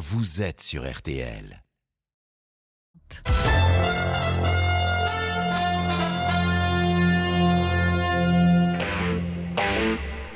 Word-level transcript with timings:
vous 0.00 0.40
êtes 0.40 0.62
sur 0.62 0.90
RTL. 0.90 1.62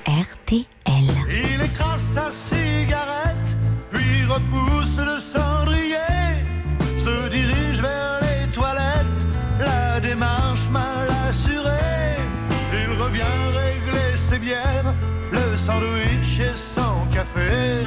RTL. 0.07 0.67
Il 1.31 1.63
écrase 1.63 2.03
sa 2.03 2.31
cigarette, 2.31 3.57
puis 3.91 4.27
repousse 4.27 4.99
le 4.99 5.19
cendrier, 5.19 5.97
se 6.99 7.29
dirige 7.31 7.81
vers 7.81 8.21
les 8.21 8.47
toilettes, 8.53 9.27
la 9.59 9.99
démarche 9.99 10.69
mal 10.69 11.09
assurée. 11.27 12.19
Il 12.71 13.01
revient 13.01 13.23
régler 13.55 14.15
ses 14.15 14.39
bières, 14.39 14.95
le 15.33 15.57
sandwich 15.57 16.39
et 16.41 16.55
son 16.55 17.07
café. 17.11 17.83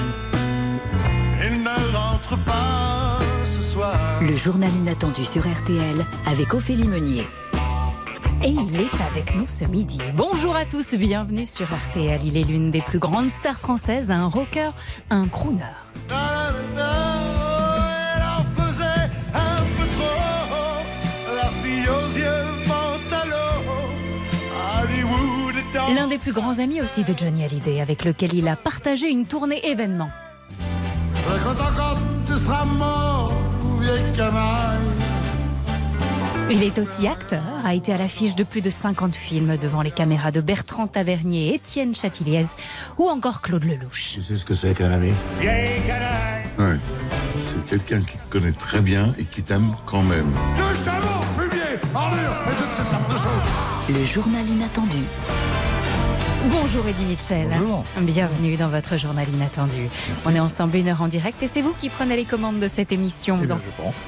Le 4.27 4.35
journal 4.35 4.69
inattendu 4.75 5.23
sur 5.23 5.43
RTL 5.47 6.05
avec 6.25 6.53
Ophélie 6.53 6.85
Meunier. 6.85 7.25
Et 8.43 8.49
il 8.49 8.75
est 8.75 9.01
avec 9.09 9.33
nous 9.37 9.47
ce 9.47 9.63
midi. 9.63 9.99
Bonjour 10.15 10.53
à 10.53 10.65
tous, 10.65 10.95
bienvenue 10.95 11.45
sur 11.45 11.67
RTL. 11.73 12.19
Il 12.25 12.35
est 12.35 12.43
l'une 12.43 12.69
des 12.69 12.81
plus 12.81 12.99
grandes 12.99 13.31
stars 13.31 13.57
françaises, 13.57 14.11
un 14.11 14.27
rocker, 14.27 14.71
un 15.09 15.29
crooner. 15.29 15.63
L'un 25.95 26.07
des 26.07 26.17
plus 26.17 26.33
grands 26.33 26.59
amis 26.59 26.81
aussi 26.81 27.05
de 27.05 27.17
Johnny 27.17 27.45
Hallyday, 27.45 27.79
avec 27.79 28.03
lequel 28.03 28.33
il 28.33 28.49
a 28.49 28.57
partagé 28.57 29.09
une 29.09 29.25
tournée 29.25 29.65
événement. 29.65 30.09
Je 31.15 31.21
serai 31.21 31.39
content 31.39 31.71
quand 31.77 31.97
tu 32.25 32.33
seras 32.33 32.65
mort, 32.65 33.16
vieille 33.87 34.13
canaille. 34.15 34.77
Il 36.49 36.63
est 36.63 36.77
aussi 36.77 37.07
acteur, 37.07 37.41
a 37.65 37.73
été 37.73 37.91
à 37.91 37.97
l'affiche 37.97 38.33
de 38.35 38.43
plus 38.43 38.61
de 38.61 38.69
50 38.69 39.15
films 39.15 39.57
devant 39.57 39.81
les 39.81 39.91
caméras 39.91 40.31
de 40.31 40.39
Bertrand 40.39 40.87
Tavernier, 40.87 41.53
Étienne 41.55 41.93
Chatiliez 41.93 42.45
ou 42.97 43.09
encore 43.09 43.41
Claude 43.41 43.65
Lelouch. 43.65 44.13
Tu 44.13 44.21
sais 44.21 44.37
ce 44.37 44.45
que 44.45 44.53
c'est 44.53 44.73
qu'un 44.73 44.91
ami? 44.91 45.11
Vieille 45.39 45.81
canaille. 45.85 46.45
Ouais. 46.57 46.79
C'est 47.45 47.79
quelqu'un 47.79 48.01
qui 48.01 48.17
te 48.17 48.29
connaît 48.29 48.53
très 48.53 48.79
bien 48.79 49.11
et 49.17 49.25
qui 49.25 49.43
t'aime 49.43 49.71
quand 49.85 50.03
même. 50.03 50.31
Le 50.57 50.85
chameau, 50.85 51.21
fumier, 51.37 51.77
ordure, 51.93 52.19
et 52.19 52.55
toutes 52.55 52.85
ces 52.85 52.89
sortes 52.91 53.11
de 53.11 53.17
choses. 53.17 53.99
Le 53.99 54.05
journal 54.05 54.47
inattendu. 54.47 55.03
Bonjour 56.49 56.87
Eddie 56.87 57.03
Mitchell. 57.03 57.47
Bonjour. 57.51 57.83
Bienvenue 58.01 58.55
dans 58.55 58.69
votre 58.69 58.97
journal 58.97 59.27
inattendu. 59.27 59.89
On 60.25 60.33
est 60.33 60.39
ensemble 60.39 60.77
une 60.77 60.87
heure 60.87 61.01
en 61.01 61.09
direct 61.09 61.43
et 61.43 61.47
c'est 61.47 61.59
vous 61.59 61.73
qui 61.73 61.89
prenez 61.89 62.15
les 62.15 62.23
commandes 62.23 62.59
de 62.59 62.67
cette 62.67 62.93
émission 62.93 63.37
Eh 63.43 63.47
dans 63.47 63.59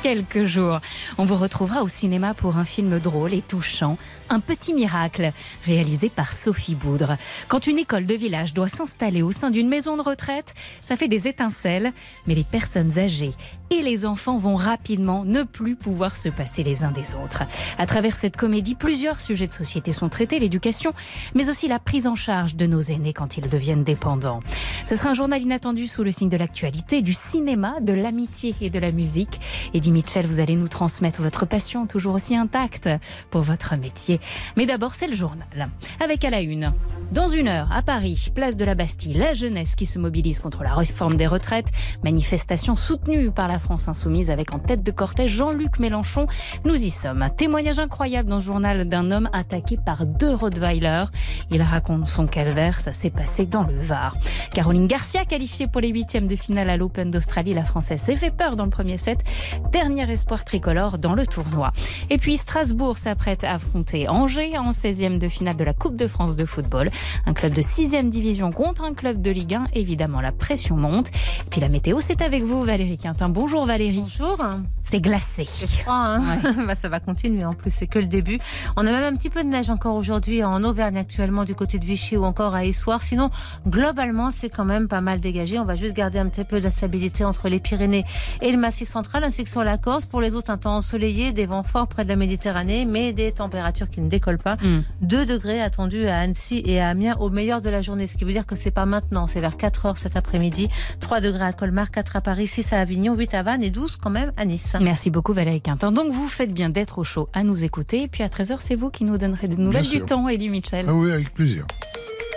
quelques 0.02 0.46
jours. 0.46 0.80
On 1.18 1.26
vous 1.26 1.36
retrouvera 1.36 1.84
au 1.84 1.90
cinéma 1.90 2.34
pour 2.34 2.56
un 2.56 2.64
film 2.64 3.00
drôle 3.00 3.34
et 3.34 3.42
touchant, 3.42 3.98
Un 4.30 4.40
petit 4.40 4.74
miracle, 4.74 5.34
réalisé 5.66 6.10
par 6.10 6.32
Sophie 6.32 6.76
Boudre. 6.76 7.18
Quand 7.50 7.68
une 7.68 7.78
école 7.78 8.06
de 8.06 8.16
village 8.16 8.54
doit 8.54 8.70
s'installer 8.70 9.22
au 9.22 9.34
sein 9.34 9.52
d'une 9.52 9.68
maison 9.68 9.98
de 9.98 10.02
retraite, 10.02 10.54
ça 10.82 10.96
fait 10.96 11.10
des 11.10 11.28
étincelles, 11.28 11.92
mais 12.26 12.36
les 12.36 12.46
personnes 12.46 12.98
âgées 13.00 13.34
et 13.72 13.82
les 13.82 14.06
enfants 14.06 14.38
vont 14.38 14.56
rapidement 14.56 15.24
ne 15.26 15.44
plus 15.44 15.76
pouvoir 15.76 16.16
se 16.16 16.30
passer 16.30 16.64
les 16.64 16.84
uns 16.84 16.92
des 16.92 17.14
autres. 17.14 17.44
À 17.78 17.86
travers 17.86 18.16
cette 18.16 18.38
comédie, 18.38 18.76
plusieurs 18.76 19.20
sujets 19.20 19.48
de 19.48 19.52
société 19.52 19.94
sont 19.94 20.10
traités, 20.10 20.40
l'éducation, 20.40 20.92
mais 21.36 21.50
aussi 21.50 21.68
la 21.68 21.80
prise 21.80 22.08
en 22.08 22.16
charge 22.16 22.56
de 22.56 22.66
nos 22.66 22.82
aînés 22.82 23.14
quand 23.14 23.38
ils 23.38 23.50
deviennent 23.50 23.84
dépendants. 23.84 24.40
Ce 24.86 24.96
sera 24.96 25.12
un 25.12 25.14
journal 25.14 25.42
inattendu 25.42 25.88
sous 25.88 26.04
le 26.04 26.12
signe 26.12 26.30
de 26.30 26.38
l'actualité, 26.38 27.02
du 27.02 27.14
cinéma, 27.14 27.80
de 27.82 27.94
l'amitié 27.94 28.56
et 28.62 28.70
de 28.70 28.80
la 28.80 28.92
musique. 28.92 29.40
Eddie 29.74 29.92
Mitchell, 29.92 30.26
vous 30.26 30.40
allez 30.40 30.56
nous 30.56 30.68
transmettre 30.68 31.22
votre 31.22 31.46
passion 31.46 31.86
toujours 31.86 32.16
aussi 32.16 32.36
intacte 32.36 32.90
pour 33.30 33.42
votre 33.42 33.76
métier. 33.76 34.20
Mais 34.58 34.66
d'abord, 34.66 34.96
c'est 34.96 35.08
le 35.08 35.16
journal. 35.16 35.70
Avec 36.00 36.26
à 36.26 36.30
la 36.30 36.42
une, 36.42 36.72
dans 37.12 37.28
une 37.28 37.48
heure, 37.48 37.72
à 37.72 37.82
Paris, 37.82 38.30
place 38.34 38.58
de 38.58 38.66
la 38.66 38.76
Bastille, 38.76 39.14
la 39.14 39.34
jeunesse 39.34 39.76
qui 39.76 39.86
se 39.86 40.00
mobilise 40.00 40.40
contre 40.40 40.64
la 40.64 40.74
réforme 40.74 41.16
des 41.16 41.28
retraites, 41.28 41.72
manifestation 42.04 42.76
soutenue 42.76 43.32
par 43.32 43.48
la 43.48 43.59
France 43.60 43.88
insoumise 43.88 44.32
avec 44.32 44.54
en 44.54 44.60
tête 44.60 44.84
de 44.84 44.92
cortège 44.92 45.32
Jean-Luc 45.32 45.80
Mélenchon. 45.80 46.28
Nous 46.66 46.76
y 46.76 46.90
sommes. 46.90 47.22
Un 47.22 47.30
témoignage 47.30 47.80
incroyable 47.80 48.30
dans 48.30 48.38
le 48.38 48.42
journal 48.42 48.88
d'un 48.88 49.12
homme 49.12 49.30
attaqué 49.34 49.78
par 49.78 50.06
deux 50.06 50.34
Rottweilers. 50.34 51.06
Il 51.52 51.62
raconte 51.62 52.08
son 52.08 52.28
calvaire, 52.28 52.80
ça 52.80 52.94
s'est 52.94 53.10
passé 53.10 53.46
dans 53.46 53.64
le 53.64 53.80
Var. 53.80 54.16
Caroline 54.54 54.88
Garcia, 54.88 55.26
qualifiée 55.26 55.68
pour 55.68 55.82
les 55.82 55.90
huitièmes 55.90 56.28
de 56.28 56.36
finale 56.36 56.70
à 56.70 56.78
l'Open 56.78 57.12
d'Australie, 57.12 57.54
la 57.54 57.64
Française 57.64 58.02
s'est 58.02 58.16
fait 58.16 58.32
peur 58.32 58.56
dans 58.56 58.66
le 58.66 58.70
premier 58.70 58.98
set. 58.98 59.24
Dernier 59.72 60.10
espoir 60.12 60.46
tricolore 60.46 60.98
dans 60.98 61.14
le 61.14 61.26
tournoi. 61.26 61.72
Et 62.10 62.18
puis 62.18 62.38
Strasbourg 62.38 62.98
s'apprête 62.98 63.44
à 63.44 63.54
affronter 63.54 64.08
Angers 64.08 64.58
en 64.58 64.72
16e 64.72 65.18
de 65.20 65.28
finale 65.28 65.56
de 65.56 65.64
la 65.64 65.74
Coupe 65.74 65.96
de 65.96 66.08
France 66.08 66.36
de 66.36 66.46
football. 66.46 66.92
Un 67.26 67.34
club 67.34 67.54
de 67.54 67.62
6e 67.62 68.10
division 68.10 68.52
contre 68.52 68.84
un 68.84 68.94
club 68.94 69.22
de 69.22 69.32
Ligue 69.32 69.56
1. 69.56 69.68
Évidemment, 69.74 70.22
la 70.22 70.32
pression 70.32 70.76
monte. 70.76 71.08
Et 71.08 71.50
puis 71.50 71.62
la 71.62 71.70
météo, 71.70 72.00
c'est 72.02 72.22
avec 72.22 72.44
vous, 72.44 72.64
Valérie 72.64 72.98
Quintin. 72.98 73.30
Bonjour 73.30 73.49
Valérie. 73.50 74.02
Bonjour. 74.02 74.38
C'est 74.84 75.02
glacé. 75.02 75.48
C'est 75.48 75.70
froid, 75.70 75.94
hein 75.94 76.22
bah, 76.68 76.76
ça 76.80 76.88
va 76.88 77.00
continuer 77.00 77.46
en 77.46 77.54
plus, 77.54 77.72
c'est 77.72 77.88
que 77.88 78.00
le 78.00 78.06
début. 78.06 78.40
On 78.78 78.82
a 78.82 78.92
même 78.92 79.14
un 79.14 79.16
petit 79.16 79.30
peu 79.30 79.44
de 79.44 79.50
neige 79.50 79.70
encore 79.70 79.96
aujourd'hui 79.96 80.44
en 80.44 80.64
Auvergne 80.64 80.98
actuellement 80.98 81.44
du 81.44 81.56
côté 81.56 81.78
de 81.78 81.86
Vichy 81.86 82.16
ou 82.16 82.24
encore 82.24 82.56
à 82.56 82.66
Essoir. 82.66 83.04
Sinon, 83.04 83.32
globalement, 83.68 84.32
c'est 84.32 84.50
quand 84.50 84.66
même 84.66 84.88
pas 84.88 85.02
mal 85.02 85.20
dégagé. 85.20 85.60
On 85.60 85.66
va 85.66 85.76
juste 85.76 85.96
garder 85.96 86.20
un 86.20 86.28
petit 86.28 86.44
peu 86.44 86.60
d'instabilité 86.60 87.26
entre 87.26 87.50
les 87.50 87.60
Pyrénées 87.60 88.06
et 88.42 88.52
le 88.52 88.58
Massif 88.58 88.88
central 88.88 89.24
ainsi 89.24 89.44
que 89.44 89.50
sur 89.50 89.64
la 89.64 89.78
Corse. 89.78 90.06
Pour 90.06 90.22
les 90.22 90.36
autres, 90.36 90.52
un 90.52 90.58
temps 90.58 90.78
ensoleillé, 90.78 91.34
des 91.34 91.46
vents 91.46 91.64
forts 91.64 91.88
près 91.88 92.04
de 92.04 92.10
la 92.10 92.16
Méditerranée, 92.16 92.86
mais 92.86 93.14
des 93.14 93.32
températures 93.32 93.90
qui 93.90 94.02
ne 94.02 94.10
décollent 94.10 94.40
pas. 94.40 94.56
Mm. 94.56 94.80
2 95.02 95.26
degrés 95.26 95.62
attendus 95.62 96.08
à 96.08 96.20
Annecy 96.20 96.62
et 96.66 96.80
à 96.80 96.90
Amiens 96.90 97.18
au 97.20 97.30
meilleur 97.30 97.62
de 97.62 97.70
la 97.70 97.82
journée, 97.82 98.08
ce 98.08 98.16
qui 98.16 98.26
veut 98.26 98.32
dire 98.32 98.46
que 98.46 98.56
c'est 98.56 98.72
pas 98.72 98.86
maintenant, 98.86 99.28
c'est 99.28 99.40
vers 99.40 99.58
4 99.58 99.86
heures 99.88 99.98
cet 99.98 100.16
après-midi. 100.16 100.70
3 101.00 101.22
degrés 101.22 101.46
à 101.46 101.54
Colmar, 101.54 101.92
4 101.92 102.16
à 102.16 102.22
Paris, 102.22 102.48
6 102.48 102.74
à 102.74 102.80
Avignon, 102.80 103.16
8 103.16 103.34
à 103.34 103.39
Et 103.62 103.70
12 103.70 103.96
quand 103.98 104.10
même 104.10 104.34
à 104.36 104.44
Nice. 104.44 104.76
Merci 104.82 105.10
beaucoup 105.10 105.32
Valérie 105.32 105.62
Quintin. 105.62 105.94
Donc 105.94 106.12
vous 106.12 106.28
faites 106.28 106.54
bien 106.54 106.70
d'être 106.70 106.98
au 106.98 107.06
chaud 107.06 107.30
à 107.32 107.44
nous 107.44 107.64
écouter. 107.64 108.04
Et 108.04 108.08
puis 108.10 108.22
à 108.22 108.28
13h, 108.28 108.58
c'est 108.60 108.76
vous 108.76 108.90
qui 108.90 109.06
nous 109.06 109.18
donnerez 109.18 109.48
des 109.48 109.56
nouvelles 109.56 109.82
Bien 109.84 109.92
du 109.92 109.98
sûr. 109.98 110.06
temps, 110.06 110.28
Eddie 110.28 110.50
Mitchell. 110.50 110.86
Ah 110.90 110.94
oui, 110.94 111.10
avec 111.12 111.34
plaisir. 111.34 111.66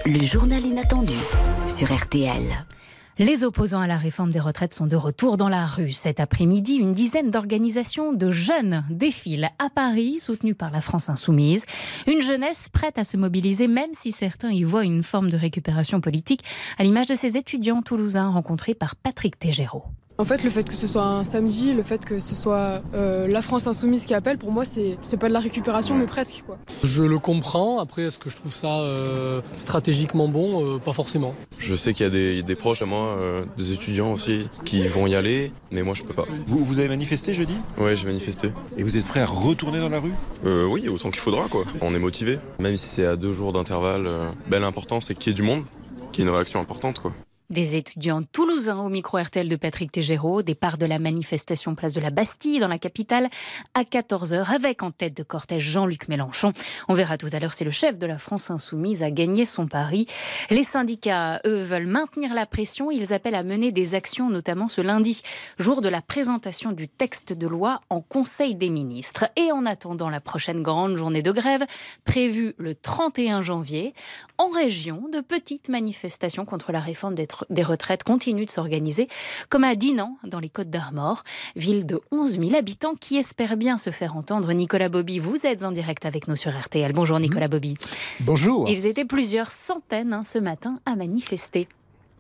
Le 0.07 0.23
journal 0.23 0.65
inattendu 0.65 1.15
sur 1.67 1.93
RTL. 1.93 2.43
Les 3.19 3.43
opposants 3.45 3.81
à 3.81 3.87
la 3.89 3.97
réforme 3.99 4.31
des 4.31 4.39
retraites 4.41 4.75
sont 4.75 4.87
de 4.87 4.95
retour 4.97 5.37
dans 5.37 5.49
la 5.49 5.67
rue. 5.67 5.91
Cet 5.91 6.21
après-midi, 6.21 6.75
une 6.77 6.95
dizaine 6.95 7.31
d'organisations 7.33 8.13
de 8.13 8.31
jeunes 8.31 8.85
défilent 8.89 9.51
à 9.59 9.71
Paris, 9.71 10.19
soutenues 10.21 10.55
par 10.55 10.71
la 10.71 10.81
France 10.81 11.11
insoumise. 11.11 11.67
Une 12.07 12.23
jeunesse 12.23 12.69
prête 12.69 12.97
à 12.99 13.05
se 13.05 13.17
mobiliser, 13.17 13.67
même 13.67 13.91
si 13.93 14.13
certains 14.13 14.51
y 14.51 14.63
voient 14.63 14.85
une 14.85 15.03
forme 15.03 15.31
de 15.31 15.37
récupération 15.37 16.01
politique, 16.01 16.43
à 16.79 16.85
l'image 16.85 17.07
de 17.09 17.15
ces 17.15 17.37
étudiants 17.37 17.83
toulousains 17.83 18.29
rencontrés 18.31 18.75
par 18.75 18.95
Patrick 18.97 19.39
Tégéraud. 19.39 19.85
En 20.19 20.25
fait, 20.25 20.45
le 20.45 20.51
fait 20.51 20.63
que 20.69 20.75
ce 20.75 20.87
soit 20.87 21.03
un 21.03 21.25
samedi, 21.25 21.73
le 21.73 21.83
fait 21.83 22.05
que 22.05 22.21
ce 22.21 22.35
soit 22.35 22.83
euh, 22.95 23.27
la 23.27 23.43
France 23.43 23.67
insoumise 23.67 24.07
qui 24.07 24.15
appelle, 24.15 24.39
pour 24.39 24.53
moi, 24.53 24.65
c'est 24.65 24.97
c'est 25.03 25.17
pas 25.17 25.29
de 25.29 25.33
la 25.33 25.41
récupération, 25.41 25.97
mais 25.97 26.07
presque. 26.07 26.45
Quoi. 26.47 26.59
Je 26.85 27.03
le 27.03 27.19
comprends. 27.19 27.81
Après, 27.81 28.03
est-ce 28.03 28.19
que 28.19 28.31
je 28.31 28.37
trouve 28.37 28.53
ça 28.53 28.81
euh, 28.81 29.41
stratégiquement 29.57 30.29
bon? 30.29 30.77
Euh, 30.77 30.79
Pas 30.79 30.93
forcément. 30.93 31.35
Je 31.59 31.75
sais 31.75 31.93
qu'il 31.95 32.05
y 32.05 32.07
a 32.07 32.11
des, 32.11 32.43
des 32.43 32.55
proches 32.55 32.83
à 32.83 32.87
moi, 32.87 33.17
euh, 33.19 33.45
des 33.57 33.73
étudiants 33.73 34.13
aussi, 34.13 34.49
qui 34.65 34.87
vont 34.87 35.07
y 35.07 35.15
aller, 35.15 35.51
mais 35.71 35.83
moi 35.83 35.95
je 35.95 36.05
peux 36.05 36.15
pas. 36.15 36.27
Vous, 36.47 36.63
vous 36.65 36.79
avez 36.79 36.89
manifesté 36.89 37.33
jeudi? 37.33 37.57
Ouais, 37.79 37.97
j'ai 37.97 38.07
manifesté. 38.07 38.53
Et 38.77 38.83
vous 38.85 38.97
êtes 38.97 39.07
prêt 39.07 39.21
à 39.21 39.27
retourner 39.27 39.81
dans 39.81 39.89
la 39.89 39.99
rue? 39.99 40.13
Euh, 40.45 40.67
oui, 40.67 40.89
autant 40.89 41.11
qu'il 41.11 41.21
faudra 41.21 41.49
quoi. 41.49 41.65
On 41.81 41.95
est 41.95 41.99
motivé, 41.99 42.39
même 42.59 42.77
si 42.77 42.87
c'est 42.87 43.07
à 43.07 43.17
deux 43.17 43.33
jours 43.33 43.53
d'intervalle. 43.53 44.07
euh, 44.07 44.29
ben, 44.49 44.61
l'important 44.61 45.01
c'est 45.01 45.15
qu'il 45.15 45.33
y 45.33 45.35
ait 45.35 45.37
du 45.37 45.43
monde, 45.43 45.65
qu'il 46.13 46.23
y 46.23 46.27
ait 46.27 46.31
une 46.31 46.35
réaction 46.35 46.61
importante 46.61 46.99
quoi. 47.01 47.13
Des 47.53 47.77
étudiants 47.77 48.23
toulousains 48.23 48.79
au 48.79 48.89
micro 48.89 49.19
RTL 49.19 49.47
de 49.47 49.57
Patrick 49.57 49.93
Tégéraud, 49.93 50.41
départ 50.41 50.79
de 50.79 50.87
la 50.87 50.99
manifestation 50.99 51.75
place 51.75 51.93
de 51.93 52.01
la 52.01 52.09
Bastille 52.09 52.61
dans 52.61 52.69
la 52.69 52.79
capitale 52.79 53.29
à 53.75 53.83
14h 53.83 54.55
avec 54.55 54.83
en 54.83 54.91
tête 54.91 55.15
de 55.15 55.23
cortège 55.23 55.69
Jean-Luc 55.69 56.09
Mélenchon. 56.09 56.55
On 56.89 56.95
verra 56.95 57.19
tout 57.19 57.29
à 57.31 57.39
l'heure 57.41 57.53
si 57.53 57.65
le 57.65 57.71
chef 57.71 57.99
de 57.99 58.07
la 58.07 58.17
France 58.17 58.51
insoumise 58.51 59.03
a 59.03 59.11
gagné 59.11 59.45
son 59.45 59.67
pari. 59.67 60.07
Les 60.49 60.63
syndicats, 60.63 61.43
eux, 61.45 61.61
veulent 61.61 61.87
maintenir 61.87 62.33
la 62.33 62.47
pression. 62.47 62.91
Ils 62.91 63.13
appellent 63.13 63.35
à 63.35 63.43
mener 63.43 63.71
des 63.71 63.95
actions, 63.95 64.31
notamment 64.31 64.67
ce 64.67 64.81
lundi, 64.81 65.21
jour 65.59 65.83
de 65.83 65.91
la 65.91 66.01
présentation 66.01 66.73
du 66.73 66.89
texte 66.89 67.35
de 67.35 67.47
loi 67.47 67.83
en 67.91 68.01
Conseil 68.01 68.55
des 68.55 68.71
ministres. 68.71 69.27
Et 69.37 69.53
en 69.53 69.67
attendant 69.67 70.09
la 70.09 70.23
prochaine 70.23 70.63
grande 70.63 70.97
journée 70.97 71.21
de 71.21 71.33
grève, 71.33 71.67
prévue 72.07 72.55
le 72.57 72.75
31 72.75 73.43
janvier, 73.43 73.93
en 74.39 74.49
région, 74.49 75.11
de 75.13 75.21
petites 75.21 75.69
manifestations 75.69 76.47
contre 76.47 76.73
la 76.73 76.81
réforme 76.81 77.15
des, 77.15 77.27
des 77.51 77.63
retraites 77.63 78.05
continuent 78.05 78.45
de 78.45 78.51
s'organiser, 78.51 79.09
comme 79.49 79.65
à 79.65 79.75
Dinan, 79.75 80.17
dans 80.25 80.41
les 80.41 80.49
Côtes 80.49 80.71
d'Armor, 80.71 81.25
ville 81.57 81.87
de 81.87 82.01
11 82.11 82.39
000 82.39 82.55
habitants 82.57 82.95
qui 82.95 83.17
espère 83.17 83.57
bien 83.57 83.79
se 83.79 83.91
faire 83.91 84.17
entendre. 84.17 84.53
Nicolas 84.53 84.89
Bobby, 84.89 85.19
vous 85.19 85.47
êtes 85.47 85.65
en 85.65 85.73
direct 85.73 86.07
avec 86.07 86.29
nous 86.29 86.37
sur 86.37 86.59
RTL. 86.59 86.93
Bonjour 86.93 87.19
Nicolas 87.19 87.49
Bobby. 87.49 87.77
Bonjour. 88.21 88.69
Ils 88.69 88.87
étaient 88.87 89.05
plusieurs 89.05 89.51
centaines 89.51 90.13
hein, 90.13 90.23
ce 90.23 90.39
matin 90.39 90.79
à 90.87 90.97
manifester. 90.97 91.69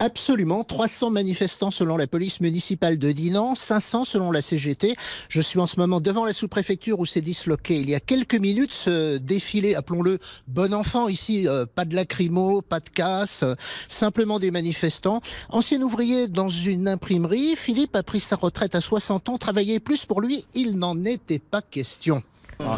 Absolument. 0.02 0.64
300 0.64 1.10
manifestants 1.10 1.70
selon 1.70 1.96
la 1.96 2.08
police 2.08 2.40
municipale 2.40 2.98
de 2.98 3.12
Dinan, 3.12 3.54
500 3.54 4.02
selon 4.02 4.32
la 4.32 4.40
CGT. 4.40 4.96
Je 5.28 5.40
suis 5.40 5.60
en 5.60 5.68
ce 5.68 5.78
moment 5.78 6.00
devant 6.00 6.24
la 6.24 6.32
sous-préfecture 6.32 6.98
où 6.98 7.06
s'est 7.06 7.20
disloqué 7.20 7.76
il 7.76 7.88
y 7.88 7.94
a 7.94 8.00
quelques 8.00 8.34
minutes 8.34 8.72
ce 8.72 9.18
défilé, 9.18 9.76
appelons-le 9.76 10.18
bon 10.48 10.74
enfant 10.74 11.06
ici, 11.06 11.46
euh, 11.46 11.66
pas 11.72 11.84
de 11.84 11.94
lacrymo, 11.94 12.62
pas 12.62 12.80
de 12.80 12.88
casse, 12.88 13.44
euh, 13.44 13.54
simplement 13.86 14.40
des 14.40 14.50
manifestants. 14.50 15.20
Ancien 15.50 15.80
ouvrier 15.82 16.26
dans 16.26 16.48
une 16.48 16.88
imprimerie, 16.88 17.54
Philippe 17.54 17.94
a 17.94 18.02
pris 18.02 18.18
sa 18.18 18.34
retraite 18.34 18.74
à 18.74 18.80
60 18.80 19.28
ans, 19.28 19.38
travaillait 19.38 19.78
plus 19.78 20.04
pour 20.04 20.20
lui, 20.20 20.44
il 20.52 20.78
n'en 20.78 21.04
était 21.04 21.38
pas 21.38 21.62
question. 21.62 22.24
Ah, 22.58 22.76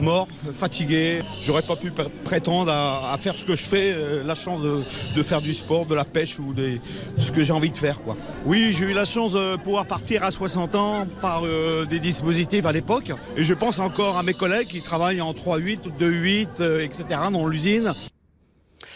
mort, 0.00 0.28
fatigué. 0.52 1.20
J'aurais 1.42 1.62
pas 1.62 1.76
pu 1.76 1.90
prétendre 2.24 2.72
à, 2.72 3.16
faire 3.18 3.36
ce 3.36 3.44
que 3.44 3.54
je 3.54 3.62
fais, 3.62 3.92
euh, 3.92 4.22
la 4.24 4.34
chance 4.34 4.60
de, 4.60 5.22
faire 5.22 5.40
du 5.40 5.54
sport, 5.54 5.86
de 5.86 5.94
la 5.94 6.04
pêche 6.04 6.38
ou 6.38 6.52
de 6.52 6.78
ce 7.18 7.32
que 7.32 7.42
j'ai 7.42 7.52
envie 7.52 7.70
de 7.70 7.76
faire. 7.76 8.02
Quoi. 8.02 8.16
Oui, 8.44 8.72
j'ai 8.72 8.86
eu 8.86 8.92
la 8.92 9.04
chance 9.04 9.32
de 9.32 9.56
pouvoir 9.56 9.86
partir 9.86 10.22
à 10.22 10.30
60 10.30 10.74
ans 10.74 11.06
par 11.20 11.44
euh, 11.44 11.86
des 11.86 11.98
dispositifs 11.98 12.66
à 12.66 12.72
l'époque. 12.72 13.12
Et 13.36 13.44
je 13.44 13.54
pense 13.54 13.78
encore 13.78 14.18
à 14.18 14.22
mes 14.22 14.34
collègues 14.34 14.68
qui 14.68 14.82
travaillent 14.82 15.20
en 15.20 15.32
3-8, 15.32 15.80
2-8, 15.98 16.82
etc. 16.82 17.20
dans 17.32 17.46
l'usine. 17.46 17.94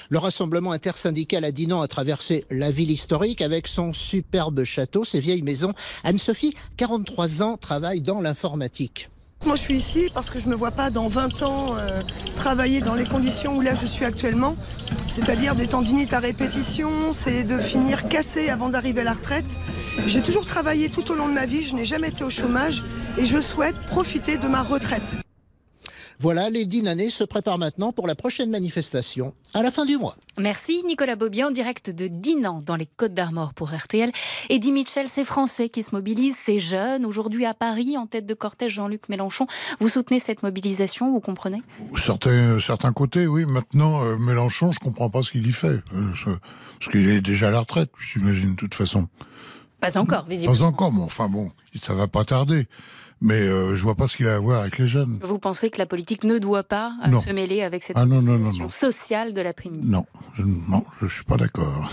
Le 0.09 0.19
rassemblement 0.19 0.73
intersyndical 0.73 1.45
à 1.45 1.53
Dinan 1.53 1.83
a 1.83 1.89
traversé 1.89 2.45
la 2.51 2.71
ville 2.71 2.91
historique 2.91 3.43
avec 3.43 3.69
son 3.69 3.93
superbe 3.93 4.65
château, 4.65 5.05
ses 5.05 5.21
vieilles 5.21 5.43
maisons. 5.43 5.73
Anne-Sophie, 6.03 6.55
43 6.77 7.43
ans, 7.43 7.57
travaille 7.57 8.03
dans 8.03 8.21
l'informatique. 8.21 9.09
Moi, 9.47 9.57
je 9.57 9.63
suis 9.63 9.75
ici 9.75 10.11
parce 10.13 10.29
que 10.29 10.39
je 10.39 10.47
ne 10.47 10.51
me 10.51 10.57
vois 10.57 10.71
pas 10.71 10.91
dans 10.91 11.09
20 11.09 11.43
ans 11.43 11.75
euh, 11.79 12.03
travailler 12.37 12.83
dans 12.83 12.95
les 12.95 13.07
conditions 13.07 13.57
où 13.57 13.63
là 13.63 13.75
je 13.75 13.87
suis 13.87 14.05
actuellement, 14.05 14.55
c'est-à-dire 15.09 15.55
des 15.55 15.67
tendinites 15.67 16.13
à 16.13 16.19
répétition, 16.19 17.13
c'est 17.13 17.43
de 17.43 17.59
finir 17.59 18.07
cassé 18.09 18.51
avant 18.51 18.69
d'arriver 18.69 19.01
à 19.01 19.05
la 19.05 19.15
retraite. 19.15 19.59
J'ai 20.07 20.21
toujours 20.21 20.45
travaillé 20.45 20.91
tout 20.91 21.11
au 21.11 21.15
long 21.15 21.27
de 21.27 21.33
ma 21.33 21.47
vie, 21.47 21.63
je 21.63 21.75
n'ai 21.75 21.87
jamais 21.87 22.09
été 22.09 22.23
au 22.23 22.31
chômage 22.31 22.85
et 23.17 23.25
je 23.25 23.39
souhaite 23.39 23.77
profiter 23.87 24.37
de 24.37 24.47
ma 24.47 24.63
retraite. 24.63 25.21
Voilà, 26.23 26.51
les 26.51 26.67
Dinanais 26.67 27.09
se 27.09 27.25
préparent 27.25 27.57
maintenant 27.57 27.93
pour 27.93 28.07
la 28.07 28.15
prochaine 28.15 28.51
manifestation 28.51 29.33
à 29.55 29.63
la 29.63 29.71
fin 29.71 29.87
du 29.87 29.97
mois. 29.97 30.17
Merci 30.37 30.83
Nicolas 30.85 31.17
Bobier 31.17 31.45
en 31.45 31.51
direct 31.51 31.89
de 31.89 32.09
Dinan 32.09 32.61
dans 32.61 32.77
les 32.77 32.85
Côtes 32.85 33.15
d'Armor 33.15 33.55
pour 33.55 33.73
RTL. 33.73 34.13
Eddie 34.51 34.71
Mitchell, 34.71 35.09
c'est 35.09 35.25
Français 35.25 35.71
qui 35.71 35.83
se 35.83 35.95
mobilisent, 35.95 36.37
c'est 36.37 36.59
jeunes. 36.59 37.07
Aujourd'hui 37.07 37.47
à 37.47 37.55
Paris, 37.55 37.97
en 37.97 38.07
tête 38.07 38.27
de 38.27 38.35
cortège 38.35 38.75
Jean-Luc 38.75 39.09
Mélenchon. 39.09 39.47
Vous 39.81 39.89
soutenez 39.89 40.19
cette 40.19 40.43
mobilisation, 40.43 41.11
vous 41.11 41.21
comprenez? 41.21 41.63
Certains, 41.97 42.61
certains 42.61 42.93
côtés, 42.93 43.27
oui. 43.27 43.47
Maintenant, 43.47 44.05
euh, 44.05 44.19
Mélenchon, 44.19 44.73
je 44.73 44.79
ne 44.79 44.85
comprends 44.85 45.09
pas 45.09 45.23
ce 45.23 45.33
qu'il 45.33 45.47
y 45.47 45.53
fait. 45.53 45.81
Euh, 45.95 46.13
parce 46.79 46.93
qu'il 46.93 47.09
est 47.09 47.23
déjà 47.23 47.49
à 47.49 47.51
la 47.51 47.61
retraite, 47.61 47.89
j'imagine, 47.99 48.51
de 48.51 48.57
toute 48.57 48.75
façon. 48.75 49.09
Pas 49.81 49.97
encore, 49.97 50.27
visiblement. 50.27 50.59
Pas 50.59 50.65
encore, 50.65 50.93
mais 50.93 51.01
enfin 51.01 51.31
bon, 51.31 51.51
ça 51.77 51.95
va 51.95 52.09
pas 52.09 52.27
tarder 52.27 52.67
mais 53.21 53.41
euh, 53.41 53.77
je 53.77 53.83
vois 53.83 53.95
pas 53.95 54.09
ce 54.09 54.17
qu'il 54.17 54.29
a 54.29 54.37
à 54.37 54.39
voir 54.39 54.63
avec 54.63 54.79
les 54.79 54.89
jeunes. 54.89 55.19
Vous 55.23 55.39
pensez 55.39 55.71
que 55.71 55.79
la 55.79 55.87
politique 55.87 56.25
ne 56.25 56.39
doit 56.39 56.63
pas 56.63 56.95
euh, 57.07 57.19
se 57.19 57.31
mêler 57.31 57.63
avec 57.63 57.83
cette 57.83 57.97
ah, 57.99 58.07
sociale 58.69 59.35
de 59.35 59.41
l'après-midi? 59.41 59.89
Non, 59.89 60.07
je, 60.35 60.43
non, 60.43 60.85
je 61.03 61.07
suis 61.09 61.25
pas 61.25 61.37
d'accord. 61.37 61.93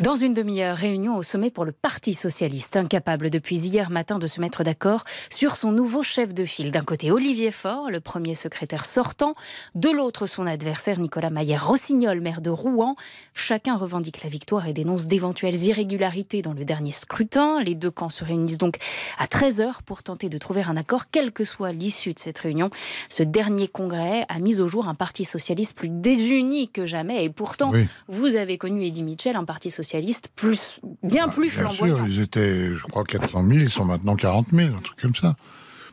Dans 0.00 0.14
une 0.14 0.32
demi-heure, 0.32 0.76
réunion 0.76 1.16
au 1.16 1.24
sommet 1.24 1.50
pour 1.50 1.64
le 1.64 1.72
Parti 1.72 2.14
socialiste, 2.14 2.76
incapable 2.76 3.30
depuis 3.30 3.58
hier 3.58 3.90
matin 3.90 4.20
de 4.20 4.28
se 4.28 4.40
mettre 4.40 4.62
d'accord 4.62 5.02
sur 5.28 5.56
son 5.56 5.72
nouveau 5.72 6.04
chef 6.04 6.32
de 6.32 6.44
file. 6.44 6.70
D'un 6.70 6.84
côté, 6.84 7.10
Olivier 7.10 7.50
Faure, 7.50 7.90
le 7.90 7.98
premier 7.98 8.36
secrétaire 8.36 8.84
sortant, 8.84 9.34
de 9.74 9.90
l'autre, 9.90 10.26
son 10.26 10.46
adversaire 10.46 11.00
Nicolas 11.00 11.30
Maillère-Rossignol, 11.30 12.20
maire 12.20 12.42
de 12.42 12.50
Rouen. 12.50 12.94
Chacun 13.34 13.76
revendique 13.76 14.22
la 14.22 14.28
victoire 14.28 14.68
et 14.68 14.72
dénonce 14.72 15.08
d'éventuelles 15.08 15.64
irrégularités 15.64 16.42
dans 16.42 16.52
le 16.52 16.64
dernier 16.64 16.92
scrutin. 16.92 17.60
Les 17.60 17.74
deux 17.74 17.90
camps 17.90 18.08
se 18.08 18.24
réunissent 18.24 18.58
donc 18.58 18.76
à 19.18 19.26
13h 19.26 19.82
pour 19.84 20.04
tenter 20.04 20.28
de 20.28 20.38
trouver 20.38 20.62
un 20.62 20.76
accord, 20.76 21.10
quelle 21.10 21.32
que 21.32 21.42
soit 21.42 21.72
l'issue 21.72 22.14
de 22.14 22.20
cette 22.20 22.38
réunion. 22.38 22.70
Ce 23.08 23.24
dernier 23.24 23.66
congrès 23.66 24.26
a 24.28 24.38
mis 24.38 24.60
au 24.60 24.68
jour 24.68 24.86
un 24.86 24.94
Parti 24.94 25.24
socialiste 25.24 25.74
plus 25.74 25.88
désuni 25.88 26.68
que 26.68 26.86
jamais. 26.86 27.24
Et 27.24 27.30
pourtant, 27.30 27.72
vous 28.06 28.36
avez 28.36 28.58
connu 28.58 28.84
Eddie 28.84 29.02
Mitchell, 29.02 29.34
un 29.34 29.44
Parti 29.44 29.72
socialiste 29.72 29.87
plus, 30.36 30.80
bien 31.02 31.26
bah, 31.26 31.32
plus 31.34 31.56
bien 31.56 31.68
Sûr, 31.70 32.06
ils 32.06 32.20
étaient, 32.20 32.74
je 32.74 32.82
crois, 32.84 33.04
400 33.04 33.46
000, 33.46 33.60
ils 33.60 33.70
sont 33.70 33.84
maintenant 33.84 34.16
40 34.16 34.48
000, 34.52 34.74
un 34.74 34.80
truc 34.80 35.00
comme 35.00 35.14
ça. 35.14 35.36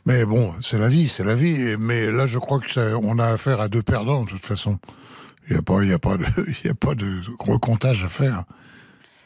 Mais 0.05 0.25
bon, 0.25 0.53
c'est 0.61 0.77
la 0.77 0.87
vie, 0.87 1.07
c'est 1.07 1.23
la 1.23 1.35
vie. 1.35 1.75
Mais 1.79 2.11
là, 2.11 2.25
je 2.25 2.37
crois 2.37 2.59
qu'on 2.59 3.19
a 3.19 3.27
affaire 3.27 3.59
à 3.59 3.67
deux 3.67 3.81
perdants, 3.81 4.23
de 4.23 4.29
toute 4.29 4.45
façon. 4.45 4.77
Il 5.47 5.53
n'y 5.53 5.59
a, 5.59 5.61
pas, 5.61 5.83
il 5.83 5.93
a, 5.93 5.99
pas 5.99 6.17
de, 6.17 6.25
il 6.63 6.69
a 6.69 6.73
pas 6.73 6.95
de 6.95 7.21
recomptage 7.39 8.03
à 8.03 8.09
faire. 8.09 8.43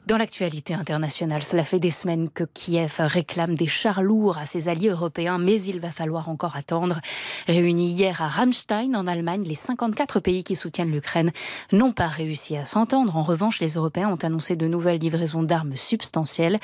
Dans 0.09 0.17
l'actualité 0.17 0.73
internationale, 0.73 1.43
cela 1.43 1.63
fait 1.63 1.77
des 1.77 1.91
semaines 1.91 2.31
que 2.31 2.43
Kiev 2.43 2.95
réclame 2.97 3.53
des 3.53 3.67
chars 3.67 4.01
lourds 4.01 4.39
à 4.39 4.47
ses 4.47 4.67
alliés 4.67 4.89
européens, 4.89 5.37
mais 5.37 5.61
il 5.61 5.79
va 5.79 5.91
falloir 5.91 6.29
encore 6.29 6.55
attendre. 6.55 6.99
Réunis 7.45 7.91
hier 7.91 8.19
à 8.19 8.27
Ramstein, 8.27 8.95
en 8.95 9.05
Allemagne, 9.05 9.43
les 9.43 9.53
54 9.53 10.19
pays 10.19 10.43
qui 10.43 10.55
soutiennent 10.55 10.89
l'Ukraine 10.89 11.31
n'ont 11.71 11.91
pas 11.91 12.07
réussi 12.07 12.57
à 12.57 12.65
s'entendre. 12.65 13.15
En 13.17 13.21
revanche, 13.21 13.59
les 13.59 13.73
Européens 13.75 14.09
ont 14.09 14.25
annoncé 14.25 14.55
de 14.55 14.65
nouvelles 14.65 14.97
livraisons 14.97 15.43
d'armes 15.43 15.77
substantielles. 15.77 16.57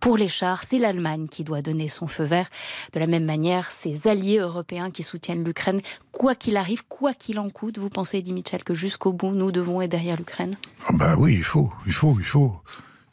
Pour 0.00 0.16
les 0.16 0.28
chars, 0.28 0.64
c'est 0.64 0.78
l'Allemagne 0.78 1.28
qui 1.28 1.44
doit 1.44 1.62
donner 1.62 1.86
son 1.86 2.08
feu 2.08 2.24
vert. 2.24 2.50
De 2.94 2.98
la 2.98 3.06
même 3.06 3.24
manière, 3.24 3.70
ces 3.70 4.08
alliés 4.08 4.38
européens 4.38 4.90
qui 4.90 5.04
soutiennent 5.04 5.44
l'Ukraine, 5.44 5.82
quoi 6.10 6.34
qu'il 6.34 6.56
arrive, 6.56 6.84
quoi 6.88 7.14
qu'il 7.14 7.38
en 7.38 7.48
coûte, 7.48 7.78
vous 7.78 7.90
pensez, 7.90 8.22
dit 8.22 8.32
Mitchell, 8.32 8.64
que 8.64 8.74
jusqu'au 8.74 9.12
bout, 9.12 9.30
nous 9.30 9.52
devons 9.52 9.82
être 9.82 9.92
derrière 9.92 10.16
l'Ukraine? 10.16 10.56
Ben 10.94 11.14
oui, 11.16 11.34
il 11.34 11.44
faut, 11.44 11.72
il 11.86 11.92
faut, 11.92 12.16
il 12.18 12.26
faut. 12.26 12.60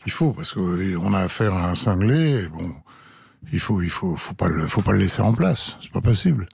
Il 0.05 0.11
faut, 0.11 0.31
parce 0.31 0.53
qu'on 0.53 1.13
a 1.13 1.19
affaire 1.19 1.53
à 1.53 1.69
un 1.69 1.75
cinglé, 1.75 2.47
bon, 2.47 2.73
il 3.51 3.59
faut, 3.59 3.81
il 3.81 3.89
faut, 3.89 4.15
faut 4.15 4.35
pas 4.35 4.47
le, 4.47 4.67
faut 4.67 4.81
pas 4.81 4.91
le 4.91 4.99
laisser 4.99 5.21
en 5.21 5.33
place. 5.33 5.77
C'est 5.81 5.91
pas 5.91 6.01
possible. 6.01 6.47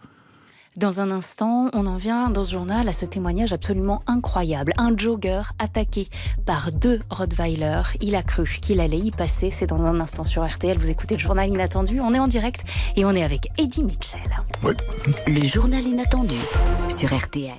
Dans 0.77 1.01
un 1.01 1.12
instant, 1.12 1.69
on 1.74 1.86
en 1.86 1.98
vient 1.98 2.30
dans 2.30 2.45
ce 2.45 2.51
journal 2.51 2.88
à 2.88 2.94
ce 2.94 3.06
témoignage 3.06 3.51
absolument 3.51 4.03
incroyable. 4.07 4.71
Un 4.77 4.95
jogger 4.95 5.42
attaqué 5.59 6.07
par 6.45 6.71
deux 6.71 7.01
Rottweiler. 7.09 7.81
Il 8.00 8.15
a 8.15 8.24
cru 8.24 8.45
qu'il 8.62 8.80
allait 8.80 9.00
y 9.00 9.12
passer. 9.12 9.51
C'est 9.51 9.68
dans 9.68 9.83
un 9.83 10.00
instant 10.00 10.24
sur 10.24 10.48
RTL. 10.48 10.77
Vous 10.77 10.89
écoutez 10.89 11.15
le 11.15 11.19
journal 11.19 11.50
inattendu. 11.50 12.00
On 12.00 12.13
est 12.13 12.19
en 12.19 12.30
direct 12.30 12.63
et 12.95 13.03
on 13.03 13.12
est 13.12 13.24
avec 13.24 13.50
Eddie 13.57 13.83
Mitchell. 13.83 14.21
Oui. 14.63 14.74
Le 15.27 15.45
journal 15.45 15.83
inattendu 15.83 16.38
sur 16.88 17.13
RTL. 17.13 17.51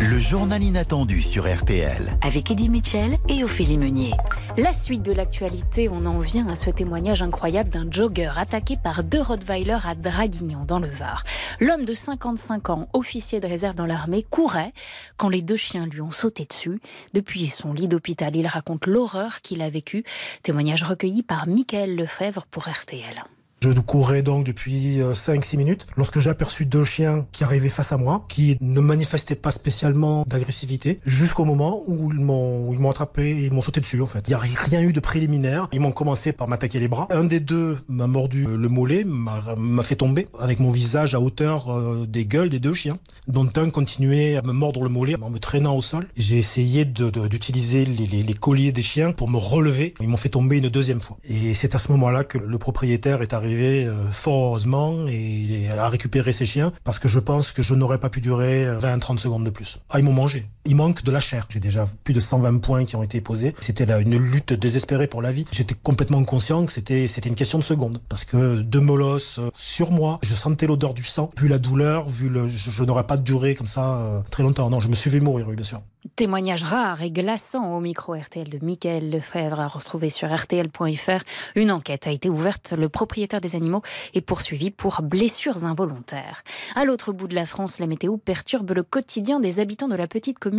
Le 0.00 0.18
journal 0.18 0.62
inattendu 0.62 1.20
sur 1.20 1.52
RTL. 1.52 2.18
Avec 2.20 2.50
Eddie 2.50 2.68
Mitchell 2.68 3.16
et 3.28 3.44
Ophélie 3.44 3.78
Meunier. 3.78 4.12
La 4.56 4.72
suite 4.72 5.02
de 5.02 5.12
l'actualité, 5.12 5.88
on 5.88 6.04
en 6.06 6.20
vient 6.20 6.48
à 6.48 6.54
ce 6.54 6.70
témoignage 6.70 7.22
incroyable 7.22 7.70
d'un 7.70 7.90
jogger 7.90 8.32
attaqué 8.36 8.76
par 8.76 9.04
deux 9.04 9.20
Rottweiler 9.20 9.78
à 9.84 9.94
Draguignan, 9.94 10.64
dans 10.64 10.78
le 10.78 10.88
Var. 10.88 11.24
L'homme 11.60 11.84
de 11.84 11.94
55 11.94 12.70
ans, 12.70 12.88
officier 12.92 13.40
de 13.40 13.46
réserve 13.46 13.74
dans 13.74 13.86
l'armée, 13.86 14.22
courait 14.22 14.72
quand 15.16 15.28
les 15.28 15.42
deux 15.42 15.56
chiens 15.56 15.86
lui 15.86 16.00
ont 16.00 16.10
sauté 16.10 16.44
dessus. 16.44 16.80
Depuis 17.14 17.46
son 17.46 17.72
lit 17.72 17.88
d'hôpital, 17.88 18.36
il 18.36 18.46
raconte 18.46 18.86
l'horreur 18.86 19.40
qu'il 19.40 19.62
a 19.62 19.70
vécue. 19.70 20.04
Témoignage 20.42 20.82
recueilli 20.82 21.22
par 21.22 21.46
Michael 21.46 21.96
Lefebvre 21.96 22.46
pour 22.50 22.68
RTL. 22.68 23.24
Je 23.72 23.80
courais 23.80 24.22
donc 24.22 24.44
depuis 24.44 24.98
5-6 25.00 25.54
euh, 25.54 25.58
minutes 25.58 25.86
lorsque 25.96 26.20
j'ai 26.20 26.30
aperçu 26.30 26.66
deux 26.66 26.84
chiens 26.84 27.26
qui 27.32 27.42
arrivaient 27.42 27.68
face 27.68 27.92
à 27.92 27.96
moi, 27.96 28.24
qui 28.28 28.56
ne 28.60 28.80
manifestaient 28.80 29.34
pas 29.34 29.50
spécialement 29.50 30.24
d'agressivité, 30.26 31.00
jusqu'au 31.04 31.44
moment 31.44 31.82
où 31.88 32.12
ils 32.12 32.20
m'ont 32.20 32.90
attrapé 32.90 33.30
et 33.30 33.46
ils 33.46 33.52
m'ont 33.52 33.62
sauté 33.62 33.80
dessus 33.80 34.00
en 34.00 34.06
fait. 34.06 34.20
Il 34.26 34.30
n'y 34.30 34.34
a 34.34 34.38
rien 34.38 34.82
eu 34.82 34.92
de 34.92 35.00
préliminaire. 35.00 35.68
Ils 35.72 35.80
m'ont 35.80 35.92
commencé 35.92 36.32
par 36.32 36.48
m'attaquer 36.48 36.78
les 36.78 36.88
bras. 36.88 37.08
Un 37.10 37.24
des 37.24 37.40
deux 37.40 37.78
m'a 37.88 38.06
mordu 38.06 38.46
le 38.46 38.68
mollet, 38.68 39.04
m'a 39.04 39.82
fait 39.82 39.96
tomber 39.96 40.28
avec 40.38 40.60
mon 40.60 40.70
visage 40.70 41.14
à 41.14 41.20
hauteur 41.20 41.72
euh, 41.72 42.06
des 42.06 42.24
gueules 42.24 42.50
des 42.50 42.60
deux 42.60 42.74
chiens, 42.74 42.98
dont 43.26 43.48
un 43.56 43.70
continuait 43.70 44.36
à 44.36 44.42
me 44.42 44.52
mordre 44.52 44.82
le 44.82 44.88
mollet 44.88 45.16
en 45.20 45.30
me 45.30 45.38
traînant 45.38 45.76
au 45.76 45.82
sol. 45.82 46.06
J'ai 46.16 46.38
essayé 46.38 46.84
d'utiliser 46.84 47.84
les 47.84 48.34
colliers 48.34 48.72
des 48.72 48.82
chiens 48.82 49.12
pour 49.12 49.28
me 49.28 49.38
relever. 49.38 49.94
Ils 50.00 50.08
m'ont 50.08 50.16
fait 50.16 50.28
tomber 50.28 50.58
une 50.58 50.68
deuxième 50.68 51.00
fois. 51.00 51.18
Et 51.28 51.54
c'est 51.54 51.74
à 51.74 51.78
ce 51.78 51.90
moment-là 51.92 52.22
que 52.24 52.38
le 52.38 52.58
propriétaire 52.58 53.22
est 53.22 53.32
arrivé 53.32 53.55
euh, 53.56 54.08
fort 54.10 54.46
heureusement 54.46 55.06
et 55.08 55.68
à 55.70 55.88
récupérer 55.88 56.32
ses 56.32 56.46
chiens 56.46 56.72
parce 56.84 56.98
que 56.98 57.08
je 57.08 57.18
pense 57.18 57.52
que 57.52 57.62
je 57.62 57.74
n'aurais 57.74 57.98
pas 57.98 58.10
pu 58.10 58.20
durer 58.20 58.66
20-30 58.66 59.14
euh, 59.14 59.16
secondes 59.16 59.44
de 59.44 59.50
plus. 59.50 59.78
Ah, 59.90 59.98
ils 59.98 60.04
m'ont 60.04 60.12
mangé. 60.12 60.46
Il 60.66 60.76
manque 60.76 61.02
de 61.04 61.10
la 61.10 61.20
chair. 61.20 61.46
J'ai 61.48 61.60
déjà 61.60 61.84
plus 62.04 62.14
de 62.14 62.20
120 62.20 62.58
points 62.58 62.84
qui 62.84 62.96
ont 62.96 63.02
été 63.02 63.20
posés. 63.20 63.54
C'était 63.60 63.86
là 63.86 63.98
une 63.98 64.16
lutte 64.16 64.52
désespérée 64.52 65.06
pour 65.06 65.22
la 65.22 65.32
vie. 65.32 65.46
J'étais 65.52 65.74
complètement 65.80 66.22
conscient 66.24 66.66
que 66.66 66.72
c'était 66.72 67.08
c'était 67.08 67.28
une 67.28 67.34
question 67.34 67.58
de 67.58 67.64
secondes 67.64 68.00
parce 68.08 68.24
que 68.24 68.60
deux 68.60 68.80
molosses 68.80 69.38
euh, 69.38 69.50
sur 69.54 69.92
moi, 69.92 70.18
je 70.22 70.34
sentais 70.34 70.66
l'odeur 70.66 70.94
du 70.94 71.04
sang. 71.04 71.30
Vu 71.38 71.48
la 71.48 71.58
douleur, 71.58 72.08
vu 72.08 72.28
le, 72.28 72.48
je, 72.48 72.84
n'aurais 72.84 73.06
pas 73.06 73.16
duré 73.16 73.54
comme 73.54 73.66
ça 73.66 74.22
très 74.30 74.42
longtemps. 74.42 74.68
Non, 74.70 74.80
je 74.80 74.88
me 74.88 74.94
suis 74.94 75.10
fait 75.10 75.20
mourir, 75.20 75.46
oui, 75.48 75.54
bien 75.54 75.64
sûr. 75.64 75.82
Témoignage 76.14 76.62
rare 76.62 77.02
et 77.02 77.10
glaçant 77.10 77.76
au 77.76 77.80
micro 77.80 78.14
RTL 78.14 78.48
de 78.48 78.64
Michael 78.64 79.10
Lefebvre 79.10 79.60
à 79.60 79.66
retrouver 79.66 80.08
sur 80.08 80.32
rtl.fr. 80.32 81.22
Une 81.56 81.70
enquête 81.70 82.06
a 82.06 82.10
été 82.10 82.30
ouverte. 82.30 82.74
Le 82.76 82.88
propriétaire 82.88 83.40
des 83.40 83.56
animaux 83.56 83.82
est 84.14 84.20
poursuivi 84.20 84.70
pour 84.70 85.02
blessures 85.02 85.64
involontaires. 85.64 86.42
À 86.74 86.84
l'autre 86.84 87.12
bout 87.12 87.28
de 87.28 87.34
la 87.34 87.44
France, 87.44 87.80
la 87.80 87.86
météo 87.86 88.16
perturbe 88.16 88.70
le 88.70 88.82
quotidien 88.82 89.40
des 89.40 89.58
habitants 89.60 89.88
de 89.88 89.96
la 89.96 90.06
petite 90.06 90.38
commune 90.38 90.55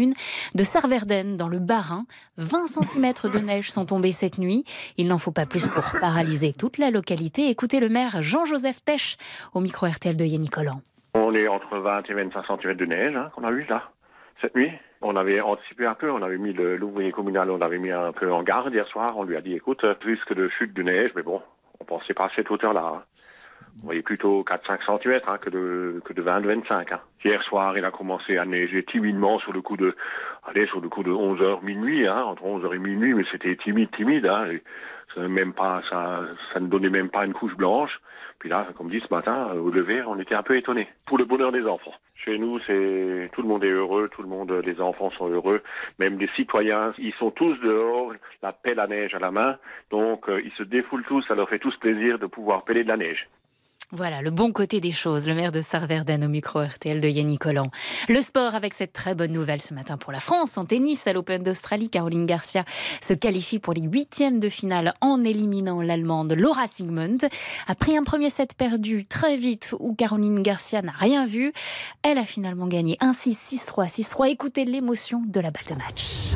de 0.56 0.63
Sarverden 0.63 1.38
dans 1.38 1.48
le 1.48 1.60
Bas-Rhin. 1.60 2.06
20 2.38 2.68
cm 2.68 3.13
de 3.32 3.39
neige 3.39 3.72
sont 3.72 3.86
tombés 3.86 4.12
cette 4.12 4.38
nuit. 4.38 4.63
Il 4.98 5.08
n'en 5.08 5.18
faut 5.18 5.32
pas 5.32 5.46
plus 5.46 5.66
pour 5.68 5.84
paralyser 6.00 6.54
toute 6.54 6.77
la 6.77 6.92
localité. 6.92 7.50
Écoutez 7.50 7.80
le 7.80 7.89
maire 7.89 8.22
Jean-Joseph 8.22 8.84
Tesch 8.84 9.18
au 9.54 9.60
micro 9.60 9.88
RTL 9.88 10.16
de 10.16 10.25
Yannick 10.25 10.51
Collant. 10.51 10.82
On 11.13 11.34
est 11.34 11.48
entre 11.48 11.77
20 11.77 12.10
et 12.10 12.13
25 12.13 12.46
cm 12.62 12.74
de 12.75 12.86
neige 12.86 13.16
hein, 13.16 13.32
qu'on 13.36 13.44
a 13.44 13.51
eu 13.51 13.66
là, 13.70 13.89
cette 14.42 14.56
nuit. 14.56 14.72
On 15.01 15.16
avait 15.16 15.42
anticipé 15.42 15.86
un 15.86 15.94
peu, 15.94 16.12
on 16.12 16.22
avait 16.22 16.38
mis 16.38 16.54
l'ouvrier 16.54 17.12
communal, 17.12 17.51
on 17.51 17.62
avait 17.62 17.77
mis 17.77 17.92
un 17.92 18.12
peu 18.12 18.32
en 18.32 18.44
garde 18.44 18.74
hier 18.74 18.88
soir. 18.88 19.12
On 19.16 19.24
lui 19.24 19.36
a 19.36 19.42
dit, 19.42 19.54
écoute, 19.54 19.82
risque 20.01 20.34
de 20.34 20.50
chute 20.50 20.74
de 20.74 20.84
neige, 20.84 21.12
mais 21.16 21.22
bon, 21.24 21.42
on 21.80 21.86
pensait 21.86 22.13
pas 22.13 22.25
à 22.25 22.30
cette 22.36 22.50
hauteur-là. 22.50 22.94
hein. 22.96 23.04
On 23.84 23.86
voyait 23.88 24.01
plutôt 24.01 24.43
4-5 24.43 25.01
cm 25.01 25.22
hein, 25.27 25.38
que 25.38 25.50
de, 25.50 26.01
que 26.03 26.13
de 26.13 26.22
20-25. 26.22 26.93
Hein. 26.93 27.00
Hier 27.24 27.41
soir, 27.43 27.77
il 27.77 27.86
a 27.86 27.91
commencé 27.91 28.38
à 28.38 28.46
neiger 28.46 28.84
timidement 28.84 29.39
sur 29.39 29.53
le 29.53 29.62
coup 29.62 29.77
de, 29.77 29.96
allez, 30.46 30.65
sur 30.67 30.81
le 30.81 30.89
coup 30.89 31.03
de 31.03 31.12
11h 31.12 31.63
minuit, 31.63 32.07
hein, 32.07 32.24
entre 32.24 32.43
11h 32.43 32.75
et 32.75 32.79
minuit, 32.79 33.13
mais 33.13 33.24
c'était 33.31 33.55
timide, 33.55 33.91
timide. 33.91 34.25
Hein, 34.25 34.48
et 34.51 34.63
ça 35.13 35.22
ne 36.60 36.67
donnait 36.67 36.89
même 36.89 37.10
pas 37.10 37.25
une 37.25 37.34
couche 37.34 37.55
blanche. 37.55 38.00
Puis 38.39 38.50
là, 38.50 38.67
comme 38.77 38.89
dit 38.89 39.01
ce 39.07 39.13
matin, 39.13 39.50
euh, 39.53 39.60
au 39.60 39.72
lever, 39.72 40.03
on 40.03 40.19
était 40.19 40.36
un 40.36 40.43
peu 40.43 40.57
étonnés. 40.57 40.88
Pour 41.05 41.17
le 41.17 41.25
bonheur 41.25 41.51
des 41.51 41.65
enfants. 41.65 41.93
Chez 42.15 42.38
nous, 42.38 42.60
c'est 42.67 43.29
tout 43.34 43.41
le 43.41 43.48
monde 43.48 43.63
est 43.63 43.69
heureux, 43.69 44.10
tout 44.10 44.22
le 44.22 44.27
monde, 44.27 44.51
les 44.51 44.81
enfants 44.81 45.12
sont 45.12 45.29
heureux, 45.29 45.62
même 46.00 46.17
les 46.17 46.27
citoyens, 46.36 46.93
ils 46.98 47.13
sont 47.13 47.31
tous 47.31 47.55
dehors, 47.60 48.13
la 48.41 48.51
pelle 48.51 48.79
à 48.79 48.88
neige 48.88 49.13
à 49.13 49.19
la 49.19 49.31
main, 49.31 49.57
donc 49.91 50.27
euh, 50.27 50.41
ils 50.43 50.51
se 50.53 50.63
défoulent 50.63 51.05
tous, 51.05 51.22
ça 51.27 51.36
leur 51.36 51.48
fait 51.48 51.60
tous 51.60 51.75
plaisir 51.77 52.19
de 52.19 52.25
pouvoir 52.25 52.65
peler 52.65 52.84
de 52.84 52.88
la 52.89 52.98
neige. 52.98 53.27
Voilà, 53.94 54.22
le 54.22 54.32
bon 54.32 54.51
côté 54.51 54.82
des 54.82 54.91
choses, 54.91 55.27
le 55.27 55.34
maire 55.34 55.53
de 55.53 55.62
Sarverden 55.62 56.22
au 56.25 56.27
micro 56.27 56.62
RTL 56.62 57.00
de 57.00 57.08
Yannick 57.08 57.39
Collant. 57.39 57.72
Le 58.10 58.20
sport 58.20 58.53
avec 58.53 58.74
cette 58.74 58.91
très 58.91 59.15
bonne 59.15 59.32
nouvelle 59.32 59.62
ce 59.62 59.74
matin 59.74 59.96
pour 59.96 60.12
la 60.12 60.20
France 60.20 60.58
en 60.58 60.65
tennis 60.65 61.08
à 61.08 61.13
l'Open 61.13 61.41
d'Australie. 61.41 61.89
Caroline 61.89 62.25
Garcia 62.25 62.65
se 63.00 63.13
qualifie 63.13 63.60
pour 63.60 63.74
les 63.74 63.84
huitièmes 63.84 64.41
de 64.41 64.50
finale 64.50 64.94
en 65.00 65.24
éliminant 65.24 65.82
l'Allemande 65.82 66.34
Laura 66.34 66.67
Sigmund. 66.67 67.29
Après 67.65 67.96
un 67.96 68.03
premier 68.03 68.29
set 68.29 68.56
perdu 68.56 69.06
très 69.06 69.38
vite 69.38 69.74
où 69.79 69.96
Caroline 69.96 70.41
Garcia 70.41 70.82
n'a 70.82 70.91
rien 70.91 71.25
vu, 71.25 71.53
elle 72.03 72.17
a 72.17 72.25
finalement 72.25 72.67
gagné 72.67 72.98
1-6, 73.00 73.38
6-3, 73.70 73.89
6-3. 73.89 74.27
Écoutez 74.27 74.65
l'émotion 74.65 75.24
de 75.25 75.39
la 75.39 75.50
balle 75.50 75.63
de 75.70 75.75
match. 75.75 76.36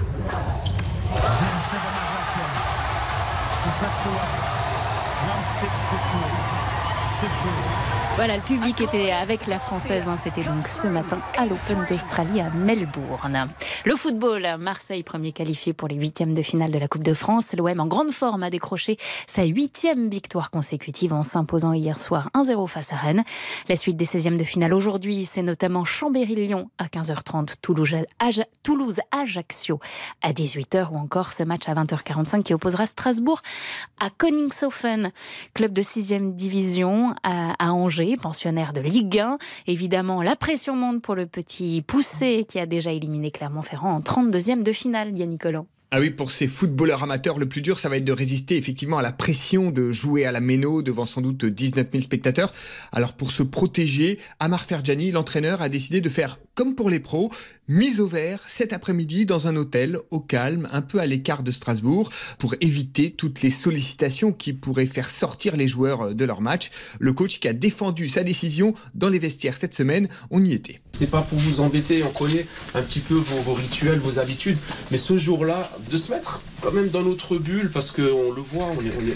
Voilà, 8.15 8.35
le 8.35 8.41
public 8.41 8.81
était 8.81 9.11
avec 9.11 9.47
la 9.47 9.57
française. 9.59 10.07
hein. 10.07 10.15
C'était 10.21 10.43
donc 10.43 10.67
ce 10.67 10.87
matin 10.87 11.19
à 11.37 11.45
l'Open 11.45 11.85
d'Australie 11.89 12.41
à 12.41 12.49
Melbourne. 12.49 13.47
Le 13.83 13.95
football, 13.95 14.47
Marseille 14.59 15.01
premier 15.01 15.31
qualifié 15.31 15.73
pour 15.73 15.87
les 15.87 15.95
huitièmes 15.95 16.35
de 16.35 16.43
finale 16.43 16.69
de 16.69 16.77
la 16.77 16.87
Coupe 16.87 17.03
de 17.03 17.13
France. 17.13 17.55
L'OM 17.57 17.79
en 17.79 17.87
grande 17.87 18.11
forme 18.11 18.43
a 18.43 18.51
décroché 18.51 18.97
sa 19.25 19.43
huitième 19.43 20.07
victoire 20.07 20.51
consécutive 20.51 21.13
en 21.13 21.23
s'imposant 21.23 21.73
hier 21.73 21.99
soir 21.99 22.29
1-0 22.35 22.67
face 22.67 22.93
à 22.93 22.95
Rennes. 22.97 23.23
La 23.69 23.75
suite 23.75 23.97
des 23.97 24.05
16e 24.05 24.37
de 24.37 24.43
finale 24.43 24.75
aujourd'hui, 24.75 25.25
c'est 25.25 25.41
notamment 25.41 25.83
Chambéry-Lyon 25.83 26.69
à 26.77 26.85
15h30, 26.85 27.55
Toulouse- 27.63 28.05
Toulouse-Ajaccio 28.61 29.79
à 30.21 30.31
18h 30.31 30.91
ou 30.91 30.97
encore 30.97 31.33
ce 31.33 31.41
match 31.41 31.67
à 31.67 31.73
20h45 31.73 32.43
qui 32.43 32.53
opposera 32.53 32.85
Strasbourg 32.85 33.41
à 33.99 34.11
Koningshofen, 34.11 35.11
club 35.55 35.73
de 35.73 35.81
6e 35.81 36.35
division 36.35 37.15
à, 37.23 37.55
Angers, 37.71 38.15
pensionnaire 38.21 38.73
de 38.73 38.81
Ligue 38.81 39.17
1. 39.19 39.39
Évidemment, 39.65 40.21
la 40.21 40.35
pression 40.35 40.75
monte 40.75 41.01
pour 41.01 41.15
le 41.15 41.25
petit 41.25 41.81
poussé 41.81 42.45
qui 42.47 42.59
a 42.59 42.67
déjà 42.67 42.91
éliminé 42.91 43.31
En 43.73 44.01
32e 44.01 44.63
de 44.63 44.73
finale, 44.73 45.11
Yannick 45.13 45.41
Collant. 45.41 45.67
Ah 45.93 45.99
oui, 45.99 46.09
pour 46.09 46.31
ces 46.31 46.47
footballeurs 46.47 47.03
amateurs, 47.03 47.37
le 47.37 47.49
plus 47.49 47.61
dur, 47.61 47.77
ça 47.77 47.89
va 47.89 47.97
être 47.97 48.05
de 48.05 48.13
résister 48.13 48.55
effectivement 48.55 48.99
à 48.99 49.01
la 49.01 49.11
pression 49.11 49.71
de 49.71 49.91
jouer 49.91 50.25
à 50.25 50.31
la 50.31 50.39
Méno 50.39 50.81
devant 50.81 51.05
sans 51.05 51.19
doute 51.19 51.43
19 51.43 51.87
000 51.91 52.01
spectateurs. 52.01 52.53
Alors 52.93 53.11
pour 53.11 53.29
se 53.29 53.43
protéger, 53.43 54.17
Amar 54.39 54.63
Ferjani, 54.63 55.11
l'entraîneur, 55.11 55.61
a 55.61 55.67
décidé 55.67 55.99
de 55.99 56.07
faire 56.07 56.37
comme 56.55 56.75
pour 56.75 56.89
les 56.89 56.99
pros, 56.99 57.31
mise 57.67 57.99
au 57.99 58.07
vert 58.07 58.43
cet 58.47 58.71
après-midi 58.71 59.25
dans 59.25 59.47
un 59.47 59.55
hôtel 59.55 59.97
au 60.11 60.19
calme, 60.19 60.69
un 60.71 60.81
peu 60.81 60.99
à 60.99 61.05
l'écart 61.05 61.43
de 61.43 61.51
Strasbourg, 61.51 62.09
pour 62.39 62.55
éviter 62.61 63.11
toutes 63.11 63.41
les 63.41 63.49
sollicitations 63.49 64.31
qui 64.31 64.53
pourraient 64.53 64.85
faire 64.85 65.09
sortir 65.09 65.57
les 65.57 65.67
joueurs 65.67 66.13
de 66.13 66.25
leur 66.25 66.41
match. 66.41 66.69
Le 66.99 67.13
coach 67.13 67.39
qui 67.39 67.47
a 67.47 67.53
défendu 67.53 68.07
sa 68.07 68.23
décision 68.23 68.73
dans 68.95 69.09
les 69.09 69.19
vestiaires 69.19 69.57
cette 69.57 69.73
semaine, 69.73 70.07
on 70.29 70.43
y 70.43 70.53
était. 70.53 70.81
C'est 70.91 71.09
pas 71.09 71.21
pour 71.21 71.39
vous 71.39 71.61
embêter, 71.61 72.03
on 72.03 72.11
connaît 72.11 72.45
un 72.75 72.81
petit 72.81 72.99
peu 72.99 73.15
vos 73.15 73.53
rituels, 73.53 73.99
vos 73.99 74.19
habitudes, 74.19 74.57
mais 74.91 74.97
ce 74.97 75.17
jour-là, 75.17 75.71
de 75.89 75.97
se 75.97 76.11
mettre 76.11 76.41
quand 76.61 76.71
même 76.71 76.89
dans 76.89 77.01
notre 77.01 77.37
bulle, 77.37 77.71
parce 77.71 77.91
qu'on 77.91 78.31
le 78.31 78.41
voit, 78.41 78.67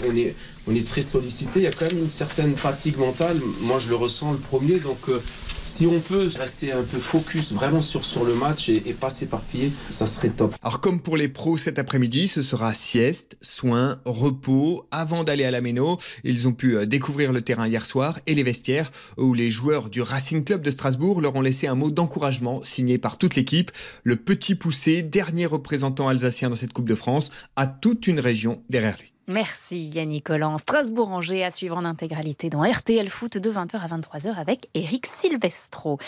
on 0.08 0.16
est, 0.16 0.34
on 0.66 0.74
est 0.74 0.86
très 0.86 1.02
sollicité, 1.02 1.60
il 1.60 1.62
y 1.62 1.66
a 1.66 1.70
quand 1.70 1.90
même 1.90 2.02
une 2.02 2.10
certaine 2.10 2.56
fatigue 2.56 2.98
mentale, 2.98 3.36
moi 3.60 3.78
je 3.78 3.88
le 3.88 3.94
ressens 3.96 4.32
le 4.32 4.38
premier, 4.38 4.78
donc 4.78 4.98
euh, 5.08 5.22
si 5.66 5.84
on 5.86 5.98
peut 6.00 6.28
rester 6.38 6.72
un 6.72 6.82
peu 6.82 6.96
focus 6.96 7.52
vraiment 7.52 7.82
sur, 7.82 8.04
sur 8.04 8.24
le 8.24 8.34
match 8.34 8.68
et, 8.68 8.80
pas 8.98 9.10
s'éparpiller, 9.10 9.72
ça 9.90 10.06
serait 10.06 10.30
top. 10.30 10.54
Alors 10.62 10.80
comme 10.80 11.00
pour 11.00 11.16
les 11.16 11.28
pros 11.28 11.56
cet 11.56 11.78
après-midi, 11.78 12.28
ce 12.28 12.40
sera 12.40 12.72
sieste, 12.72 13.36
soins, 13.42 14.00
repos 14.04 14.86
avant 14.90 15.24
d'aller 15.24 15.44
à 15.44 15.50
la 15.50 15.60
Méno. 15.60 15.98
Ils 16.24 16.46
ont 16.46 16.52
pu 16.52 16.76
euh, 16.76 16.86
découvrir 16.86 17.32
le 17.32 17.42
terrain 17.42 17.66
hier 17.66 17.84
soir 17.84 18.20
et 18.26 18.34
les 18.34 18.44
vestiaires 18.44 18.90
où 19.18 19.34
les 19.34 19.50
joueurs 19.50 19.90
du 19.90 20.02
Racing 20.02 20.44
Club 20.44 20.62
de 20.62 20.70
Strasbourg 20.70 21.20
leur 21.20 21.34
ont 21.34 21.42
laissé 21.42 21.66
un 21.66 21.74
mot 21.74 21.90
d'encouragement 21.90 22.62
signé 22.62 22.96
par 22.96 23.18
toute 23.18 23.34
l'équipe. 23.34 23.72
Le 24.04 24.16
petit 24.16 24.54
poussé, 24.54 25.02
dernier 25.02 25.46
représentant 25.46 26.08
alsacien 26.08 26.48
dans 26.48 26.56
cette 26.56 26.72
Coupe 26.72 26.88
de 26.88 26.94
France, 26.94 27.30
a 27.56 27.66
toute 27.66 28.06
une 28.06 28.20
région 28.20 28.62
derrière 28.70 28.96
lui. 28.98 29.15
Merci 29.28 29.86
Yannick 29.88 30.24
Collant. 30.24 30.56
Strasbourg-Angers 30.58 31.42
à 31.44 31.50
suivre 31.50 31.76
en 31.76 31.84
intégralité 31.84 32.48
dans 32.48 32.62
RTL 32.62 33.08
Foot 33.08 33.38
de 33.38 33.50
20h 33.50 33.76
à 33.78 33.88
23h 33.88 34.34
avec 34.36 34.68
Eric 34.74 35.06
Silvestro. 35.06 35.98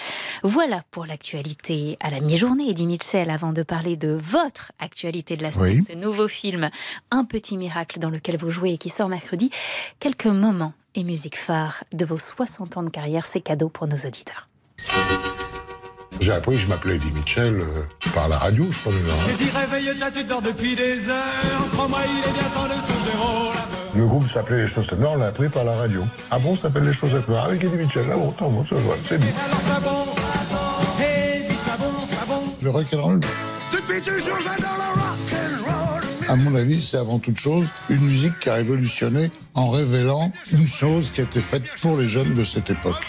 Voilà 0.45 0.83
pour 0.93 1.05
l'actualité 1.05 1.97
à 2.01 2.11
la 2.11 2.21
mi-journée. 2.21 2.71
Eddie 2.71 2.87
Mitchell, 2.87 3.31
avant 3.31 3.53
de 3.53 3.63
parler 3.65 3.97
de 3.97 4.11
votre 4.11 4.71
actualité 4.79 5.37
de 5.37 5.43
la 5.43 5.51
semaine, 5.53 5.79
Oui. 5.79 5.83
ce 5.83 5.93
nouveau 5.95 6.29
film 6.29 6.71
Un 7.11 7.25
petit 7.25 7.57
miracle 7.57 7.99
dans 7.99 8.11
lequel 8.11 8.37
vous 8.37 8.51
jouez 8.51 8.75
et 8.75 8.79
qui 8.79 8.89
sort 8.91 9.09
mercredi, 9.09 9.51
quelques 9.99 10.27
moments 10.27 10.73
et 10.95 11.03
musique 11.03 11.37
phare 11.37 11.85
de 11.93 12.05
vos 12.05 12.19
60 12.19 12.77
ans 12.77 12.83
de 12.83 12.91
carrière, 12.91 13.27
c'est 13.27 13.41
cadeau 13.41 13.69
pour 13.69 13.87
nos 13.89 13.97
auditeurs. 13.97 14.49
J'ai 16.21 16.33
appris 16.33 16.57
que 16.57 16.63
je 16.63 16.67
m'appelais 16.67 16.97
Eddie 16.97 17.11
Mitchell 17.13 17.55
euh, 17.61 17.83
par 18.15 18.29
la 18.29 18.39
radio, 18.39 18.67
je 18.71 18.79
crois. 18.79 18.93
déjà. 18.93 19.15
J'ai 19.29 19.45
dit 19.45 19.51
réveille-toi, 19.57 20.11
tu 20.15 20.25
dors 20.25 20.43
depuis 20.43 20.75
des 20.75 21.09
heures. 21.09 21.17
Crois-moi, 21.73 22.01
il 22.05 22.29
est 22.29 22.33
bien 22.33 22.49
temps 22.55 22.65
de 22.67 22.73
sous 22.73 23.05
zéro. 23.11 23.53
Le 23.97 24.07
groupe 24.07 24.29
s'appelait 24.29 24.63
Les 24.63 24.69
Chaussettes 24.69 24.99
Noires, 25.01 25.13
on 25.15 25.19
l'a 25.19 25.27
appris 25.29 25.49
par 25.49 25.65
la 25.65 25.77
radio. 25.77 26.05
Ah 26.31 26.39
bon, 26.39 26.55
ça 26.57 26.63
s'appelle 26.63 26.85
Les 26.85 26.93
Chaussettes 26.93 27.29
Noires 27.29 27.45
avec 27.47 27.63
Eddie 27.63 27.77
Mitchell. 27.77 28.05
Ah 28.13 28.17
bon, 28.17 28.31
tant 28.33 28.51
bon, 28.51 28.65
ça 28.65 28.75
va, 28.75 28.95
c'est 29.09 29.19
bien. 29.19 29.29
Le 32.61 32.71
rock'n'roll, 32.71 33.21
Depuis 33.73 34.01
toujours, 34.03 34.39
j'adore 34.43 34.77
le 34.77 35.63
rock'n'roll. 35.63 36.03
à 36.29 36.37
mon 36.37 36.55
avis, 36.57 36.85
c'est 36.85 36.97
avant 36.99 37.19
toute 37.19 37.39
chose 37.39 37.69
une 37.89 38.01
musique 38.01 38.39
qui 38.41 38.51
a 38.51 38.55
révolutionné 38.55 39.31
en 39.55 39.71
révélant 39.71 40.33
une 40.53 40.67
chose 40.67 41.11
qui 41.15 41.21
a 41.21 41.25
été 41.25 41.41
faite 41.41 41.63
pour 41.81 41.97
les 41.97 42.09
jeunes 42.09 42.35
de 42.35 42.45
cette 42.45 42.71
époque. 42.71 43.01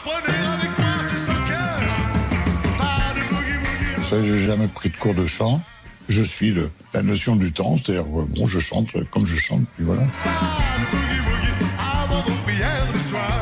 Savez, 4.10 4.26
j'ai 4.26 4.40
jamais 4.40 4.68
pris 4.68 4.90
de 4.90 4.98
cours 4.98 5.14
de 5.14 5.28
chant. 5.28 5.62
Je 6.08 6.24
suis 6.24 6.52
le, 6.52 6.72
la 6.96 7.04
notion 7.04 7.36
du 7.36 7.52
temps, 7.52 7.78
c'est-à-dire, 7.78 8.06
bon, 8.06 8.48
je 8.48 8.60
chante 8.60 8.88
comme 9.12 9.28
je 9.28 9.36
chante, 9.36 9.62
puis 9.76 9.86
voilà. 9.86 10.02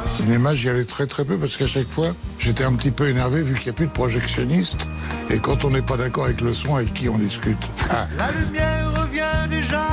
Au 0.06 0.18
cinéma, 0.18 0.54
j'y 0.54 0.68
allais 0.70 0.84
très 0.84 1.08
très 1.08 1.24
peu 1.24 1.38
parce 1.38 1.56
qu'à 1.56 1.68
chaque 1.68 1.88
fois, 1.88 2.14
j'étais 2.40 2.66
un 2.66 2.74
petit 2.74 2.92
peu 2.92 3.08
énervé 3.08 3.42
vu 3.44 3.56
qu'il 3.56 3.64
n'y 3.64 3.70
a 3.70 3.74
plus 3.74 3.88
de 3.88 3.92
projectionniste. 3.92 4.90
Et 5.30 5.40
quand 5.40 5.64
on 5.64 5.70
n'est 5.70 5.82
pas 5.82 5.96
d'accord 5.96 6.26
avec 6.26 6.42
le 6.42 6.54
son, 6.54 6.76
avec 6.76 6.94
qui 6.94 7.08
on 7.08 7.18
discute 7.18 7.58
Ah, 7.90 8.06
La 8.18 8.30
lumière 8.34 8.92
revient 9.02 9.50
déjà 9.50 9.88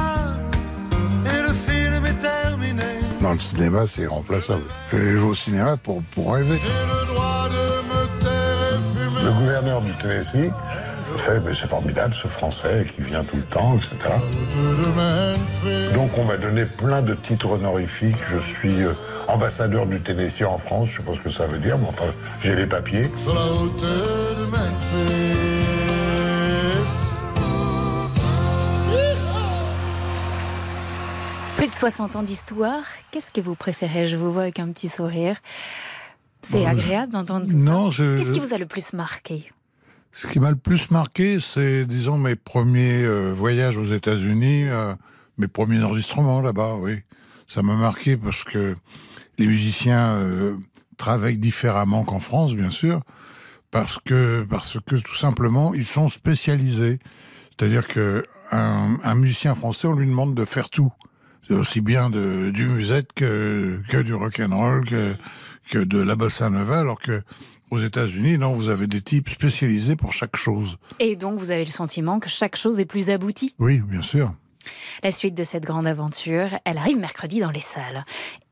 et 1.25 1.41
le 1.41 1.55
film 1.55 2.05
est 2.05 2.19
terminé. 2.19 2.83
Dans 3.21 3.35
le 3.35 3.39
cinéma, 3.39 3.87
c'est 3.87 4.03
irremplaçable. 4.03 4.65
Je 4.91 4.97
vais 4.97 5.21
au 5.21 5.35
cinéma 5.37 5.77
pour, 5.77 6.03
pour 6.03 6.35
rêver. 6.35 6.59
Le 6.59 7.15
droit 7.15 7.49
de 7.49 7.74
le 9.25 9.33
gouverneur 9.33 9.81
du 9.81 9.93
Tennessee 9.93 10.51
fait, 11.17 11.41
mais 11.41 11.55
c'est 11.55 11.69
formidable, 11.69 12.13
ce 12.13 12.29
français 12.29 12.87
qui 12.95 13.03
vient 13.03 13.25
tout 13.25 13.37
le 13.37 13.43
temps, 13.43 13.77
etc. 13.77 14.11
Donc 15.95 16.19
on 16.19 16.25
m'a 16.25 16.37
donné 16.37 16.65
plein 16.65 17.03
de 17.03 17.15
titres 17.15 17.53
honorifiques. 17.53 18.17
Je 18.33 18.39
suis 18.39 18.83
euh, 18.83 18.93
ambassadeur 19.29 19.87
du 19.87 20.01
Tennessee 20.01 20.45
en 20.45 20.59
France, 20.59 20.89
je 20.91 21.03
pense 21.03 21.19
que 21.19 21.31
ça 21.31 21.47
veut 21.47 21.59
dire, 21.59 21.79
mais 21.79 21.89
enfin, 21.89 22.05
j'ai 22.41 22.55
les 22.55 22.67
papiers. 22.67 23.11
Plus 31.57 31.69
de 31.69 31.75
60 31.75 32.17
ans 32.17 32.23
d'histoire, 32.23 32.83
qu'est-ce 33.11 33.31
que 33.31 33.41
vous 33.41 33.55
préférez? 33.55 34.07
Je 34.07 34.17
vous 34.17 34.33
vois 34.33 34.43
avec 34.43 34.59
un 34.59 34.71
petit 34.71 34.89
sourire. 34.89 35.37
C'est 36.45 36.59
Bon, 36.61 36.67
agréable 36.67 37.13
d'entendre 37.13 37.47
tout 37.47 37.57
non, 37.57 37.91
ça. 37.91 37.99
je- 38.03 38.19
Qu'est-ce 38.19 38.33
qui 38.33 38.41
vous 38.41 38.55
a 38.55 38.59
le 38.59 38.67
plus 38.67 38.93
marqué? 38.93 39.51
Ce 40.13 40.27
qui 40.29 40.39
m'a 40.39 40.51
le 40.51 40.57
plus 40.57 40.91
marqué, 40.93 41.39
c'est, 41.41 41.85
disons, 41.87 42.19
mes 42.19 42.37
premiers 42.37 43.03
euh, 43.03 43.33
voyages 43.33 43.77
aux 43.77 43.85
États-Unis, 43.85 44.69
euh, 44.69 44.95
mes 45.39 45.49
premiers 45.49 45.83
enregistrements 45.83 46.41
là-bas, 46.41 46.77
oui. 46.79 46.99
Ça 47.49 47.63
m'a 47.63 47.75
marqué 47.75 48.17
parce 48.17 48.45
que 48.45 48.77
les 49.39 49.47
musiciens 49.47 50.15
euh, 50.15 50.57
travaillent 50.97 51.37
différemment 51.39 52.05
qu'en 52.05 52.21
France, 52.21 52.55
bien 52.55 52.71
sûr, 52.71 53.01
parce 53.73 53.99
que, 53.99 54.47
parce 54.49 54.79
que 54.87 54.95
tout 54.97 55.17
simplement, 55.17 55.75
ils 55.75 55.85
sont 55.87 56.09
spécialisés. 56.09 57.01
C'est-à-dire 57.59 57.89
que 57.89 58.25
un, 58.53 58.97
un 59.03 59.15
musicien 59.17 59.55
français, 59.55 59.89
on 59.89 59.95
lui 59.95 60.07
demande 60.07 60.35
de 60.37 60.45
faire 60.45 60.71
tout. 60.71 60.93
C'est 61.47 61.55
aussi 61.55 61.81
bien 61.81 62.09
de, 62.09 62.51
du 62.55 62.67
musette 62.67 63.13
que, 63.15 63.81
que 63.89 63.99
du 63.99 64.15
rock'n'roll, 64.15 64.87
que, 64.87 65.15
que 65.69 65.79
de 65.79 65.99
la 65.99 66.17
bossa 66.17 66.51
nova, 66.51 66.81
alors 66.81 66.99
que 66.99 67.23
aux 67.71 67.81
États-Unis, 67.81 68.39
non, 68.39 68.53
vous 68.53 68.69
avez 68.69 68.87
des 68.87 69.01
types 69.01 69.29
spécialisés 69.29 69.97
pour 69.97 70.13
chaque 70.13 70.37
chose. 70.37 70.77
Et 71.01 71.17
donc, 71.17 71.39
vous 71.39 71.51
avez 71.51 71.65
le 71.65 71.71
sentiment 71.71 72.21
que 72.21 72.29
chaque 72.29 72.57
chose 72.57 72.79
est 72.79 72.85
plus 72.85 73.11
aboutie? 73.11 73.55
Oui, 73.59 73.81
bien 73.81 74.03
sûr. 74.03 74.33
La 75.03 75.11
suite 75.11 75.35
de 75.35 75.45
cette 75.45 75.65
grande 75.65 75.87
aventure, 75.87 76.49
elle 76.65 76.79
arrive 76.79 76.99
mercredi 76.99 77.41
dans 77.41 77.51
les 77.51 77.61
salles. 77.61 78.05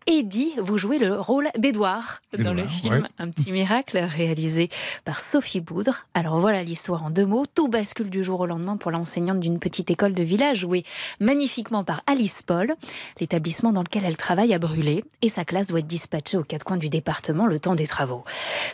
Eddie, 0.06 0.52
vous 0.58 0.78
jouez 0.78 0.98
le 0.98 1.18
rôle 1.18 1.48
d'Edouard 1.56 2.20
dans 2.36 2.54
le 2.54 2.66
film 2.66 2.94
ouais. 2.94 3.08
Un 3.18 3.28
petit 3.28 3.52
miracle 3.52 3.98
réalisé 3.98 4.68
par 5.04 5.20
Sophie 5.20 5.60
Boudre. 5.60 6.06
Alors 6.14 6.38
voilà 6.38 6.62
l'histoire 6.62 7.04
en 7.04 7.10
deux 7.10 7.24
mots. 7.24 7.44
Tout 7.54 7.68
bascule 7.68 8.10
du 8.10 8.24
jour 8.24 8.40
au 8.40 8.46
lendemain 8.46 8.76
pour 8.76 8.90
l'enseignante 8.90 9.40
d'une 9.40 9.58
petite 9.58 9.90
école 9.90 10.14
de 10.14 10.22
village 10.22 10.58
jouée 10.58 10.84
magnifiquement 11.20 11.84
par 11.84 12.02
Alice 12.06 12.42
Paul. 12.42 12.74
L'établissement 13.20 13.72
dans 13.72 13.82
lequel 13.82 14.04
elle 14.04 14.16
travaille 14.16 14.52
a 14.54 14.58
brûlé 14.58 15.04
et 15.22 15.28
sa 15.28 15.44
classe 15.44 15.66
doit 15.66 15.78
être 15.78 15.86
dispatchée 15.86 16.36
aux 16.36 16.44
quatre 16.44 16.64
coins 16.64 16.76
du 16.76 16.88
département 16.88 17.46
le 17.46 17.58
temps 17.58 17.74
des 17.74 17.86
travaux. 17.86 18.24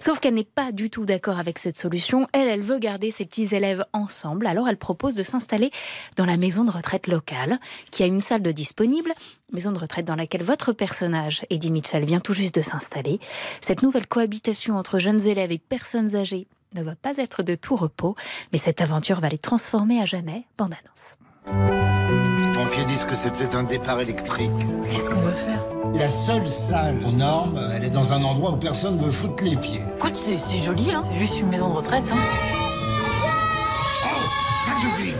Sauf 0.00 0.20
qu'elle 0.20 0.34
n'est 0.34 0.44
pas 0.44 0.72
du 0.72 0.88
tout 0.90 1.04
d'accord 1.04 1.38
avec 1.38 1.58
cette 1.58 1.76
solution. 1.76 2.26
Elle, 2.32 2.48
elle 2.48 2.62
veut 2.62 2.78
garder 2.78 3.10
ses 3.10 3.26
petits 3.26 3.54
élèves 3.54 3.84
ensemble. 3.92 4.46
Alors 4.46 4.68
elle 4.68 4.78
propose 4.78 5.14
de 5.14 5.22
s'installer 5.22 5.70
dans 6.16 6.26
la 6.26 6.36
maison 6.36 6.64
de 6.64 6.70
retraite 6.70 7.06
locale 7.06 7.58
qui 7.90 8.02
a 8.02 8.06
une 8.06 8.20
salle 8.20 8.42
de 8.42 8.52
disponible 8.52 9.12
maison 9.52 9.72
de 9.72 9.78
retraite 9.78 10.06
dans 10.06 10.14
laquelle 10.14 10.42
votre 10.42 10.72
personnage, 10.72 11.44
Eddie 11.50 11.70
Mitchell, 11.70 12.04
vient 12.04 12.20
tout 12.20 12.34
juste 12.34 12.54
de 12.54 12.62
s'installer. 12.62 13.20
Cette 13.60 13.82
nouvelle 13.82 14.06
cohabitation 14.06 14.76
entre 14.76 14.98
jeunes 14.98 15.26
élèves 15.26 15.52
et 15.52 15.58
personnes 15.58 16.16
âgées 16.16 16.46
ne 16.74 16.82
va 16.82 16.94
pas 16.94 17.16
être 17.16 17.42
de 17.42 17.54
tout 17.54 17.76
repos, 17.76 18.14
mais 18.52 18.58
cette 18.58 18.80
aventure 18.80 19.20
va 19.20 19.28
les 19.28 19.38
transformer 19.38 20.00
à 20.00 20.04
jamais. 20.04 20.44
Bande 20.58 20.74
annonce. 20.74 21.16
Les 21.46 22.52
pompiers 22.52 22.84
disent 22.84 23.06
que 23.06 23.14
c'est 23.14 23.30
peut-être 23.30 23.56
un 23.56 23.62
départ 23.62 24.00
électrique. 24.00 24.50
Qu'est-ce 24.84 25.08
qu'on 25.08 25.20
va 25.20 25.32
faire? 25.32 25.64
La 25.94 26.08
seule 26.08 26.50
salle 26.50 27.02
aux 27.06 27.12
normes, 27.12 27.58
elle 27.74 27.84
est 27.84 27.90
dans 27.90 28.12
un 28.12 28.22
endroit 28.22 28.52
où 28.52 28.56
personne 28.56 28.98
veut 28.98 29.10
foutre 29.10 29.42
les 29.42 29.56
pieds. 29.56 29.80
Écoute, 29.96 30.16
c'est 30.16 30.36
c'est 30.36 30.58
joli, 30.58 30.92
hein. 30.92 31.02
c'est 31.02 31.18
juste 31.18 31.40
une 31.40 31.48
maison 31.48 31.70
de 31.70 31.76
retraite. 31.76 32.04
Hein. 32.12 32.16
Ça 34.66 34.80
suffit 34.80 35.14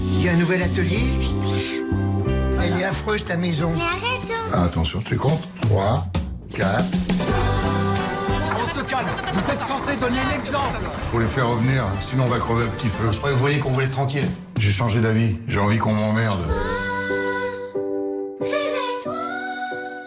Il 0.00 0.24
y 0.24 0.28
a 0.28 0.32
un 0.32 0.36
nouvel 0.36 0.62
atelier? 0.62 1.00
Elle 2.66 2.80
est 2.80 2.84
affreuse 2.84 3.24
ta 3.24 3.36
maison. 3.36 3.70
Ah, 4.52 4.64
attention, 4.64 5.00
tu 5.00 5.16
comptes? 5.16 5.46
3, 5.62 6.04
4. 6.54 6.84
On 8.54 8.74
se 8.78 8.84
calme 8.84 9.06
Vous 9.32 9.50
êtes 9.52 9.60
censé 9.60 9.96
donner 9.96 10.18
l'exemple 10.32 10.80
Faut 11.12 11.20
les 11.20 11.26
faire 11.26 11.48
revenir, 11.48 11.84
sinon 12.00 12.24
on 12.24 12.28
va 12.28 12.38
crever 12.38 12.64
à 12.64 12.68
petit 12.68 12.88
feu. 12.88 13.08
Je 13.12 13.18
croyais 13.18 13.34
que 13.34 13.38
vous 13.40 13.46
vouliez 13.46 13.58
qu'on 13.60 13.70
vous 13.70 13.80
laisse 13.80 13.92
tranquille. 13.92 14.26
J'ai 14.58 14.70
changé 14.70 15.00
d'avis, 15.00 15.36
j'ai 15.46 15.60
envie 15.60 15.78
qu'on 15.78 15.94
m'emmerde. 15.94 16.40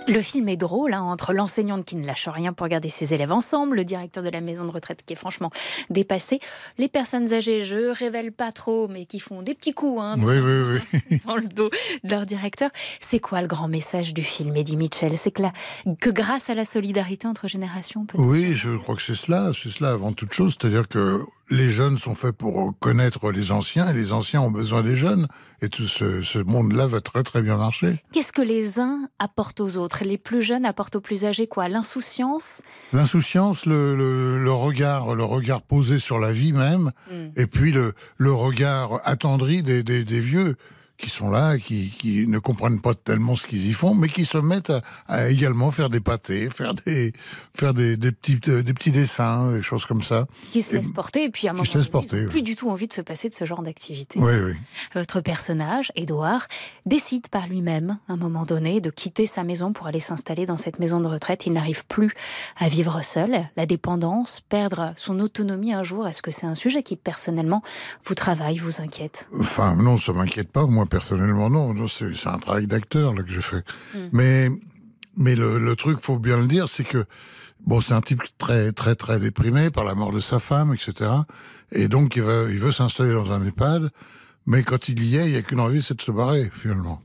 Le 0.10 0.22
film 0.22 0.50
est 0.50 0.58
drôle, 0.58 0.94
hein, 0.94 1.02
entre 1.04 1.34
l'enseignante 1.34 1.86
qui 1.86 1.96
ne 1.96 2.06
lâche 2.06 2.28
rien 2.28 2.52
pour 2.54 2.68
garder 2.68 2.90
ses 2.90 3.14
élèves 3.14 3.32
ensemble, 3.32 3.76
le 3.78 3.86
directeur 3.86 4.24
de 4.24 4.30
la 4.30 4.42
maison 4.42 4.66
de 4.66 4.72
retraite 4.72 5.04
qui 5.06 5.14
est 5.14 5.16
franchement 5.16 5.52
dépassé, 5.90 6.40
les 6.78 6.88
personnes 6.88 7.32
âgées, 7.34 7.64
je 7.64 7.92
révèle 7.94 8.32
pas 8.32 8.52
trop, 8.52 8.88
mais 8.88 9.06
qui 9.06 9.20
font 9.20 9.42
des 9.42 9.54
petits 9.54 9.74
coups 9.74 10.02
hein, 10.02 10.18
Oui, 10.22 10.40
oui, 10.40 10.80
oui. 11.12 11.20
dans 11.26 11.36
le 11.36 11.48
dos 11.48 11.70
de 12.04 12.10
leur 12.10 12.26
directeur. 12.26 12.72
C'est 13.00 13.20
quoi 13.20 13.42
le 13.42 13.48
grand 13.48 13.68
message 13.68 14.14
du 14.14 14.24
film, 14.24 14.56
Eddie 14.56 14.78
Mitchell? 14.78 15.16
C'est 15.18 15.32
que, 15.32 15.44
la- 15.44 15.54
que 16.02 16.10
grâce 16.10 16.50
à 16.50 16.56
la 16.56 16.66
solidarité 16.66 17.28
entre 17.28 17.48
générations, 17.48 18.06
peut 18.06 18.18
Oui, 18.20 18.56
je 18.56 18.72
crois 18.72 18.96
que 18.96 19.02
c'est 19.04 19.16
cela, 19.16 19.52
c'est 19.54 19.70
cela 19.70 19.92
avant 19.92 20.12
toute 20.14 20.34
chose. 20.34 20.56
C'est-à-dire 20.60 20.88
que 20.88 21.22
les 21.50 21.70
jeunes 21.70 21.98
sont 21.98 22.16
faits 22.16 22.32
pour 22.36 22.74
connaître 22.80 23.32
les 23.32 23.52
anciens 23.52 23.90
et 23.90 23.94
les 23.94 24.14
anciens 24.14 24.42
ont 24.42 24.52
besoin 24.52 24.82
des 24.84 24.96
jeunes. 24.96 25.28
Et 25.62 25.68
tout 25.70 25.88
ce, 25.88 26.22
ce 26.22 26.40
monde-là 26.40 26.86
va 26.88 27.02
très 27.02 27.22
très 27.24 27.42
bien 27.42 27.58
marcher. 27.58 28.02
Qu'est-ce 28.14 28.32
que 28.32 28.42
les 28.42 28.80
uns 28.80 29.10
apportent 29.20 29.60
aux 29.60 29.78
autres? 29.78 30.04
Les 30.06 30.18
plus 30.18 30.42
jeunes 30.42 30.64
apportent 30.66 30.96
aux 30.96 31.02
plus 31.02 31.26
âgés 31.26 31.48
quoi? 31.48 31.68
L'insouciance? 31.68 32.62
L'insouciance, 32.94 33.66
le, 33.66 33.96
le- 33.96 34.42
le 34.44 34.52
regard, 34.52 35.16
le 35.16 35.24
regard 35.26 35.62
posé 35.62 36.00
sur 36.00 36.20
la 36.20 36.32
vie 36.32 36.54
même, 36.54 36.92
Mm. 37.12 37.28
et 37.36 37.46
puis 37.48 37.72
le, 37.72 37.94
le 38.18 38.32
regard 38.32 39.02
attendri 39.04 39.64
des, 39.64 39.84
des, 39.84 40.04
des 40.06 40.20
vieux 40.20 40.56
qui 41.00 41.10
sont 41.10 41.30
là, 41.30 41.58
qui, 41.58 41.92
qui 41.98 42.28
ne 42.28 42.40
comprennent 42.40 42.82
pas 42.82 42.94
tellement 42.94 43.34
ce 43.36 43.48
qu'ils 43.48 43.68
y 43.68 43.74
font, 43.74 43.96
mais 43.96 44.10
qui 44.10 44.26
se 44.26 44.38
mettent 44.38 44.70
à, 44.70 44.82
à 45.08 45.30
également 45.30 45.72
faire 45.72 45.90
des 45.90 46.02
pâtés, 46.02 46.50
faire 46.50 46.74
des, 46.74 47.14
faire 47.56 47.74
des, 47.74 47.96
des 47.96 48.12
petits, 48.12 48.40
euh, 48.50 48.62
des 48.64 48.74
petits 48.74 48.92
dessins, 48.92 49.52
des 49.54 49.62
choses 49.62 49.86
comme 49.86 50.02
ça. 50.02 50.28
qui 50.52 50.62
se 50.62 50.74
Et- 50.74 50.78
laissent 50.78 50.92
porter, 50.92 51.24
et 51.24 51.30
puis 51.30 51.48
à 51.48 51.52
un 51.52 51.54
moment 51.54 51.64
donné, 51.72 51.86
ils 51.86 51.90
porter, 51.90 52.16
ont 52.18 52.20
oui. 52.20 52.26
plus 52.28 52.42
du 52.42 52.56
tout 52.56 52.70
envie 52.70 52.88
de 52.88 52.94
se 52.94 53.02
passer 53.02 53.30
de 53.30 53.36
ce 53.36 53.46
genre 53.46 53.62
d'activité. 53.64 54.20
Oui, 54.20 54.34
oui. 54.44 54.54
Votre 54.94 55.22
personnage, 55.22 55.92
Édouard, 55.96 56.48
décide 56.86 57.30
par 57.30 57.48
lui-même, 57.48 57.98
à 58.10 58.14
un 58.14 58.18
moment 58.18 58.46
donné, 58.46 58.82
de 58.82 58.90
quitter 58.90 59.26
sa 59.26 59.44
maison 59.46 59.72
pour 59.72 59.88
aller 59.88 60.02
s'installer 60.02 60.46
dans 60.46 60.58
cette 60.58 60.80
maison 60.80 61.00
de 61.00 61.08
retraite. 61.08 61.46
Il 61.46 61.54
n'arrive 61.54 61.86
plus 61.86 62.12
à 62.58 62.68
vivre 62.68 63.02
seul. 63.06 63.48
La 63.56 63.66
dépendance, 63.66 64.42
perdre 64.50 64.92
son 64.98 65.20
autonomie 65.22 65.72
un 65.74 65.84
jour, 65.84 66.08
est-ce 66.08 66.22
que 66.22 66.32
c'est 66.32 66.46
un 66.46 66.56
sujet 66.56 66.84
qui, 66.84 66.98
personnellement, 66.98 67.62
vous 68.06 68.16
travaille, 68.16 68.58
vous 68.58 68.82
inquiète? 68.82 69.30
Enfin, 69.40 69.76
non, 69.76 69.98
ça 69.98 70.12
m'inquiète 70.12 70.52
pas. 70.52 70.66
Moi, 70.66 70.86
personnellement, 70.90 71.50
non. 71.50 71.88
c'est 71.88 72.28
un 72.28 72.38
travail 72.38 72.68
d'acteur 72.68 73.14
là 73.14 73.24
que 73.24 73.32
j'ai 73.32 73.42
fait. 73.42 73.64
Mm. 73.94 74.00
Mais, 74.12 74.50
mais 75.16 75.36
le, 75.36 75.58
le 75.60 75.76
truc, 75.76 76.00
faut 76.02 76.20
bien 76.20 76.38
le 76.38 76.48
dire, 76.48 76.68
c'est 76.68 76.84
que 76.84 77.06
bon, 77.66 77.82
c'est 77.82 77.94
un 77.94 78.02
type 78.02 78.22
très, 78.38 78.72
très, 78.72 78.96
très 78.96 79.20
déprimé 79.20 79.70
par 79.70 79.84
la 79.84 79.96
mort 79.96 80.12
de 80.12 80.20
sa 80.20 80.40
femme, 80.40 80.74
etc. 80.74 81.12
Et 81.72 81.88
donc, 81.88 82.16
il 82.16 82.24
veut, 82.24 82.48
il 82.52 82.60
veut 82.60 82.72
s'installer 82.72 83.14
dans 83.14 83.32
un 83.32 83.46
EHPAD. 83.46 83.90
Mais 84.46 84.64
quand 84.64 84.90
il 84.90 85.04
y 85.04 85.18
est, 85.18 85.28
il 85.28 85.32
n'y 85.32 85.38
a 85.38 85.42
qu'une 85.42 85.60
envie, 85.60 85.82
c'est 85.82 85.96
de 85.96 86.02
se 86.02 86.12
barrer, 86.12 86.50
finalement. 86.54 87.02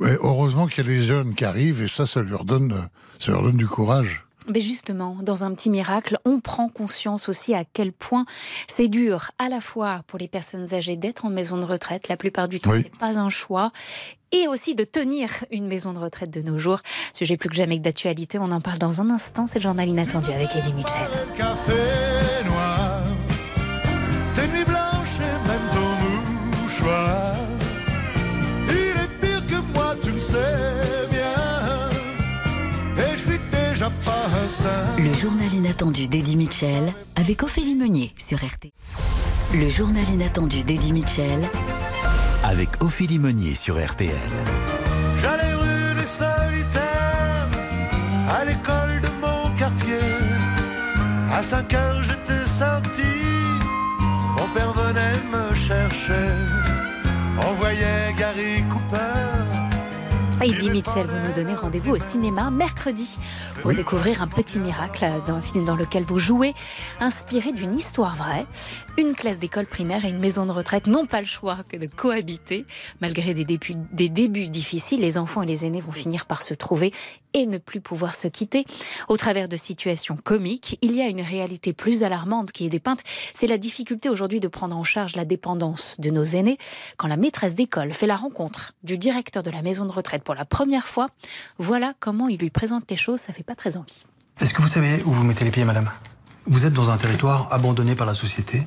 Mais 0.00 0.16
heureusement 0.20 0.66
qu'il 0.66 0.86
y 0.86 0.88
a 0.88 0.92
les 0.92 1.02
jeunes 1.02 1.34
qui 1.34 1.44
arrivent, 1.44 1.82
et 1.82 1.88
ça, 1.88 2.06
ça 2.06 2.22
leur 2.22 2.44
donne, 2.44 2.88
ça 3.18 3.32
leur 3.32 3.42
donne 3.42 3.56
du 3.56 3.66
courage. 3.66 4.24
Mais 4.52 4.60
justement, 4.60 5.16
dans 5.22 5.44
un 5.44 5.54
petit 5.54 5.70
miracle, 5.70 6.16
on 6.24 6.40
prend 6.40 6.68
conscience 6.68 7.28
aussi 7.28 7.54
à 7.54 7.64
quel 7.64 7.92
point 7.92 8.24
c'est 8.66 8.88
dur, 8.88 9.30
à 9.38 9.48
la 9.48 9.60
fois 9.60 10.02
pour 10.06 10.18
les 10.18 10.28
personnes 10.28 10.74
âgées 10.74 10.96
d'être 10.96 11.24
en 11.24 11.30
maison 11.30 11.56
de 11.56 11.64
retraite, 11.64 12.08
la 12.08 12.16
plupart 12.16 12.48
du 12.48 12.60
temps, 12.60 12.70
Oui. 12.72 12.80
c'est 12.82 12.96
pas 12.96 13.18
un 13.18 13.30
choix, 13.30 13.70
et 14.32 14.48
aussi 14.48 14.74
de 14.74 14.84
tenir 14.84 15.30
une 15.50 15.66
maison 15.66 15.92
de 15.92 15.98
retraite 15.98 16.30
de 16.30 16.42
nos 16.42 16.58
jours. 16.58 16.80
Sujet 17.14 17.36
plus 17.36 17.48
que 17.48 17.54
jamais 17.56 17.78
que 17.78 17.82
d'actualité, 17.82 18.38
on 18.38 18.50
en 18.50 18.60
parle 18.60 18.78
dans 18.78 19.00
un 19.00 19.10
instant. 19.10 19.46
C'est 19.46 19.58
le 19.58 19.62
journal 19.64 19.88
inattendu 19.88 20.30
avec 20.32 20.54
Eddie 20.56 20.72
Mitchell. 20.72 21.08
Inattendu 35.70 36.08
d'Eddie 36.08 36.36
Mitchell 36.36 36.92
avec 37.14 37.44
Ophélie 37.44 37.76
Meunier 37.76 38.12
sur 38.18 38.38
RT. 38.38 38.72
Le 39.54 39.68
journal 39.68 40.02
inattendu 40.12 40.64
d'Eddie 40.64 40.92
Mitchell 40.92 41.48
Avec 42.42 42.82
Ophélie 42.82 43.20
Meunier 43.20 43.54
sur 43.54 43.78
RTL. 43.78 44.10
J'allais 45.22 45.54
rue 45.54 45.94
des 45.94 46.08
Solitaires, 46.08 47.50
à 48.28 48.44
l'école 48.44 49.00
de 49.00 49.08
mon 49.20 49.48
quartier. 49.56 49.94
À 51.32 51.40
5 51.40 51.72
heures, 51.74 52.02
j'étais 52.02 52.46
sorti. 52.46 53.12
Mon 54.36 54.48
père 54.52 54.72
venait 54.72 55.22
me 55.30 55.54
chercher. 55.54 56.34
On 57.46 57.52
voyait 57.52 58.12
Gary 58.18 58.59
Eddie 60.42 60.70
Mitchell, 60.70 61.06
vous 61.06 61.28
nous 61.28 61.34
donnez 61.34 61.54
rendez-vous 61.54 61.92
au 61.92 61.98
cinéma 61.98 62.50
mercredi 62.50 63.18
pour 63.60 63.74
découvrir 63.74 64.22
un 64.22 64.26
petit 64.26 64.58
miracle 64.58 65.06
d'un 65.26 65.42
film 65.42 65.66
dans 65.66 65.76
lequel 65.76 66.04
vous 66.04 66.18
jouez, 66.18 66.54
inspiré 66.98 67.52
d'une 67.52 67.74
histoire 67.74 68.16
vraie. 68.16 68.46
Une 68.96 69.14
classe 69.14 69.38
d'école 69.38 69.66
primaire 69.66 70.04
et 70.04 70.08
une 70.08 70.18
maison 70.18 70.46
de 70.46 70.50
retraite 70.50 70.86
n'ont 70.86 71.06
pas 71.06 71.20
le 71.20 71.26
choix 71.26 71.58
que 71.68 71.76
de 71.76 71.86
cohabiter. 71.86 72.64
Malgré 73.00 73.34
des 73.34 73.44
débuts, 73.44 73.76
des 73.92 74.08
débuts 74.08 74.48
difficiles, 74.48 75.00
les 75.00 75.18
enfants 75.18 75.42
et 75.42 75.46
les 75.46 75.66
aînés 75.66 75.80
vont 75.80 75.90
finir 75.90 76.24
par 76.24 76.42
se 76.42 76.54
trouver 76.54 76.92
et 77.32 77.46
ne 77.46 77.58
plus 77.58 77.80
pouvoir 77.80 78.14
se 78.14 78.28
quitter. 78.28 78.64
Au 79.08 79.16
travers 79.16 79.48
de 79.48 79.56
situations 79.56 80.16
comiques, 80.16 80.78
il 80.82 80.92
y 80.94 81.00
a 81.00 81.06
une 81.06 81.20
réalité 81.20 81.72
plus 81.72 82.02
alarmante 82.02 82.52
qui 82.52 82.66
est 82.66 82.70
dépeinte. 82.70 83.00
C'est 83.32 83.46
la 83.46 83.58
difficulté 83.58 84.08
aujourd'hui 84.08 84.40
de 84.40 84.48
prendre 84.48 84.76
en 84.76 84.84
charge 84.84 85.16
la 85.16 85.24
dépendance 85.24 85.96
de 85.98 86.10
nos 86.10 86.24
aînés. 86.24 86.58
Quand 86.96 87.08
la 87.08 87.16
maîtresse 87.16 87.54
d'école 87.54 87.92
fait 87.92 88.06
la 88.06 88.16
rencontre 88.16 88.74
du 88.82 88.98
directeur 88.98 89.42
de 89.42 89.50
la 89.50 89.62
maison 89.62 89.84
de 89.84 89.92
retraite 89.92 90.24
pour 90.30 90.36
la 90.36 90.44
première 90.44 90.86
fois, 90.86 91.08
voilà 91.58 91.92
comment 91.98 92.28
il 92.28 92.38
lui 92.38 92.50
présente 92.50 92.88
les 92.88 92.96
choses. 92.96 93.18
Ça 93.18 93.32
fait 93.32 93.42
pas 93.42 93.56
très 93.56 93.76
envie. 93.76 94.04
Est-ce 94.38 94.54
que 94.54 94.62
vous 94.62 94.68
savez 94.68 95.02
où 95.04 95.10
vous 95.10 95.24
mettez 95.24 95.44
les 95.44 95.50
pieds, 95.50 95.64
madame? 95.64 95.90
Vous 96.46 96.66
êtes 96.66 96.72
dans 96.72 96.90
un 96.90 96.98
territoire 96.98 97.52
abandonné 97.52 97.96
par 97.96 98.06
la 98.06 98.14
société. 98.14 98.64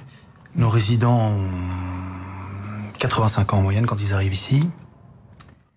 Nos 0.57 0.67
résidents 0.67 1.29
ont 1.29 1.49
85 2.99 3.53
ans 3.53 3.59
en 3.59 3.61
moyenne 3.61 3.85
quand 3.85 3.95
ils 4.01 4.13
arrivent 4.13 4.33
ici. 4.33 4.69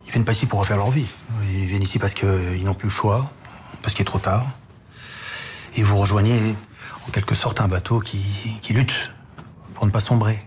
Ils 0.07 0.11
viennent 0.11 0.25
pas 0.25 0.33
ici 0.33 0.47
pour 0.47 0.59
refaire 0.59 0.77
leur 0.77 0.91
vie. 0.91 1.07
Ils 1.45 1.67
viennent 1.67 1.85
ici 1.85 2.01
parce 2.01 2.15
qu'ils 2.15 2.65
n'ont 2.65 2.75
plus 2.75 2.89
le 2.89 2.93
choix, 2.93 3.31
parce 3.83 3.95
qu'il 3.95 4.03
est 4.03 4.07
trop 4.07 4.19
tard. 4.19 4.45
Et 5.77 5.85
vous 5.85 5.99
rejoignez 5.99 6.57
en 7.07 7.13
quelque 7.13 7.37
sorte 7.37 7.61
un 7.61 7.69
bateau 7.69 8.01
qui, 8.01 8.19
qui 8.61 8.73
lutte 8.73 9.13
pour 9.75 9.87
ne 9.87 9.93
pas 9.93 10.01
sombrer. 10.01 10.46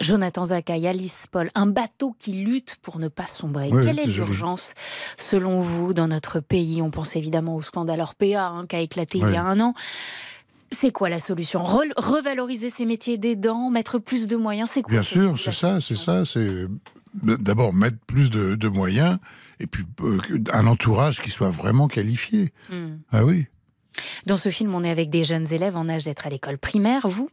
Jonathan 0.00 0.44
Zakaï, 0.46 0.86
Alice 0.86 1.26
Paul, 1.30 1.50
un 1.54 1.66
bateau 1.66 2.14
qui 2.18 2.32
lutte 2.32 2.76
pour 2.82 2.98
ne 2.98 3.08
pas 3.08 3.26
sombrer. 3.26 3.70
Oui, 3.72 3.82
Quelle 3.84 3.98
est 3.98 4.06
l'urgence, 4.06 4.74
selon 5.16 5.60
vous, 5.62 5.94
dans 5.94 6.08
notre 6.08 6.40
pays? 6.40 6.82
On 6.82 6.90
pense 6.90 7.16
évidemment 7.16 7.56
au 7.56 7.62
scandale 7.62 8.00
Orpea 8.00 8.36
hein, 8.46 8.66
qui 8.68 8.76
a 8.76 8.80
éclaté 8.80 9.18
il 9.18 9.30
y 9.30 9.36
a 9.36 9.42
un 9.44 9.58
an. 9.60 9.74
C'est 10.72 10.90
quoi 10.90 11.08
la 11.08 11.18
solution? 11.18 11.62
Re- 11.62 11.92
Revaloriser 11.96 12.68
ces 12.70 12.84
métiers 12.84 13.16
d'aidants, 13.18 13.70
mettre 13.70 13.98
plus 13.98 14.26
de 14.26 14.36
moyens, 14.36 14.70
c'est 14.72 14.82
quoi 14.82 14.90
Bien 14.92 15.02
sûr, 15.02 15.38
c'est 15.38 15.52
ça, 15.52 15.80
c'est 15.80 15.96
ça. 15.96 16.24
C'est 16.24 16.66
d'abord 17.22 17.72
mettre 17.72 17.96
plus 18.06 18.28
de, 18.28 18.56
de 18.56 18.68
moyens 18.68 19.16
et 19.60 19.66
puis 19.66 19.84
euh, 20.02 20.18
un 20.52 20.66
entourage 20.66 21.20
qui 21.22 21.30
soit 21.30 21.48
vraiment 21.48 21.88
qualifié. 21.88 22.52
Hmm. 22.70 22.96
Ah 23.12 23.24
oui. 23.24 23.46
Dans 24.26 24.36
ce 24.36 24.50
film, 24.50 24.74
on 24.74 24.84
est 24.84 24.90
avec 24.90 25.08
des 25.08 25.24
jeunes 25.24 25.50
élèves 25.54 25.76
en 25.78 25.88
âge 25.88 26.04
d'être 26.04 26.26
à 26.26 26.30
l'école 26.30 26.58
primaire. 26.58 27.06
Vous, 27.08 27.30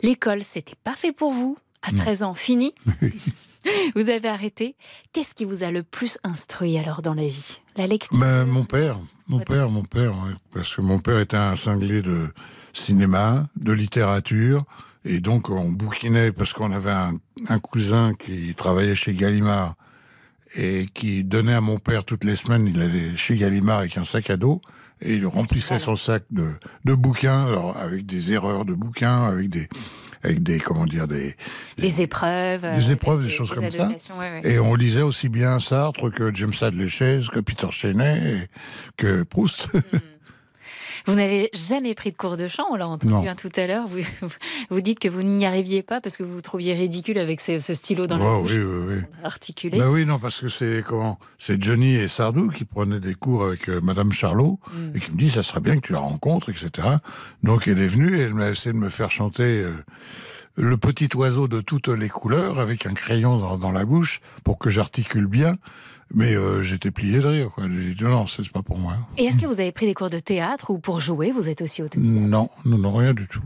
l'école, 0.00 0.42
c'était 0.42 0.76
pas 0.82 0.94
fait 0.94 1.12
pour 1.12 1.32
vous? 1.32 1.58
À 1.82 1.92
13 1.92 2.22
ans, 2.22 2.34
fini. 2.34 2.74
vous 3.94 4.08
avez 4.10 4.28
arrêté. 4.28 4.76
Qu'est-ce 5.12 5.34
qui 5.34 5.44
vous 5.44 5.62
a 5.62 5.70
le 5.70 5.82
plus 5.82 6.18
instruit 6.24 6.78
alors 6.78 7.02
dans 7.02 7.14
la 7.14 7.26
vie? 7.26 7.60
La 7.76 7.86
lecture? 7.86 8.18
Ben, 8.18 8.44
mon 8.44 8.64
père, 8.64 8.98
mon 9.28 9.40
père, 9.40 9.70
mon 9.70 9.84
père, 9.84 10.12
ouais, 10.12 10.34
parce 10.52 10.74
que 10.74 10.80
mon 10.80 10.98
père 10.98 11.18
était 11.18 11.36
un 11.36 11.56
cinglé 11.56 12.02
de 12.02 12.28
cinéma, 12.72 13.48
de 13.56 13.72
littérature, 13.72 14.64
et 15.04 15.20
donc 15.20 15.50
on 15.50 15.70
bouquinait 15.70 16.32
parce 16.32 16.52
qu'on 16.52 16.72
avait 16.72 16.90
un, 16.90 17.18
un 17.48 17.58
cousin 17.58 18.14
qui 18.14 18.54
travaillait 18.54 18.94
chez 18.94 19.14
Gallimard 19.14 19.74
et 20.56 20.86
qui 20.92 21.24
donnait 21.24 21.54
à 21.54 21.60
mon 21.60 21.78
père 21.78 22.04
toutes 22.04 22.24
les 22.24 22.36
semaines, 22.36 22.66
il 22.66 22.80
allait 22.82 23.16
chez 23.16 23.36
Gallimard 23.36 23.78
avec 23.78 23.96
un 23.96 24.04
sac 24.04 24.30
à 24.30 24.36
dos 24.36 24.60
et 25.00 25.14
il 25.14 25.26
remplissait 25.26 25.78
son 25.78 25.96
sac 25.96 26.24
de, 26.30 26.50
de 26.84 26.94
bouquins, 26.94 27.46
alors 27.46 27.76
avec 27.78 28.04
des 28.04 28.32
erreurs 28.32 28.64
de 28.64 28.74
bouquins, 28.74 29.24
avec 29.24 29.48
des, 29.48 29.68
avec 30.22 30.42
des, 30.42 30.58
comment 30.58 30.84
dire, 30.84 31.08
des, 31.08 31.34
Des 31.78 32.02
épreuves. 32.02 32.64
euh, 32.64 32.76
des 32.76 32.90
épreuves, 32.90 33.24
des, 33.24 33.30
choses 33.30 33.50
comme 33.50 33.70
ça. 33.70 33.88
ouais, 33.88 34.18
ouais. 34.18 34.40
Et 34.44 34.58
on 34.58 34.74
lisait 34.74 35.02
aussi 35.02 35.28
bien 35.28 35.58
Sartre 35.60 36.10
que 36.10 36.34
James 36.34 36.52
Hadley 36.60 36.88
Chase, 36.88 37.28
que 37.28 37.40
Peter 37.40 37.68
Chenet, 37.70 38.18
et 38.18 38.48
que 38.96 39.22
Proust. 39.22 39.68
Vous 41.06 41.14
n'avez 41.14 41.50
jamais 41.54 41.94
pris 41.94 42.10
de 42.12 42.16
cours 42.16 42.36
de 42.36 42.48
chant, 42.48 42.64
on 42.70 42.76
l'a 42.76 42.86
entendu 42.88 43.28
hein, 43.28 43.34
tout 43.34 43.48
à 43.56 43.66
l'heure. 43.66 43.86
Vous, 43.86 44.00
vous 44.70 44.80
dites 44.80 44.98
que 44.98 45.08
vous 45.08 45.22
n'y 45.22 45.46
arriviez 45.46 45.82
pas 45.82 46.00
parce 46.00 46.16
que 46.16 46.22
vous 46.22 46.32
vous 46.34 46.40
trouviez 46.40 46.74
ridicule 46.74 47.18
avec 47.18 47.40
ce, 47.40 47.58
ce 47.58 47.74
stylo 47.74 48.06
dans 48.06 48.18
la 48.18 48.26
Oh, 48.26 48.42
bouche. 48.42 48.52
oui, 48.52 48.62
oui, 48.62 48.94
oui. 48.96 49.02
Articulé. 49.24 49.78
Bah 49.78 49.90
oui, 49.90 50.04
non, 50.06 50.18
parce 50.18 50.40
que 50.40 50.48
c'est 50.48 50.82
comment 50.86 51.18
C'est 51.38 51.62
Johnny 51.62 51.94
et 51.96 52.08
Sardou 52.08 52.48
qui 52.50 52.64
prenaient 52.64 53.00
des 53.00 53.14
cours 53.14 53.44
avec 53.44 53.68
euh, 53.68 53.80
Madame 53.80 54.12
Charlot 54.12 54.58
Mm. 54.74 54.96
et 54.96 55.00
qui 55.00 55.12
me 55.12 55.16
dit 55.16 55.30
ça 55.30 55.42
serait 55.42 55.60
bien 55.60 55.76
que 55.76 55.86
tu 55.86 55.92
la 55.92 55.98
rencontres, 56.00 56.48
etc. 56.50 56.88
Donc 57.42 57.66
elle 57.68 57.78
est 57.80 57.86
venue 57.86 58.16
et 58.18 58.22
elle 58.22 58.34
m'a 58.34 58.48
essayé 58.50 58.72
de 58.72 58.78
me 58.78 58.88
faire 58.88 59.10
chanter 59.10 59.62
euh, 59.62 59.72
le 60.56 60.76
petit 60.76 61.08
oiseau 61.16 61.48
de 61.48 61.60
toutes 61.60 61.88
les 61.88 62.08
couleurs 62.08 62.58
avec 62.60 62.86
un 62.86 62.92
crayon 62.94 63.36
dans, 63.38 63.56
dans 63.58 63.72
la 63.72 63.84
bouche 63.84 64.20
pour 64.44 64.58
que 64.58 64.70
j'articule 64.70 65.26
bien. 65.26 65.56
Mais 66.12 66.34
euh, 66.34 66.60
j'étais 66.60 66.90
plié 66.90 67.20
de 67.20 67.26
rire. 67.26 67.50
Quoi. 67.54 67.64
J'ai 67.70 67.94
dit 67.94 68.02
non, 68.04 68.26
c'est 68.26 68.48
pas 68.50 68.62
pour 68.62 68.78
moi. 68.78 68.94
Et 69.16 69.24
est-ce 69.24 69.38
que 69.38 69.46
vous 69.46 69.60
avez 69.60 69.70
pris 69.70 69.86
des 69.86 69.94
cours 69.94 70.10
de 70.10 70.18
théâtre 70.18 70.70
ou 70.70 70.78
pour 70.78 71.00
jouer, 71.00 71.30
vous 71.30 71.48
êtes 71.48 71.62
aussi 71.62 71.82
autodidacte? 71.82 72.20
Non, 72.20 72.48
non, 72.64 72.78
non, 72.78 72.92
rien 72.94 73.14
du 73.14 73.28
tout. 73.28 73.42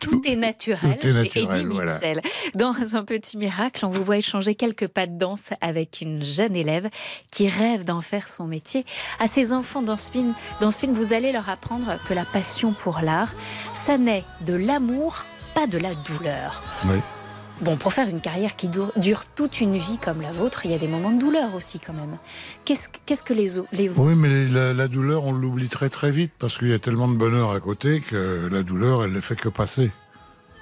Tout 0.00 0.22
est 0.26 0.36
naturel 0.36 0.98
Tout 1.00 1.06
est 1.06 1.12
chez 1.12 1.22
naturel, 1.22 1.60
Eddie 1.60 1.74
voilà. 1.74 1.94
Mitchell. 1.94 2.20
Dans 2.54 2.96
un 2.96 3.04
petit 3.04 3.38
miracle, 3.38 3.86
on 3.86 3.90
vous 3.90 4.04
voit 4.04 4.18
échanger 4.18 4.54
quelques 4.54 4.88
pas 4.88 5.06
de 5.06 5.16
danse 5.16 5.50
avec 5.60 6.00
une 6.02 6.22
jeune 6.22 6.54
élève 6.54 6.90
qui 7.32 7.48
rêve 7.48 7.84
d'en 7.84 8.00
faire 8.02 8.28
son 8.28 8.46
métier. 8.46 8.84
À 9.18 9.26
ses 9.26 9.52
enfants 9.52 9.82
dans 9.82 9.96
ce 9.96 10.10
film, 10.10 10.34
dans 10.60 10.70
ce 10.70 10.80
film, 10.80 10.92
vous 10.92 11.12
allez 11.14 11.32
leur 11.32 11.48
apprendre 11.48 11.98
que 12.06 12.14
la 12.14 12.24
passion 12.26 12.74
pour 12.74 13.00
l'art, 13.00 13.34
ça 13.74 13.96
naît 13.96 14.24
de 14.44 14.54
l'amour, 14.54 15.24
pas 15.54 15.66
de 15.66 15.78
la 15.78 15.94
douleur. 15.94 16.62
Oui. 16.84 16.98
Bon, 17.60 17.76
pour 17.76 17.92
faire 17.92 18.08
une 18.08 18.20
carrière 18.20 18.54
qui 18.54 18.68
dure, 18.68 18.92
toute 19.34 19.60
une 19.60 19.76
vie 19.76 19.98
comme 19.98 20.22
la 20.22 20.30
vôtre, 20.30 20.64
il 20.64 20.70
y 20.70 20.74
a 20.74 20.78
des 20.78 20.86
moments 20.86 21.10
de 21.10 21.18
douleur 21.18 21.54
aussi 21.54 21.80
quand 21.80 21.92
même. 21.92 22.16
Qu'est-ce 22.64 23.24
que 23.24 23.34
les, 23.34 23.50
les 23.72 23.88
Oui, 23.88 24.14
mais 24.16 24.46
la, 24.46 24.72
la 24.72 24.86
douleur, 24.86 25.24
on 25.24 25.32
l'oublie 25.32 25.68
très 25.68 25.88
très 25.88 26.10
vite 26.10 26.32
parce 26.38 26.56
qu'il 26.56 26.68
y 26.68 26.72
a 26.72 26.78
tellement 26.78 27.08
de 27.08 27.16
bonheur 27.16 27.50
à 27.50 27.58
côté 27.58 28.00
que 28.00 28.48
la 28.50 28.62
douleur, 28.62 29.04
elle 29.04 29.12
ne 29.12 29.20
fait 29.20 29.36
que 29.36 29.48
passer. 29.48 29.90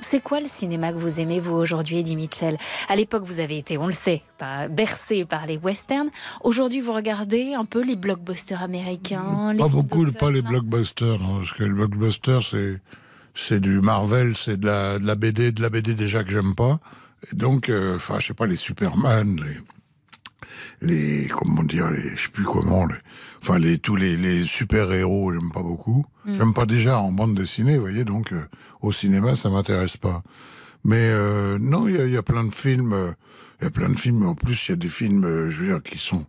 C'est 0.01 0.21
quoi 0.21 0.41
le 0.41 0.47
cinéma 0.47 0.93
que 0.93 0.99
vous 0.99 1.21
aimez, 1.21 1.41
vous, 1.41 1.55
aujourd'hui, 1.55 1.99
Eddie 1.99 2.17
Mitchell? 2.17 2.59
À 2.89 2.97
l'époque, 2.97 3.25
vous 3.25 3.41
avez 3.41 3.59
été, 3.59 3.79
on 3.79 3.87
le 3.87 3.93
sait, 3.93 4.23
bercé 4.71 5.25
par 5.25 5.47
les 5.47 5.57
westerns. 5.57 6.11
Aujourd'hui, 6.45 6.81
vous 6.81 6.93
regardez 6.93 7.55
un 7.55 7.65
peu 7.65 7.83
les 7.83 7.97
blockbusters 7.97 8.63
américains. 8.63 9.55
Pas 9.59 9.69
beaucoup, 9.69 10.05
pas 10.19 10.31
les 10.31 10.43
blockbusters, 10.43 11.19
non, 11.19 11.39
parce 11.39 11.53
que 11.53 11.65
les 11.65 11.71
blockbusters, 11.71 12.43
c'est 12.43 12.79
c'est 13.37 13.61
du 13.61 13.81
Marvel, 13.81 14.35
c'est 14.35 14.59
de 14.59 14.67
la, 14.67 14.99
de 14.99 15.07
la 15.07 15.15
BD, 15.15 15.53
de 15.53 15.63
la 15.63 15.71
BD 15.71 15.95
déjà 15.95 16.25
que 16.25 16.31
j'aime 16.31 16.55
pas. 16.55 16.81
Et 17.31 17.37
donc, 17.37 17.69
euh, 17.69 17.97
enfin, 17.97 18.19
je 18.19 18.29
sais 18.29 18.35
pas, 18.35 18.47
les 18.47 18.57
Superman, 18.57 19.41
les, 20.83 21.23
les 21.23 21.29
comment 21.29 21.63
dire, 21.63 21.91
les, 21.91 22.17
je 22.17 22.23
sais 22.25 22.29
plus 22.31 22.45
comment, 22.45 22.87
les, 22.87 22.97
enfin, 23.43 23.59
les 23.59 23.79
tous 23.79 23.97
les, 23.97 24.17
les 24.17 24.43
super 24.43 24.93
héros, 24.93 25.33
j'aime 25.33 25.53
pas 25.53 25.63
beaucoup. 25.63 26.07
Mm. 26.25 26.37
J'aime 26.37 26.55
pas 26.55 26.67
déjà 26.67 26.99
en 26.99 27.13
bande 27.13 27.35
dessinée, 27.35 27.77
vous 27.77 27.83
voyez, 27.83 28.05
donc 28.05 28.33
euh, 28.33 28.47
au 28.81 28.91
cinéma, 28.91 29.37
ça 29.37 29.51
m'intéresse 29.51 29.97
pas. 29.97 30.23
Mais 30.85 31.11
euh, 31.11 31.59
non, 31.61 31.89
il 31.89 31.97
y 31.97 32.13
y 32.13 32.17
a 32.17 32.23
plein 32.23 32.45
de 32.45 32.55
films. 32.55 32.93
euh, 32.93 33.13
il 33.61 33.65
y 33.65 33.67
a 33.67 33.71
plein 33.71 33.89
de 33.89 33.99
films. 33.99 34.25
En 34.27 34.35
plus, 34.35 34.69
il 34.69 34.71
y 34.71 34.75
a 34.75 34.77
des 34.77 34.89
films, 34.89 35.25
euh, 35.25 35.51
je 35.51 35.63
veux 35.63 35.69
dire, 35.69 35.83
qui 35.83 35.99
sont, 35.99 36.27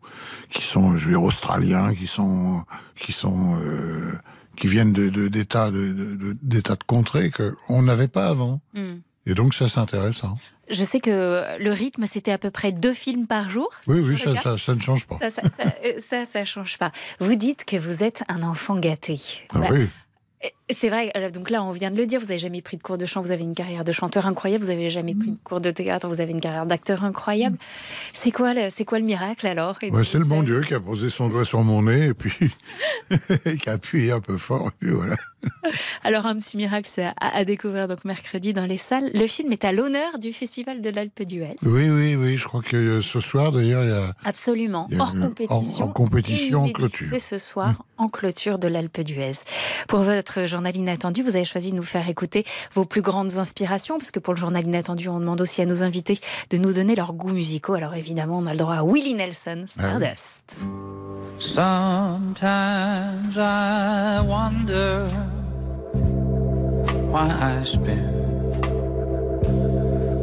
qui 0.50 0.62
sont, 0.62 0.96
je 0.98 1.06
veux 1.06 1.12
dire, 1.12 1.24
australiens, 1.24 1.94
qui 1.94 2.08
sont, 2.08 2.64
qui 2.96 3.12
sont, 3.12 3.60
euh, 3.62 4.14
qui 4.60 4.68
viennent 4.68 4.94
de 4.94 5.10
de- 5.10 5.28
d'états 5.28 5.72
de, 5.72 5.92
de, 5.94 6.16
de, 6.16 6.34
d'états 6.42 6.76
de 6.76 6.84
contrées 6.84 7.30
que 7.30 7.56
on 7.70 7.82
n'avait 7.84 8.08
pas 8.08 8.28
avant. 8.28 8.60
Hmm. 8.74 8.98
Et 9.26 9.34
donc 9.34 9.54
ça, 9.54 9.68
c'est 9.68 9.80
intéressant. 9.80 10.38
Je 10.70 10.84
sais 10.84 11.00
que 11.00 11.58
le 11.60 11.72
rythme, 11.72 12.06
c'était 12.06 12.32
à 12.32 12.38
peu 12.38 12.50
près 12.52 12.72
deux 12.72 12.94
films 12.94 13.26
par 13.28 13.50
jour. 13.50 13.70
Oui, 13.88 14.00
oui, 14.00 14.18
ça, 14.18 14.34
cas? 14.34 14.42
ça, 14.42 14.58
ça 14.58 14.76
ne 14.76 14.80
change 14.82 15.06
pas. 15.08 15.18
Ça, 15.30 15.42
euh, 15.86 15.94
ça, 16.00 16.26
ça 16.26 16.44
change 16.46 16.78
pas. 16.78 16.92
Vous 17.20 17.36
dites 17.36 17.64
que 17.66 17.78
vous 17.78 18.04
êtes 18.04 18.24
un 18.30 18.42
enfant 18.44 18.78
gâté. 18.78 19.20
Ah 19.54 19.60
Bah, 19.60 19.68
oui. 19.72 19.88
C'est 20.70 20.90
vrai, 20.90 21.12
donc 21.34 21.50
là 21.50 21.64
on 21.64 21.72
vient 21.72 21.92
de 21.92 21.96
le 21.98 22.06
dire, 22.06 22.20
vous 22.20 22.30
avez 22.30 22.40
jamais 22.40 22.62
pris 22.62 22.76
de 22.76 22.82
cours 22.84 22.98
de 22.98 23.06
chant, 23.06 23.22
vous 23.22 23.32
avez 23.32 23.44
une 23.44 23.54
carrière 23.56 23.86
de 23.86 23.94
chanteur 23.94 24.26
incroyable, 24.28 24.66
vous 24.66 24.70
avez 24.70 24.90
jamais 24.90 25.16
pris 25.16 25.32
de 25.32 25.38
cours 25.44 25.62
de 25.62 25.72
théâtre, 25.72 26.10
vous 26.10 26.20
avez 26.20 26.32
une 26.32 26.42
carrière 26.42 26.66
d'acteur 26.66 27.06
incroyable. 27.06 27.58
C'est 28.12 28.32
quoi, 28.32 28.54
le- 28.54 28.70
c'est 28.70 28.84
quoi 28.84 29.00
le 29.00 29.06
miracle 29.06 29.48
alors? 29.48 29.78
Ouais, 29.82 30.04
c'est 30.04 30.18
le 30.20 30.26
bon 30.26 30.44
Dieu 30.44 30.60
qui 30.62 30.74
a 30.74 30.80
posé 30.82 31.10
son 31.10 31.30
doigt 31.30 31.46
sur 31.46 31.64
mon 31.64 31.84
nez 31.84 32.08
et 32.08 32.14
puis 32.14 32.34
qui 33.62 33.70
a 33.70 33.74
appuyé 33.74 34.12
un 34.12 34.20
peu 34.20 34.38
fort 34.38 34.68
et 34.68 34.72
puis 34.80 34.92
voilà. 34.92 35.16
Alors 36.04 36.26
un 36.26 36.36
petit 36.36 36.58
miracle, 36.58 36.90
c'est 36.92 37.06
à, 37.06 37.14
à 37.20 37.46
découvrir 37.46 37.88
donc 37.88 38.04
mercredi 38.04 38.52
dans 38.54 38.66
les 38.66 38.78
salles. 38.78 39.10
Le 39.14 39.28
film 39.28 39.52
est 39.54 39.64
à 39.64 39.72
l'honneur 39.72 40.20
du 40.20 40.34
Festival 40.34 40.82
de 40.82 40.90
l'Alpe 40.90 41.22
d'Huez. 41.24 41.56
Oui, 41.64 41.90
oui, 41.90 42.16
oui. 42.16 42.36
Je 42.38 42.46
crois 42.46 42.62
que 42.62 42.76
euh, 42.76 43.02
ce 43.02 43.20
soir, 43.20 43.52
d'ailleurs, 43.52 43.84
il 43.84 43.90
y 43.90 43.94
a 43.94 44.14
Absolument, 44.26 44.88
Il 44.92 44.98
y 44.98 45.00
a 45.00 45.04
hors 45.04 45.14
compétition. 45.14 45.86
en- 45.86 45.90
en 45.90 45.94
compétition, 45.94 46.66
Et 46.66 46.70
en 46.72 46.74
clôture. 46.74 47.06
diffusé 47.06 47.20
ce 47.20 47.38
soir 47.38 47.84
en 47.98 48.10
clôture 48.10 48.60
de 48.60 48.68
l'Alpe 48.68 49.00
d'Huez. 49.02 49.32
Pour 49.88 50.02
votre 50.02 50.46
journal 50.58 50.76
inattendu, 50.76 51.22
vous 51.22 51.36
avez 51.36 51.46
choisi 51.46 51.70
de 51.70 51.76
nous 51.76 51.84
faire 51.84 52.10
écouter 52.10 52.44
vos 52.74 52.84
plus 52.84 53.04
grandes 53.04 53.38
inspirations, 53.38 54.00
parce 54.00 54.10
que 54.10 54.20
pour 54.20 54.34
le 54.34 54.40
journal 54.40 54.66
inattendu, 54.66 55.08
on 55.08 55.20
demande 55.20 55.40
aussi 55.40 55.62
à 55.62 55.68
nos 55.68 55.84
invités 55.84 56.20
de 56.50 56.58
nous 56.58 56.74
donner 56.74 56.96
leurs 56.96 57.14
goûts 57.14 57.30
musicaux. 57.30 57.76
Alors 57.76 57.94
évidemment, 57.94 58.40
on 58.40 58.48
a 58.48 58.54
le 58.54 58.58
droit 58.58 58.76
à 58.76 58.84
Willie 58.84 59.14
Nelson, 59.14 59.66
Stardust. 59.68 60.56
Sometimes 61.38 62.48
I 63.38 64.20
wonder 64.28 65.08
why 67.12 67.30
I 67.30 67.64
spend 67.64 68.54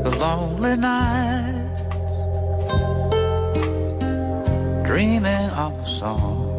the 0.03 0.19
lonely 0.19 0.77
night 0.77 1.55
dreaming 4.85 5.49
of 5.57 5.73
a 5.81 5.87
song. 5.87 6.51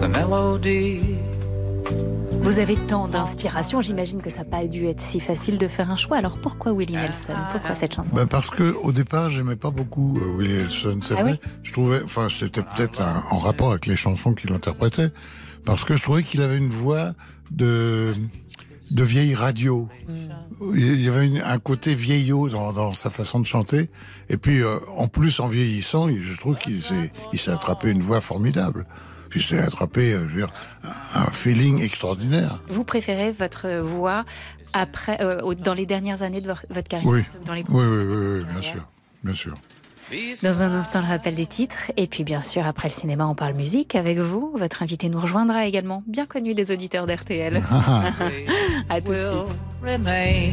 The 0.00 0.08
melody 0.08 1.15
Vous 2.46 2.60
avez 2.60 2.76
tant 2.76 3.08
d'inspiration, 3.08 3.80
j'imagine 3.80 4.22
que 4.22 4.30
ça 4.30 4.38
n'a 4.38 4.44
pas 4.44 4.66
dû 4.68 4.86
être 4.86 5.00
si 5.00 5.18
facile 5.18 5.58
de 5.58 5.66
faire 5.66 5.90
un 5.90 5.96
choix. 5.96 6.16
Alors 6.18 6.38
pourquoi 6.38 6.72
Willie 6.72 6.92
Nelson? 6.94 7.34
Pourquoi 7.50 7.74
cette 7.74 7.92
chanson? 7.94 8.14
Bah, 8.14 8.24
parce 8.26 8.50
que 8.50 8.72
au 8.82 8.92
départ, 8.92 9.30
j'aimais 9.30 9.56
pas 9.56 9.70
beaucoup 9.70 10.16
euh, 10.18 10.38
Willie 10.38 10.52
Nelson, 10.58 11.00
c'est 11.02 11.14
Ah 11.18 11.22
vrai. 11.22 11.32
oui 11.42 11.50
Je 11.64 11.72
trouvais, 11.72 12.00
enfin, 12.04 12.28
c'était 12.30 12.62
peut-être 12.62 13.02
en 13.32 13.38
rapport 13.40 13.70
avec 13.72 13.86
les 13.86 13.96
chansons 13.96 14.32
qu'il 14.32 14.52
interprétait, 14.52 15.08
parce 15.64 15.82
que 15.84 15.96
je 15.96 16.02
trouvais 16.04 16.22
qu'il 16.22 16.40
avait 16.40 16.58
une 16.58 16.70
voix 16.70 17.14
de 17.50 18.14
de 18.92 19.02
vieille 19.02 19.34
radio. 19.34 19.88
Il 20.76 21.00
y 21.02 21.08
avait 21.08 21.26
une- 21.26 21.40
un 21.42 21.58
côté 21.58 21.96
vieillot 21.96 22.48
dans, 22.48 22.72
dans 22.72 22.94
sa 22.94 23.10
façon 23.10 23.40
de 23.40 23.44
chanter. 23.46 23.90
Et 24.28 24.36
puis, 24.36 24.62
euh, 24.62 24.78
en 24.96 25.08
plus, 25.08 25.40
en 25.40 25.48
vieillissant, 25.48 26.06
il- 26.08 26.22
je 26.22 26.38
trouve 26.38 26.56
qu'il 26.56 26.80
s'est, 26.80 27.10
il 27.32 27.38
s'est 27.40 27.50
attrapé 27.50 27.90
une 27.90 28.00
voix 28.02 28.20
formidable. 28.20 28.86
Il 29.36 29.42
s'est 29.42 29.58
attrapé, 29.58 30.12
euh, 30.14 30.26
je 30.28 30.34
veux 30.34 30.40
dire, 30.40 30.52
un 31.14 31.26
feeling 31.30 31.82
extraordinaire. 31.82 32.60
Vous 32.68 32.84
préférez 32.84 33.30
votre 33.32 33.68
voix 33.80 34.24
après, 34.72 35.18
euh, 35.20 35.54
dans 35.54 35.74
les 35.74 35.84
dernières 35.86 36.22
années 36.22 36.40
de 36.40 36.48
vo- 36.48 36.58
votre 36.70 36.88
carrière 36.88 37.08
Oui. 37.10 37.22
dans 37.46 37.52
les 37.54 37.62
Oui, 37.68 37.84
oui, 37.84 37.98
oui, 38.04 38.16
oui, 38.40 38.44
bien 38.50 38.62
sûr, 38.62 38.88
bien 39.22 39.34
sûr. 39.34 39.54
Dans 40.42 40.62
un 40.62 40.72
instant, 40.72 41.00
le 41.00 41.06
rappel 41.08 41.34
des 41.34 41.46
titres. 41.46 41.90
Et 41.96 42.06
puis, 42.06 42.22
bien 42.24 42.40
sûr, 42.40 42.64
après 42.64 42.88
le 42.88 42.92
cinéma, 42.94 43.26
on 43.26 43.34
parle 43.34 43.54
musique 43.54 43.94
avec 43.96 44.18
vous. 44.18 44.52
Votre 44.56 44.82
invité 44.84 45.08
nous 45.08 45.18
rejoindra 45.20 45.66
également, 45.66 46.02
bien 46.06 46.26
connu 46.26 46.54
des 46.54 46.70
auditeurs 46.72 47.06
d'RTL. 47.06 47.56
à 48.88 49.00
tout 49.00 49.12
de 49.12 49.20
suite. 49.20 49.60
remain 49.82 50.52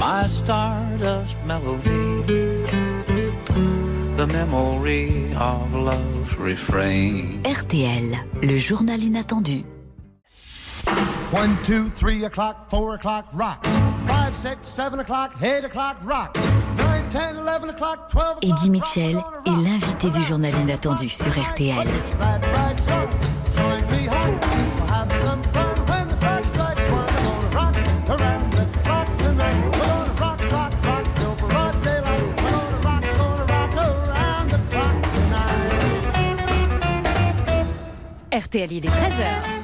my 0.00 0.28
stardust 0.28 1.36
melody, 1.46 2.13
the 4.26 4.32
memory 4.32 5.34
of 5.34 5.74
love's 5.74 6.36
refrain. 6.38 7.42
RTL, 7.42 8.16
le 8.42 8.58
journal 8.58 9.02
inattendu. 9.02 9.64
One, 11.30 11.56
two, 11.62 11.88
three 11.90 12.24
o'clock, 12.24 12.70
four 12.70 12.94
o'clock, 12.94 13.26
rock. 13.34 13.66
Five, 14.06 14.34
six, 14.34 14.68
seven 14.68 15.00
o'clock, 15.00 15.34
eight 15.42 15.64
o'clock, 15.64 15.98
rock. 16.04 16.36
Nine, 16.78 17.08
ten, 17.10 17.36
eleven 17.36 17.70
o'clock, 17.70 18.08
twelve 18.08 18.38
o'clock. 18.38 18.58
Eddie 18.60 18.70
Mitchell 18.70 19.16
est 19.46 19.50
l'invité 19.50 20.10
du 20.10 20.22
journal 20.22 20.54
inattendu 20.62 21.08
sur 21.08 21.32
RTL. 21.32 21.86
RTL, 38.54 38.72
il 38.72 38.84
est 38.84 38.88
13h. 38.88 39.63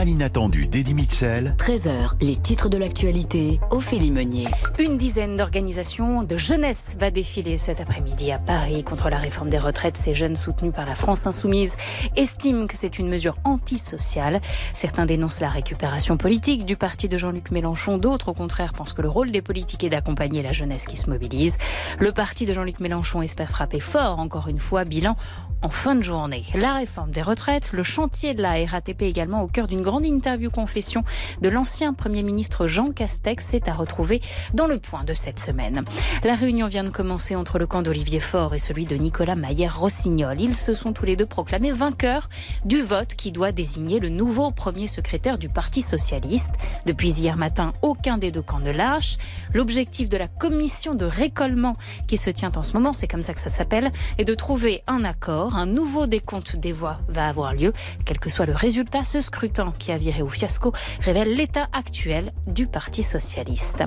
Journal 0.00 0.14
inattendu 0.14 0.66
d'Eddie 0.66 0.94
Mitchell. 0.94 1.54
13h, 1.58 2.12
les 2.22 2.36
titres 2.36 2.70
de 2.70 2.78
l'actualité, 2.78 3.60
Ophélie 3.70 4.10
Meunier. 4.10 4.46
Une 4.78 4.96
dizaine 4.96 5.36
d'organisations 5.36 6.22
de 6.22 6.38
jeunesse 6.38 6.96
va 6.98 7.10
défiler 7.10 7.58
cet 7.58 7.80
après-midi 7.80 8.32
à 8.32 8.38
Paris 8.38 8.82
contre 8.82 9.10
la 9.10 9.18
réforme 9.18 9.50
des 9.50 9.58
retraites. 9.58 9.98
Ces 9.98 10.14
jeunes 10.14 10.36
soutenus 10.36 10.72
par 10.72 10.86
la 10.86 10.94
France 10.94 11.26
insoumise 11.26 11.76
estiment 12.16 12.66
que 12.66 12.78
c'est 12.78 12.98
une 12.98 13.10
mesure 13.10 13.34
antisociale. 13.44 14.40
Certains 14.72 15.04
dénoncent 15.04 15.40
la 15.40 15.50
récupération 15.50 16.16
politique 16.16 16.64
du 16.64 16.76
parti 16.76 17.08
de 17.08 17.18
Jean-Luc 17.18 17.50
Mélenchon. 17.50 17.98
D'autres, 17.98 18.28
au 18.28 18.34
contraire, 18.34 18.72
pensent 18.72 18.94
que 18.94 19.02
le 19.02 19.10
rôle 19.10 19.30
des 19.30 19.42
politiques 19.42 19.84
est 19.84 19.90
d'accompagner 19.90 20.42
la 20.42 20.52
jeunesse 20.52 20.86
qui 20.86 20.96
se 20.96 21.10
mobilise. 21.10 21.58
Le 21.98 22.12
parti 22.12 22.46
de 22.46 22.54
Jean-Luc 22.54 22.80
Mélenchon 22.80 23.20
espère 23.20 23.50
frapper 23.50 23.80
fort, 23.80 24.18
encore 24.18 24.48
une 24.48 24.60
fois, 24.60 24.84
bilan 24.84 25.16
en 25.62 25.68
fin 25.68 25.94
de 25.94 26.02
journée. 26.02 26.44
La 26.54 26.74
réforme 26.74 27.10
des 27.10 27.22
retraites, 27.22 27.72
le 27.72 27.82
chantier 27.82 28.32
de 28.32 28.40
la 28.40 28.64
RATP 28.64 29.02
également 29.02 29.42
au 29.42 29.46
cœur 29.46 29.66
d'une 29.66 29.82
grande 29.82 29.89
interview 29.98 30.50
confession 30.50 31.02
de 31.42 31.48
l'ancien 31.48 31.92
Premier 31.92 32.22
ministre 32.22 32.66
Jean 32.68 32.92
Castex, 32.92 33.44
c'est 33.44 33.68
à 33.68 33.74
retrouver 33.74 34.20
dans 34.54 34.66
le 34.66 34.78
point 34.78 35.02
de 35.02 35.12
cette 35.12 35.40
semaine. 35.40 35.84
La 36.22 36.34
réunion 36.34 36.68
vient 36.68 36.84
de 36.84 36.90
commencer 36.90 37.34
entre 37.34 37.58
le 37.58 37.66
camp 37.66 37.82
d'Olivier 37.82 38.20
Faure 38.20 38.54
et 38.54 38.58
celui 38.58 38.84
de 38.84 38.96
Nicolas 38.96 39.34
Maillère-Rossignol. 39.34 40.40
Ils 40.40 40.56
se 40.56 40.74
sont 40.74 40.92
tous 40.92 41.04
les 41.04 41.16
deux 41.16 41.26
proclamés 41.26 41.72
vainqueurs 41.72 42.28
du 42.64 42.80
vote 42.80 43.14
qui 43.14 43.32
doit 43.32 43.52
désigner 43.52 43.98
le 43.98 44.08
nouveau 44.08 44.50
premier 44.50 44.86
secrétaire 44.86 45.38
du 45.38 45.48
Parti 45.48 45.82
socialiste. 45.82 46.54
Depuis 46.86 47.10
hier 47.10 47.36
matin, 47.36 47.72
aucun 47.82 48.18
des 48.18 48.30
deux 48.30 48.42
camps 48.42 48.60
ne 48.60 48.70
lâche. 48.70 49.16
L'objectif 49.54 50.08
de 50.08 50.16
la 50.16 50.28
commission 50.28 50.94
de 50.94 51.04
récollement 51.04 51.76
qui 52.06 52.16
se 52.16 52.30
tient 52.30 52.52
en 52.56 52.62
ce 52.62 52.72
moment, 52.74 52.92
c'est 52.94 53.08
comme 53.08 53.22
ça 53.22 53.34
que 53.34 53.40
ça 53.40 53.50
s'appelle, 53.50 53.90
est 54.18 54.24
de 54.24 54.34
trouver 54.34 54.82
un 54.86 55.04
accord. 55.04 55.56
Un 55.56 55.66
nouveau 55.66 56.06
décompte 56.06 56.56
des 56.56 56.72
voix 56.72 56.98
va 57.08 57.28
avoir 57.28 57.54
lieu. 57.54 57.72
Quel 58.04 58.18
que 58.18 58.30
soit 58.30 58.46
le 58.46 58.54
résultat, 58.54 59.04
ce 59.04 59.20
scrutin 59.20 59.72
qui 59.80 59.90
a 59.90 59.96
viré 59.96 60.22
au 60.22 60.28
fiasco 60.28 60.72
révèle 61.00 61.34
l'état 61.34 61.68
actuel 61.72 62.30
du 62.46 62.68
Parti 62.68 63.02
socialiste. 63.02 63.82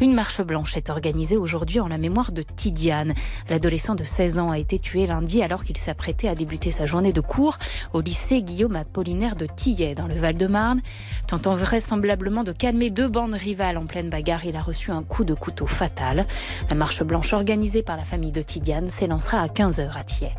Une 0.00 0.14
marche 0.14 0.40
blanche 0.40 0.76
est 0.76 0.88
organisée 0.88 1.36
aujourd'hui 1.36 1.80
en 1.80 1.88
la 1.88 1.98
mémoire 1.98 2.32
de 2.32 2.40
Tidiane. 2.40 3.12
L'adolescent 3.50 3.94
de 3.94 4.04
16 4.04 4.38
ans 4.38 4.50
a 4.50 4.58
été 4.58 4.78
tué 4.78 5.06
lundi 5.06 5.42
alors 5.42 5.64
qu'il 5.64 5.76
s'apprêtait 5.76 6.28
à 6.28 6.34
débuter 6.34 6.70
sa 6.70 6.86
journée 6.86 7.12
de 7.12 7.20
cours 7.20 7.58
au 7.92 8.00
lycée 8.00 8.40
Guillaume 8.40 8.76
Apollinaire 8.76 9.36
de 9.36 9.46
Tillet 9.46 9.94
dans 9.94 10.06
le 10.06 10.14
Val-de-Marne. 10.14 10.80
Tentant 11.28 11.54
vraisemblablement 11.54 12.44
de 12.44 12.52
calmer 12.52 12.90
deux 12.90 13.08
bandes 13.08 13.34
rivales 13.34 13.76
en 13.76 13.86
pleine 13.86 14.08
bagarre, 14.08 14.44
il 14.46 14.56
a 14.56 14.62
reçu 14.62 14.92
un 14.92 15.02
coup 15.02 15.24
de 15.24 15.34
couteau 15.34 15.66
fatal. 15.66 16.24
La 16.70 16.76
marche 16.76 17.02
blanche 17.02 17.32
organisée 17.32 17.82
par 17.82 17.96
la 17.96 18.04
famille 18.04 18.32
de 18.32 18.42
Tidiane 18.42 18.90
s'élancera 18.90 19.40
à 19.40 19.48
15h 19.48 19.90
à 19.96 20.04
Tillet. 20.04 20.34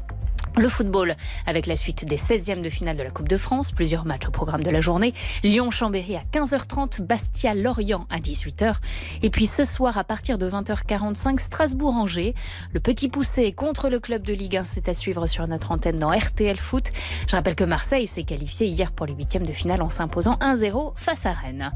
Le 0.55 0.69
football, 0.69 1.15
avec 1.47 1.65
la 1.65 1.75
suite 1.75 2.05
des 2.05 2.15
16e 2.15 2.61
de 2.61 2.69
finale 2.69 2.95
de 2.95 3.01
la 3.01 3.09
Coupe 3.09 3.27
de 3.27 3.37
France, 3.37 3.71
plusieurs 3.71 4.05
matchs 4.05 4.27
au 4.27 4.31
programme 4.31 4.61
de 4.61 4.69
la 4.69 4.81
journée. 4.81 5.15
Lyon-Chambéry 5.41 6.15
à 6.15 6.21
15h30, 6.31 7.01
Bastia-Lorient 7.01 8.05
à 8.11 8.19
18h. 8.19 8.75
Et 9.23 9.31
puis 9.31 9.47
ce 9.47 9.63
soir, 9.63 9.97
à 9.97 10.03
partir 10.03 10.37
de 10.37 10.47
20h45, 10.47 11.39
Strasbourg-Angers. 11.39 12.35
Le 12.71 12.79
petit 12.79 13.09
poussé 13.09 13.51
contre 13.51 13.89
le 13.89 13.99
club 13.99 14.23
de 14.23 14.33
Ligue 14.33 14.57
1, 14.57 14.65
c'est 14.65 14.89
à 14.89 14.93
suivre 14.93 15.25
sur 15.25 15.47
notre 15.47 15.71
antenne 15.71 15.97
dans 15.97 16.15
RTL 16.15 16.57
Foot. 16.57 16.91
Je 17.27 17.35
rappelle 17.35 17.55
que 17.55 17.63
Marseille 17.63 18.05
s'est 18.05 18.23
qualifié 18.23 18.67
hier 18.67 18.91
pour 18.91 19.07
les 19.07 19.13
huitièmes 19.13 19.47
de 19.47 19.53
finale 19.53 19.81
en 19.81 19.89
s'imposant 19.89 20.35
1-0 20.35 20.93
face 20.95 21.25
à 21.25 21.33
Rennes. 21.33 21.71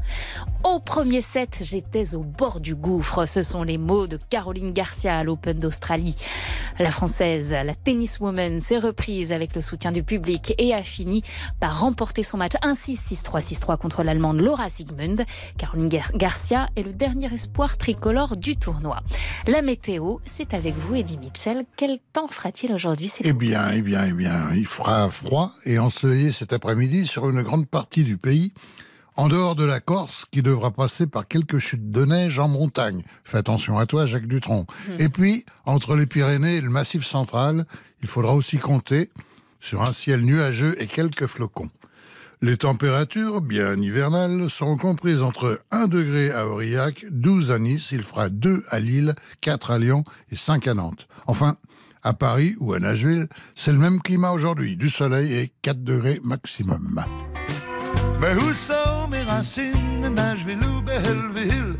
Au 0.62 0.78
premier 0.78 1.20
set, 1.20 1.62
j'étais 1.64 2.14
au 2.14 2.20
bord 2.20 2.60
du 2.60 2.76
gouffre. 2.76 3.26
Ce 3.26 3.42
sont 3.42 3.64
les 3.64 3.76
mots 3.76 4.06
de 4.06 4.20
Caroline 4.30 4.72
Garcia 4.72 5.18
à 5.18 5.24
l'Open 5.24 5.58
d'Australie. 5.58 6.14
La 6.78 6.92
française, 6.92 7.52
la 7.52 7.74
tenniswoman, 7.74 8.60
s'est 8.68 8.76
reprise 8.78 9.32
avec 9.32 9.54
le 9.54 9.62
soutien 9.62 9.92
du 9.92 10.02
public 10.02 10.52
et 10.58 10.74
a 10.74 10.82
fini 10.82 11.22
par 11.58 11.80
remporter 11.80 12.22
son 12.22 12.36
match 12.36 12.52
1-6, 12.62 13.00
6-3, 13.24 13.40
6-3 13.42 13.78
contre 13.78 14.02
l'Allemande 14.02 14.40
Laura 14.42 14.68
Sigmund. 14.68 15.24
Caroline 15.56 15.88
Gar- 15.88 16.12
Garcia 16.14 16.66
est 16.76 16.82
le 16.82 16.92
dernier 16.92 17.32
espoir 17.32 17.78
tricolore 17.78 18.36
du 18.36 18.56
tournoi. 18.58 18.98
La 19.46 19.62
météo, 19.62 20.16
c'est 20.26 20.52
avec 20.52 20.74
vous, 20.76 20.96
Eddie 20.96 21.16
Mitchell. 21.16 21.64
Quel 21.78 21.98
temps 22.12 22.28
fera-t-il 22.28 22.70
aujourd'hui 22.74 23.10
Eh 23.24 23.32
bien, 23.32 23.70
eh 23.72 23.80
bien, 23.80 24.04
eh 24.06 24.12
bien, 24.12 24.50
il 24.54 24.66
fera 24.66 25.08
froid 25.08 25.52
et 25.64 25.78
ensoleillé 25.78 26.30
cet 26.32 26.52
après-midi 26.52 27.06
sur 27.06 27.30
une 27.30 27.40
grande 27.42 27.66
partie 27.66 28.04
du 28.04 28.18
pays, 28.18 28.52
en 29.18 29.26
dehors 29.26 29.56
de 29.56 29.64
la 29.64 29.80
Corse, 29.80 30.26
qui 30.30 30.42
devra 30.42 30.70
passer 30.70 31.08
par 31.08 31.26
quelques 31.26 31.58
chutes 31.58 31.90
de 31.90 32.04
neige 32.04 32.38
en 32.38 32.46
montagne. 32.46 33.02
Fais 33.24 33.38
attention 33.38 33.76
à 33.76 33.84
toi, 33.84 34.06
Jacques 34.06 34.28
Dutronc. 34.28 34.64
Hmm. 34.86 35.00
Et 35.00 35.08
puis, 35.08 35.44
entre 35.66 35.96
les 35.96 36.06
Pyrénées 36.06 36.56
et 36.56 36.60
le 36.60 36.70
Massif 36.70 37.04
central, 37.04 37.66
il 38.00 38.06
faudra 38.06 38.36
aussi 38.36 38.58
compter 38.58 39.10
sur 39.58 39.82
un 39.82 39.90
ciel 39.90 40.24
nuageux 40.24 40.80
et 40.80 40.86
quelques 40.86 41.26
flocons. 41.26 41.68
Les 42.42 42.56
températures, 42.56 43.40
bien 43.40 43.76
hivernales, 43.82 44.48
seront 44.48 44.76
comprises 44.76 45.22
entre 45.22 45.60
1 45.72 45.88
degré 45.88 46.30
à 46.30 46.46
Aurillac, 46.46 47.04
12 47.10 47.50
à 47.50 47.58
Nice, 47.58 47.88
il 47.90 48.04
fera 48.04 48.28
2 48.28 48.62
à 48.70 48.78
Lille, 48.78 49.16
4 49.40 49.72
à 49.72 49.78
Lyon 49.80 50.04
et 50.30 50.36
5 50.36 50.68
à 50.68 50.74
Nantes. 50.74 51.08
Enfin, 51.26 51.56
à 52.04 52.12
Paris 52.12 52.54
ou 52.60 52.72
à 52.72 52.78
Nashville, 52.78 53.26
c'est 53.56 53.72
le 53.72 53.78
même 53.78 54.00
climat 54.00 54.30
aujourd'hui, 54.30 54.76
du 54.76 54.90
soleil 54.90 55.34
et 55.34 55.52
4 55.62 55.82
degrés 55.82 56.20
maximum. 56.22 57.02
Mais 58.20 58.34
où 58.34 58.52
sont 58.52 59.06
mes 59.08 59.22
racines, 59.22 60.08
Nashville 60.14 60.58
ou 60.64 60.80
Belleville 60.82 61.76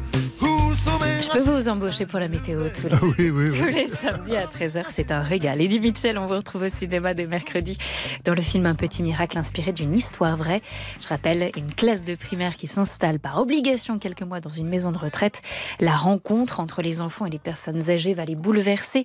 vous 1.59 1.69
embaucher 1.69 2.07
pour 2.07 2.21
la 2.21 2.29
météo 2.29 2.69
tous 2.69 2.87
les, 2.87 2.95
Ah 2.95 2.99
oui, 3.03 3.31
oui, 3.31 3.51
oui. 3.51 3.59
tous 3.59 3.65
les 3.67 3.89
samedis 3.89 4.37
à 4.37 4.47
13h. 4.47 4.85
C'est 4.91 5.11
un 5.11 5.23
régal. 5.23 5.61
Eddie 5.61 5.81
Mitchell, 5.81 6.17
on 6.17 6.27
vous 6.27 6.37
retrouve 6.37 6.63
au 6.63 6.69
cinéma 6.69 7.15
dès 7.15 7.27
mercredi 7.27 7.77
dans 8.25 8.35
le 8.35 8.41
film 8.43 8.65
Un 8.67 8.77
petit 8.77 9.03
miracle 9.03 9.37
inspiré 9.37 9.73
d'une 9.73 9.93
histoire 9.93 10.37
vraie. 10.37 10.63
Je 11.01 11.09
rappelle 11.09 11.51
une 11.57 11.75
classe 11.75 12.05
de 12.05 12.15
primaire 12.15 12.57
qui 12.57 12.69
s'installe 12.69 13.19
par 13.19 13.39
obligation 13.39 13.99
quelques 13.99 14.23
mois 14.23 14.39
dans 14.39 14.51
une 14.51 14.69
maison 14.69 14.93
de 14.93 14.99
retraite. 14.99 15.43
La 15.81 15.97
rencontre 15.97 16.61
entre 16.61 16.81
les 16.81 17.01
enfants 17.01 17.27
et 17.27 17.31
les 17.31 17.41
personnes 17.41 17.91
âgées 17.91 18.15
va 18.15 18.25
les 18.25 18.37
bouleverser. 18.37 19.05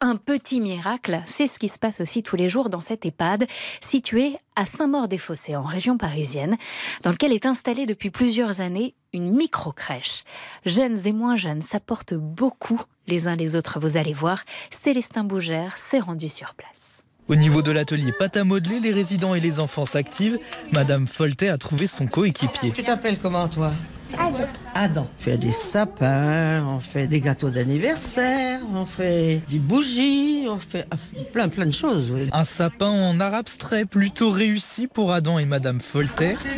Un 0.00 0.16
petit 0.16 0.60
miracle, 0.60 1.22
c'est 1.26 1.46
ce 1.46 1.60
qui 1.60 1.68
se 1.68 1.78
passe 1.78 2.00
aussi 2.00 2.24
tous 2.24 2.34
les 2.34 2.48
jours 2.48 2.68
dans 2.68 2.80
cette 2.80 3.06
EHPAD 3.06 3.46
située 3.80 4.36
à 4.56 4.66
Saint-Maur-des-Fossés 4.66 5.54
en 5.54 5.62
région 5.62 5.98
parisienne, 5.98 6.56
dans 7.04 7.12
lequel 7.12 7.32
est 7.32 7.46
installée 7.46 7.86
depuis 7.86 8.10
plusieurs 8.10 8.60
années 8.60 8.96
une 9.12 9.30
micro-crèche. 9.30 10.24
Jeunes 10.64 10.98
et 11.06 11.12
moins 11.12 11.36
jeunes 11.36 11.62
s'apportent 11.62 12.14
beaucoup 12.14 12.80
les 13.06 13.28
uns 13.28 13.36
les 13.36 13.56
autres, 13.56 13.80
vous 13.80 13.96
allez 13.96 14.12
voir. 14.12 14.44
Célestin 14.70 15.24
Bougère 15.24 15.76
s'est 15.78 15.98
rendu 15.98 16.28
sur 16.28 16.54
place. 16.54 17.02
Au 17.28 17.36
niveau 17.36 17.62
de 17.62 17.70
l'atelier 17.70 18.12
pâte 18.18 18.36
à 18.36 18.44
modeler, 18.44 18.80
les 18.80 18.92
résidents 18.92 19.34
et 19.34 19.40
les 19.40 19.60
enfants 19.60 19.86
s'activent. 19.86 20.38
Madame 20.72 21.06
Foltet 21.06 21.48
a 21.48 21.58
trouvé 21.58 21.86
son 21.86 22.06
coéquipier. 22.06 22.72
Tu 22.72 22.82
t'appelles 22.82 23.18
comment 23.18 23.48
toi? 23.48 23.72
Adam. 24.18 24.44
Adam. 24.74 25.08
On 25.18 25.22
fait 25.22 25.38
des 25.38 25.52
sapins, 25.52 26.66
on 26.66 26.80
fait 26.80 27.06
des 27.06 27.20
gâteaux 27.20 27.48
d'anniversaire, 27.48 28.60
on 28.74 28.84
fait 28.84 29.40
des 29.48 29.58
bougies, 29.58 30.46
on 30.48 30.58
fait 30.58 30.86
ah, 30.90 30.96
plein 31.32 31.48
plein 31.48 31.66
de 31.66 31.72
choses. 31.72 32.10
oui. 32.10 32.28
Un 32.32 32.44
sapin 32.44 32.90
en 32.90 33.18
art 33.20 33.34
abstrait 33.34 33.86
plutôt 33.86 34.30
réussi 34.30 34.86
pour 34.86 35.12
Adam 35.12 35.38
et 35.38 35.46
Madame 35.46 35.80
Foltet. 35.80 36.34
C'est 36.36 36.50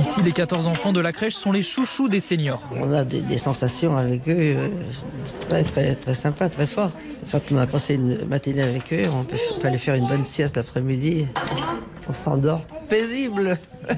Ici, 0.00 0.22
les 0.22 0.32
14 0.32 0.66
enfants 0.66 0.92
de 0.92 1.00
la 1.00 1.12
crèche 1.12 1.34
sont 1.34 1.52
les 1.52 1.62
chouchous 1.62 2.08
des 2.08 2.20
seniors. 2.20 2.62
On 2.72 2.92
a 2.92 3.04
des, 3.04 3.38
sensations 3.38 3.96
avec 3.96 4.28
eux 4.28 4.34
euh, 4.36 4.68
très 5.48 5.64
très 5.64 5.94
très 5.94 6.14
sympas, 6.14 6.48
très 6.48 6.66
fortes. 6.66 6.96
Quand 7.32 7.40
on 7.50 7.56
a 7.56 7.66
passé 7.66 7.94
une 7.94 8.26
matinée 8.26 8.62
avec 8.62 8.92
eux, 8.92 9.02
on 9.18 9.24
peut, 9.24 9.36
peut 9.60 9.68
aller 9.68 9.78
faire 9.78 9.94
une 9.94 10.06
bonne 10.06 10.24
sieste 10.24 10.56
l'après-midi. 10.56 11.26
On 12.08 12.12
s'endort 12.12 12.66
paisible. 12.88 13.58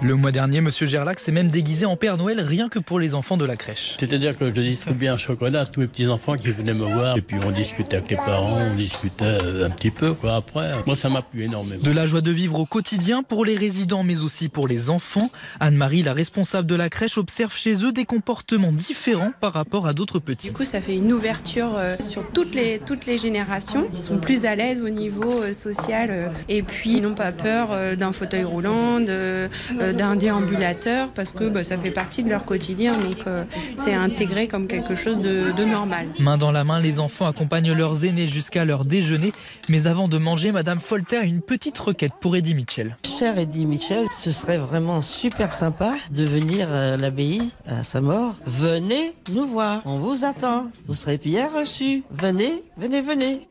Le 0.00 0.14
mois 0.14 0.30
dernier, 0.30 0.60
Monsieur 0.60 0.86
Gerlac 0.86 1.18
s'est 1.18 1.32
même 1.32 1.50
déguisé 1.50 1.84
en 1.84 1.96
Père 1.96 2.16
Noël 2.16 2.40
rien 2.40 2.68
que 2.68 2.78
pour 2.78 3.00
les 3.00 3.14
enfants 3.14 3.36
de 3.36 3.44
la 3.44 3.56
crèche. 3.56 3.96
C'est-à-dire 3.98 4.36
que 4.36 4.46
je 4.46 4.60
distribuais 4.60 5.08
un 5.08 5.16
chocolat 5.16 5.62
à 5.62 5.66
tous 5.66 5.80
les 5.80 5.88
petits-enfants 5.88 6.36
qui 6.36 6.52
venaient 6.52 6.74
me 6.74 6.84
voir. 6.84 7.16
Et 7.16 7.20
puis 7.20 7.36
on 7.44 7.50
discutait 7.50 7.96
avec 7.96 8.10
les 8.10 8.16
parents, 8.16 8.58
on 8.70 8.76
discutait 8.76 9.24
euh, 9.24 9.66
un 9.66 9.70
petit 9.70 9.90
peu 9.90 10.12
quoi 10.14 10.36
après. 10.36 10.72
Moi 10.86 10.94
ça 10.94 11.08
m'a 11.08 11.22
plu 11.22 11.42
énormément. 11.42 11.82
De 11.82 11.90
la 11.90 12.06
joie 12.06 12.20
de 12.20 12.30
vivre 12.30 12.60
au 12.60 12.64
quotidien 12.64 13.24
pour 13.24 13.44
les 13.44 13.56
résidents 13.56 14.04
mais 14.04 14.20
aussi 14.20 14.48
pour 14.48 14.68
les 14.68 14.88
enfants. 14.88 15.30
Anne-Marie, 15.58 16.04
la 16.04 16.12
responsable 16.12 16.68
de 16.68 16.76
la 16.76 16.88
crèche, 16.90 17.18
observe 17.18 17.54
chez 17.54 17.82
eux 17.82 17.90
des 17.90 18.04
comportements 18.04 18.72
différents 18.72 19.32
par 19.40 19.52
rapport 19.52 19.88
à 19.88 19.94
d'autres 19.94 20.20
petits. 20.20 20.48
Du 20.48 20.52
coup, 20.52 20.64
ça 20.64 20.80
fait 20.80 20.94
une 20.94 21.12
ouverture 21.12 21.72
euh, 21.76 21.96
sur 21.98 22.24
toutes 22.30 22.54
les, 22.54 22.78
toutes 22.78 23.06
les 23.06 23.18
générations. 23.18 23.88
Ils 23.92 23.98
sont 23.98 24.18
plus 24.18 24.46
à 24.46 24.54
l'aise 24.54 24.82
au 24.82 24.90
niveau 24.90 25.42
euh, 25.42 25.52
social 25.52 26.30
et 26.48 26.62
puis 26.62 26.98
ils 26.98 27.02
n'ont 27.02 27.14
pas 27.14 27.32
peur 27.42 27.68
euh, 27.72 27.96
d'un 27.96 28.12
fauteuil 28.12 28.44
roulant, 28.44 29.00
euh, 29.08 29.48
d'un 29.92 30.16
déambulateur 30.16 31.08
parce 31.08 31.32
que 31.32 31.48
bah, 31.48 31.64
ça 31.64 31.78
fait 31.78 31.90
partie 31.90 32.22
de 32.22 32.28
leur 32.28 32.44
quotidien. 32.44 32.92
Donc 32.92 33.26
euh, 33.26 33.44
c'est 33.76 33.94
intégré 33.94 34.48
comme 34.48 34.66
quelque 34.66 34.94
chose 34.94 35.18
de, 35.20 35.52
de 35.52 35.64
normal. 35.64 36.06
Main 36.18 36.36
dans 36.36 36.52
la 36.52 36.64
main, 36.64 36.80
les 36.80 37.00
enfants 37.00 37.26
accompagnent 37.26 37.72
leurs 37.72 38.04
aînés 38.04 38.26
jusqu'à 38.26 38.64
leur 38.64 38.84
déjeuner. 38.84 39.32
Mais 39.68 39.86
avant 39.86 40.08
de 40.08 40.18
manger, 40.18 40.52
Madame 40.52 40.80
Folter 40.80 41.16
a 41.16 41.24
une 41.24 41.40
petite 41.40 41.78
requête 41.78 42.12
pour 42.20 42.36
Eddie 42.36 42.54
Mitchell. 42.54 42.96
Cher 43.06 43.38
Eddie 43.38 43.66
Mitchell, 43.66 44.06
ce 44.10 44.30
serait 44.30 44.58
vraiment 44.58 45.00
super 45.00 45.52
sympa 45.52 45.94
de 46.10 46.24
venir 46.24 46.70
à 46.72 46.96
l'abbaye 46.96 47.50
à 47.66 47.82
sa 47.82 48.00
mort. 48.00 48.34
Venez 48.46 49.12
nous 49.32 49.46
voir, 49.46 49.82
on 49.84 49.98
vous 49.98 50.24
attend. 50.24 50.70
Vous 50.86 50.94
serez 50.94 51.18
bien 51.18 51.48
reçus. 51.48 52.02
Venez, 52.10 52.64
venez, 52.76 53.02
venez. 53.02 53.48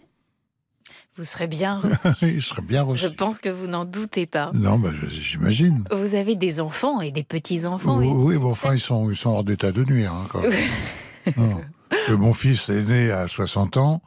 Vous 1.17 1.23
serez 1.23 1.47
bien 1.47 1.79
reçu. 1.79 2.61
Bien. 2.61 2.85
Je 2.95 3.07
pense 3.07 3.39
que 3.39 3.49
vous 3.49 3.67
n'en 3.67 3.85
doutez 3.85 4.25
pas. 4.27 4.51
Non, 4.53 4.77
bah, 4.77 4.91
j'imagine. 5.09 5.83
Vous 5.91 6.15
avez 6.15 6.35
des 6.35 6.61
enfants 6.61 7.01
et 7.01 7.11
des 7.11 7.23
petits-enfants. 7.23 7.97
Oui, 7.97 8.07
oui, 8.07 8.37
mais 8.39 8.45
enfin, 8.45 8.73
ils 8.75 8.79
sont, 8.79 9.09
ils 9.09 9.17
sont 9.17 9.31
hors 9.31 9.43
d'état 9.43 9.71
de 9.71 9.83
nuire. 9.83 10.13
hein, 10.13 10.27
quand 10.31 10.41
même. 10.41 11.63
Mon 12.17 12.33
fils 12.33 12.69
est 12.69 12.83
né 12.83 13.11
à 13.11 13.27
60 13.27 13.77
ans. 13.77 14.01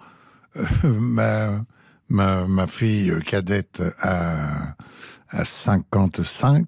Euh, 0.57 0.65
ma, 0.85 1.65
ma, 2.09 2.47
ma 2.47 2.67
fille 2.67 3.13
cadette 3.27 3.83
a, 4.01 4.75
a 5.31 5.45
55, 5.45 6.67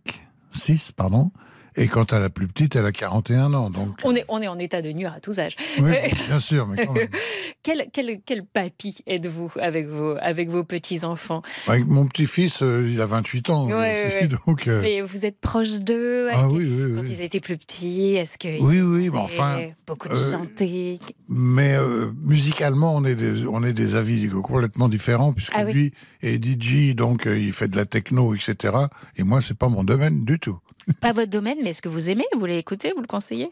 6, 0.52 0.92
pardon. 0.92 1.30
Et 1.76 1.88
quand 1.88 2.12
elle 2.12 2.22
a 2.22 2.30
plus 2.30 2.46
petite, 2.48 2.76
elle 2.76 2.86
a 2.86 2.92
41 2.92 3.54
ans. 3.54 3.70
Donc, 3.70 3.96
On 4.04 4.14
est, 4.14 4.24
on 4.28 4.40
est 4.42 4.48
en 4.48 4.58
état 4.58 4.82
de 4.82 4.90
nuire 4.92 5.14
à 5.16 5.20
tous 5.20 5.38
âges. 5.38 5.56
oui, 5.78 5.94
bien 6.26 6.40
sûr, 6.40 6.66
mais 6.66 6.86
quand 6.86 6.92
même. 6.92 7.08
quel, 7.62 7.86
quel, 7.92 8.20
quel 8.24 8.44
papy 8.44 8.98
êtes-vous 9.06 9.52
avec 9.60 9.88
vos, 9.88 10.16
avec 10.20 10.50
vos 10.50 10.64
petits-enfants? 10.64 11.42
Avec 11.66 11.86
mon 11.86 12.06
petit-fils, 12.06 12.62
euh, 12.62 12.88
il 12.90 13.00
a 13.00 13.06
28 13.06 13.50
ans. 13.50 13.66
Ouais, 13.66 13.72
ouais, 13.74 14.04
aussi, 14.06 14.14
ouais. 14.22 14.28
donc, 14.46 14.68
euh, 14.68 14.80
Mais 14.82 15.00
vous 15.00 15.26
êtes 15.26 15.38
proche 15.40 15.80
d'eux 15.80 16.28
Ah 16.32 16.48
oui, 16.48 16.64
oui, 16.64 16.94
Quand 16.96 17.08
ils 17.10 17.22
étaient 17.22 17.40
plus 17.40 17.56
petits, 17.56 18.14
est-ce 18.14 18.38
que 18.38 18.60
Oui, 18.60 18.80
oui, 18.80 19.10
mais 19.10 19.18
enfin, 19.18 19.60
beaucoup 19.86 20.08
de 20.08 20.14
euh, 20.14 20.30
chanter 20.30 20.98
Mais 21.28 21.74
euh, 21.74 22.10
musicalement, 22.22 22.94
on 22.94 23.04
est 23.04 23.14
des, 23.14 23.46
on 23.46 23.62
est 23.64 23.72
des 23.72 23.94
avis 23.94 24.28
complètement 24.28 24.88
différents, 24.88 25.32
puisque 25.32 25.52
Ah 25.54 25.64
lui 25.64 25.92
est 26.22 26.42
DJ, 26.42 26.94
donc 26.94 27.26
euh, 27.26 27.38
il 27.38 27.52
fait 27.52 27.68
de 27.68 27.76
la 27.76 27.86
techno, 27.86 28.34
etc. 28.34 28.76
Et 29.16 29.22
moi, 29.22 29.40
c'est 29.40 29.56
pas 29.56 29.68
mon 29.68 29.84
domaine 29.84 30.24
du 30.24 30.38
tout. 30.38 30.58
Pas 31.00 31.12
votre 31.12 31.30
domaine, 31.30 31.58
mais 31.62 31.70
est-ce 31.70 31.82
que 31.82 31.88
vous 31.88 32.10
aimez? 32.10 32.24
Vous 32.32 32.40
voulez 32.40 32.58
écouter 32.58 32.92
Vous 32.94 33.00
le 33.02 33.06
conseillez? 33.06 33.50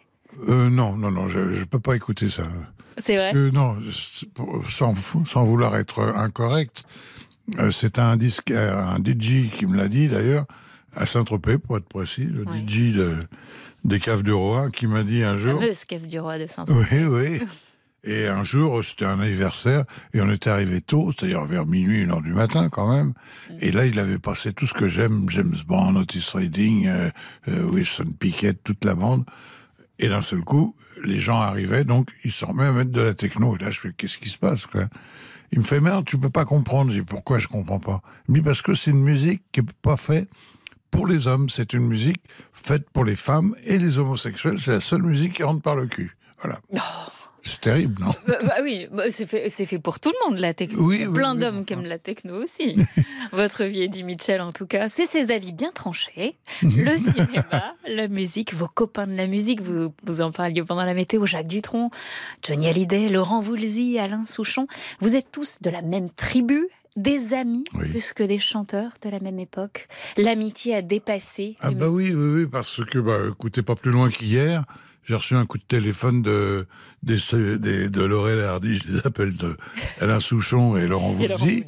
Euh, 0.49 0.69
non, 0.71 0.97
non, 0.97 1.11
non, 1.11 1.29
je, 1.29 1.53
je 1.55 1.65
peux 1.65 1.81
pas 1.81 1.97
écouter 1.97 2.31
ça. 2.31 2.45
C'est 2.99 3.17
vrai? 3.17 3.33
Euh, 3.35 3.51
non, 3.51 3.77
sans, 4.69 5.45
vouloir 5.45 5.77
être 5.77 6.01
incorrect, 6.17 6.85
euh, 7.59 7.71
c'est 7.71 7.99
un 7.99 8.17
disque, 8.17 8.51
un 8.51 8.99
DJ 8.99 9.51
qui 9.57 9.67
me 9.67 9.77
l'a 9.77 9.89
dit 9.89 10.09
d'ailleurs, 10.09 10.47
à 10.95 11.07
Saint-Tropez, 11.07 11.59
pour 11.59 11.77
être 11.77 11.89
précis, 11.89 12.25
le 12.25 12.45
Ouais. 12.45 12.59
DJ 12.67 12.93
de, 12.95 13.17
des 13.85 14.01
Caves 14.01 14.23
de 14.23 14.33
Roi, 14.33 14.71
qui 14.71 14.87
m'a 14.87 15.03
dit 15.03 15.23
un 15.23 15.37
jour. 15.37 15.59
Fameuse 15.61 15.85
cave 15.85 16.07
du 16.07 16.21
roi 16.21 16.39
de 16.39 16.47
saint 16.47 16.65
Oui, 16.69 17.05
oui. 17.05 17.41
Et 18.03 18.27
un 18.27 18.45
jour, 18.45 18.83
c'était 18.83 19.05
un 19.05 19.21
anniversaire, 19.21 19.85
et 20.15 20.23
on 20.23 20.31
était 20.31 20.49
arrivé 20.49 20.81
tôt, 20.81 21.13
c'est-à-dire 21.13 21.45
vers 21.45 21.67
minuit, 21.67 22.01
une 22.01 22.11
heure 22.11 22.23
du 22.23 22.33
matin 22.33 22.69
quand 22.71 22.91
même. 22.91 23.13
Et 23.61 23.73
là, 23.73 23.85
il 23.85 23.99
avait 23.99 24.19
passé 24.19 24.53
tout 24.55 24.67
ce 24.67 24.73
que 24.73 24.89
j'aime, 24.89 25.27
James 25.29 25.57
Bond, 25.67 25.97
Otis 25.97 26.31
Redding, 26.33 26.87
euh, 26.87 27.11
euh, 27.49 27.65
Wilson 27.65 28.07
Pickett, 28.19 28.63
toute 28.65 28.85
la 28.85 28.95
bande. 28.95 29.25
Et 29.99 30.09
d'un 30.09 30.23
seul 30.23 30.43
coup, 30.43 30.75
les 31.05 31.19
gens 31.19 31.41
arrivaient, 31.41 31.85
donc 31.85 32.11
ils 32.25 32.33
s'en 32.33 32.49
remettent 32.49 32.69
à 32.69 32.73
mettre 32.73 32.91
de 32.91 33.03
la 33.03 33.15
techno. 33.15 33.55
Et 33.57 33.59
là, 33.59 33.71
je 33.71 33.81
fais, 33.81 33.93
qu'est-ce 33.93 34.17
qui 34.17 34.31
se 34.31 34.39
passe, 34.39 34.67
quoi? 34.67 34.87
Il 35.53 35.59
me 35.59 35.65
fait, 35.65 35.81
merde, 35.81 36.05
tu 36.07 36.17
peux 36.17 36.31
pas 36.31 36.45
comprendre. 36.47 36.93
Je 36.93 37.01
dis, 37.01 37.05
pourquoi 37.05 37.39
je 37.39 37.49
comprends 37.49 37.81
pas? 37.81 38.01
Il 38.29 38.33
me 38.33 38.39
dit, 38.39 38.45
parce 38.45 38.63
que 38.63 38.73
c'est 38.73 38.93
une 38.93 39.03
musique 39.03 39.43
qui 39.53 39.61
est 39.61 39.73
pas 39.83 39.97
faite 39.97 40.31
pour 40.91 41.07
les 41.07 41.27
hommes, 41.27 41.49
c'est 41.49 41.73
une 41.73 41.87
musique 41.87 42.23
faite 42.53 42.89
pour 42.91 43.05
les 43.05 43.17
femmes 43.17 43.55
et 43.65 43.79
les 43.79 43.99
homosexuels. 43.99 44.59
C'est 44.59 44.73
la 44.73 44.81
seule 44.81 45.03
musique 45.03 45.35
qui 45.35 45.43
rentre 45.43 45.63
par 45.63 45.77
le 45.77 45.87
cul. 45.87 46.17
Voilà. 46.41 46.61
C'est 47.43 47.61
terrible, 47.61 48.03
non 48.03 48.15
Bah, 48.27 48.39
bah 48.43 48.55
oui, 48.63 48.87
bah, 48.93 49.05
c'est 49.09 49.27
fait, 49.27 49.49
fait 49.49 49.79
pour 49.79 50.01
tout 50.01 50.11
le 50.11 50.31
monde, 50.31 50.39
la 50.39 50.55
techno. 50.55 50.83
Oui, 50.83 51.07
plein 51.07 51.35
oui, 51.35 51.41
d'hommes 51.41 51.65
qui 51.65 51.73
aiment 51.73 51.87
la 51.87 51.99
techno 51.99 52.43
aussi. 52.43 52.77
Votre 53.33 53.65
vie, 53.65 53.83
Eddie 53.83 54.05
Mitchell, 54.05 54.41
en 54.41 54.53
tout 54.53 54.67
cas. 54.67 54.89
C'est 54.89 55.07
ses 55.07 55.31
avis 55.33 55.53
bien 55.53 55.73
tranchés. 55.73 56.37
Mhm. 56.63 56.81
Le 56.83 56.97
cinéma, 56.97 57.75
la 57.89 58.09
musique, 58.09 58.55
vos 58.55 58.69
copains 58.69 59.07
de 59.07 59.15
la 59.15 59.27
musique, 59.27 59.61
vous, 59.61 59.93
vous 60.05 60.21
en 60.21 60.33
parliez 60.33 60.63
pendant 60.63 60.85
la 60.85 60.95
météo, 60.95 61.27
Jacques 61.27 61.49
Dutronc, 61.49 61.91
Johnny 62.43 62.69
Hallyday, 62.69 63.09
Laurent 63.09 63.41
Voulzy, 63.41 63.99
Alain 63.99 64.27
Souchon. 64.27 64.67
Vous 65.01 65.17
êtes 65.17 65.31
tous 65.33 65.59
de 65.61 65.71
la 65.71 65.83
même 65.83 66.11
tribu 66.11 66.69
des 66.97 67.35
amis 67.35 67.65
plus 67.73 68.13
que 68.13 68.23
des 68.23 68.39
chanteurs 68.39 68.93
de 69.03 69.09
la 69.11 69.21
même 69.21 69.39
époque. 69.39 69.89
L'amitié 70.17 70.75
a 70.75 70.83
dépassé. 70.83 71.57
Ah 71.61 71.71
bah 71.71 71.89
oui, 71.89 72.13
oui, 72.13 72.43
oui, 72.43 72.47
parce 72.47 72.85
que, 72.85 72.99
bah, 72.99 73.19
écoutez, 73.31 73.63
pas 73.63 73.77
plus 73.77 73.91
loin 73.91 74.11
qu'hier, 74.11 74.65
j'ai 75.11 75.17
reçu 75.17 75.35
un 75.35 75.45
coup 75.45 75.59
de 75.59 75.65
téléphone 75.65 76.23
de, 76.23 76.67
des, 77.03 77.19
des- 77.59 77.89
de 77.91 78.03
Laurel 78.05 78.39
Hardy, 78.41 78.77
je 78.77 78.93
les 78.93 78.99
appelle 79.05 79.37
de 79.37 79.57
Alain 80.01 80.21
Souchon 80.21 80.77
et 80.77 80.87
Laurent 80.87 81.11
Voulzy. 81.37 81.65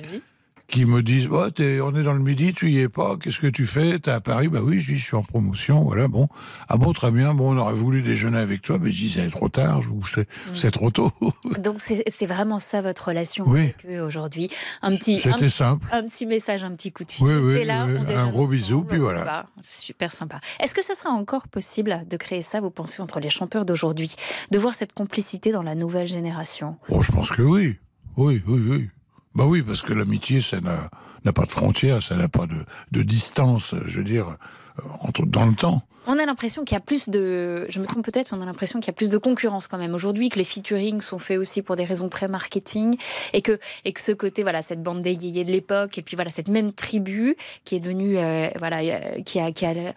Qui 0.72 0.86
me 0.86 1.02
disent, 1.02 1.28
oh, 1.30 1.36
on 1.36 1.94
est 1.94 2.02
dans 2.02 2.14
le 2.14 2.18
midi, 2.20 2.54
tu 2.54 2.70
y 2.70 2.78
es 2.80 2.88
pas, 2.88 3.16
qu'est-ce 3.18 3.38
que 3.38 3.46
tu 3.46 3.66
fais? 3.66 3.98
T'es 3.98 4.10
à 4.10 4.20
Paris? 4.22 4.48
Bah 4.48 4.60
oui, 4.62 4.80
je 4.80 4.92
dis, 4.94 4.98
je 4.98 5.04
suis 5.04 5.16
en 5.16 5.22
promotion, 5.22 5.82
voilà, 5.84 6.08
bon. 6.08 6.28
Ah 6.66 6.78
bon, 6.78 6.94
très 6.94 7.10
bien, 7.10 7.34
bon, 7.34 7.54
on 7.54 7.58
aurait 7.58 7.74
voulu 7.74 8.00
déjeuner 8.00 8.38
avec 8.38 8.62
toi, 8.62 8.78
mais 8.80 8.90
je 8.90 8.96
dis, 9.02 9.10
c'est 9.10 9.28
trop 9.28 9.50
tard, 9.50 9.80
c'est 10.08 10.22
Mm. 10.22 10.54
c'est 10.54 10.70
trop 10.70 10.90
tôt. 10.90 11.12
Donc 11.58 11.80
c'est 11.80 12.26
vraiment 12.26 12.58
ça 12.58 12.80
votre 12.80 13.08
relation 13.08 13.44
Oui. 13.46 13.60
avec 13.60 13.86
eux 13.86 14.00
aujourd'hui. 14.00 14.50
Un 14.80 14.96
petit, 14.96 15.20
C'était 15.20 15.50
simple. 15.50 15.86
un 15.92 16.02
petit 16.08 16.24
message, 16.24 16.64
un 16.64 16.74
petit 16.74 16.90
coup 16.90 17.04
de 17.04 17.12
fil. 17.12 17.26
Oui, 17.26 17.34
oui, 17.34 17.64
là, 17.66 17.84
oui, 17.86 17.92
on 17.98 18.08
un 18.08 18.30
gros 18.30 18.44
ensemble, 18.44 18.56
bisou, 18.56 18.84
puis 18.84 18.98
voilà. 18.98 19.46
Super 19.60 20.10
sympa. 20.10 20.40
Est-ce 20.58 20.74
que 20.74 20.82
ce 20.82 20.94
sera 20.94 21.10
encore 21.10 21.48
possible 21.48 22.04
de 22.08 22.16
créer 22.16 22.40
ça, 22.40 22.62
vous 22.62 22.70
pensez, 22.70 23.02
entre 23.02 23.20
les 23.20 23.28
chanteurs 23.28 23.66
d'aujourd'hui, 23.66 24.14
de 24.50 24.58
voir 24.58 24.72
cette 24.72 24.94
complicité 24.94 25.52
dans 25.52 25.62
la 25.62 25.74
nouvelle 25.74 26.06
génération? 26.06 26.76
Oh, 26.88 27.02
je 27.02 27.12
pense 27.12 27.28
que 27.30 27.42
oui. 27.42 27.76
Oui, 28.16 28.42
oui, 28.46 28.60
oui. 28.70 28.88
Bah 29.34 29.44
oui, 29.46 29.62
parce 29.62 29.82
que 29.82 29.92
l'amitié, 29.92 30.40
ça 30.40 30.60
n'a 30.60 31.32
pas 31.32 31.44
de 31.44 31.52
frontières, 31.52 32.02
ça 32.02 32.16
n'a 32.16 32.28
pas 32.28 32.46
de, 32.46 32.64
de 32.92 33.02
distance, 33.02 33.74
je 33.86 33.98
veux 33.98 34.04
dire, 34.04 34.28
euh, 34.28 34.82
entre, 35.00 35.24
dans 35.26 35.46
le 35.46 35.54
temps. 35.54 35.82
On 36.06 36.18
a 36.18 36.26
l'impression 36.26 36.64
qu'il 36.64 36.74
y 36.74 36.76
a 36.76 36.80
plus 36.80 37.08
de. 37.08 37.66
Je 37.68 37.78
me 37.78 37.86
trompe 37.86 38.04
peut-être, 38.04 38.34
on 38.36 38.40
a 38.40 38.44
l'impression 38.44 38.80
qu'il 38.80 38.88
y 38.88 38.90
a 38.90 38.94
plus 38.94 39.08
de 39.08 39.18
concurrence 39.18 39.68
quand 39.68 39.78
même 39.78 39.94
aujourd'hui, 39.94 40.30
que 40.30 40.38
les 40.38 40.44
featuring 40.44 41.00
sont 41.00 41.20
faits 41.20 41.38
aussi 41.38 41.62
pour 41.62 41.76
des 41.76 41.84
raisons 41.84 42.08
très 42.08 42.26
marketing, 42.26 42.96
et 43.32 43.40
que, 43.40 43.60
et 43.84 43.92
que 43.92 44.00
ce 44.00 44.10
côté, 44.10 44.42
voilà, 44.42 44.62
cette 44.62 44.82
bande 44.82 45.02
d'égayés 45.02 45.44
de 45.44 45.52
l'époque, 45.52 45.98
et 45.98 46.02
puis 46.02 46.16
voilà, 46.16 46.32
cette 46.32 46.48
même 46.48 46.72
tribu 46.72 47.36
qui 47.64 47.76
est 47.76 47.80
devenue, 47.80 48.18
euh, 48.18 48.48
voilà, 48.58 48.78
euh, 48.80 49.22
qui 49.22 49.38
a, 49.38 49.52
qui 49.52 49.64
a 49.64 49.70
euh, 49.70 49.92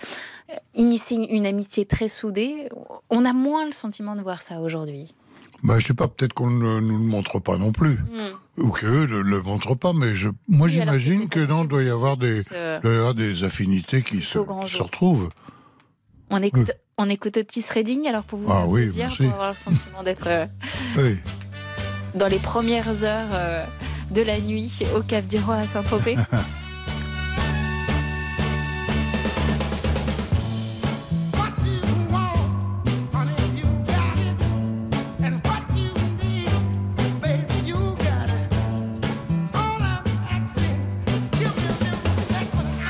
initié 0.75 1.17
une 1.17 1.47
amitié 1.47 1.85
très 1.85 2.07
soudée, 2.07 2.69
on 3.09 3.25
a 3.25 3.33
moins 3.33 3.65
le 3.65 3.71
sentiment 3.71 4.15
de 4.15 4.21
voir 4.21 4.43
ça 4.43 4.61
aujourd'hui. 4.61 5.15
Bah, 5.63 5.79
je 5.79 5.87
sais 5.87 5.95
pas, 5.95 6.07
peut-être 6.07 6.33
qu'on 6.33 6.51
ne 6.51 6.79
nous 6.81 6.97
le 6.99 7.03
montre 7.03 7.39
pas 7.39 7.57
non 7.57 7.71
plus. 7.71 7.95
Hmm. 7.95 8.37
Ou 8.57 8.69
qu'eux 8.69 9.05
ne 9.07 9.17
le 9.19 9.41
montrent 9.41 9.75
pas, 9.75 9.91
mais 9.93 10.15
je, 10.15 10.29
moi 10.29 10.35
Oui, 10.47 10.61
que 10.63 10.67
j'imagine 10.69 11.27
que 11.27 11.39
non, 11.45 11.63
il 11.63 11.67
doit 11.67 11.83
y 11.83 11.89
avoir 11.89 12.15
des, 12.15 12.41
euh, 12.53 12.79
doit 12.79 12.93
y 12.93 12.95
avoir 12.95 13.13
des 13.13 13.43
affinités 13.43 14.01
qui 14.01 14.21
se, 14.21 14.39
qui 14.67 14.77
retrouvent. 14.81 15.29
On 16.29 16.41
écoute, 16.41 16.71
on 16.97 17.09
écoute 17.09 17.35
Otis 17.37 17.65
Redding 17.73 18.07
alors 18.07 18.23
pour 18.23 18.39
vous 18.39 18.47
Ah 18.49 18.65
oui, 18.65 18.83
plaisir, 18.83 19.09
pour 19.15 19.25
avoir 19.33 19.49
le 19.49 19.55
sentiment 19.55 20.03
d'être 20.03 20.27
euh, 20.27 20.45
Oui. 20.97 21.17
dans 22.15 22.27
les 22.27 22.39
premières 22.39 23.03
heures 23.03 23.27
euh, 23.33 23.65
de 24.11 24.21
la 24.21 24.39
nuit 24.39 24.79
au 24.95 25.01
Cave 25.01 25.27
du 25.27 25.37
Roi 25.37 25.55
à 25.55 25.65
Saint-Tropez. 25.67 26.15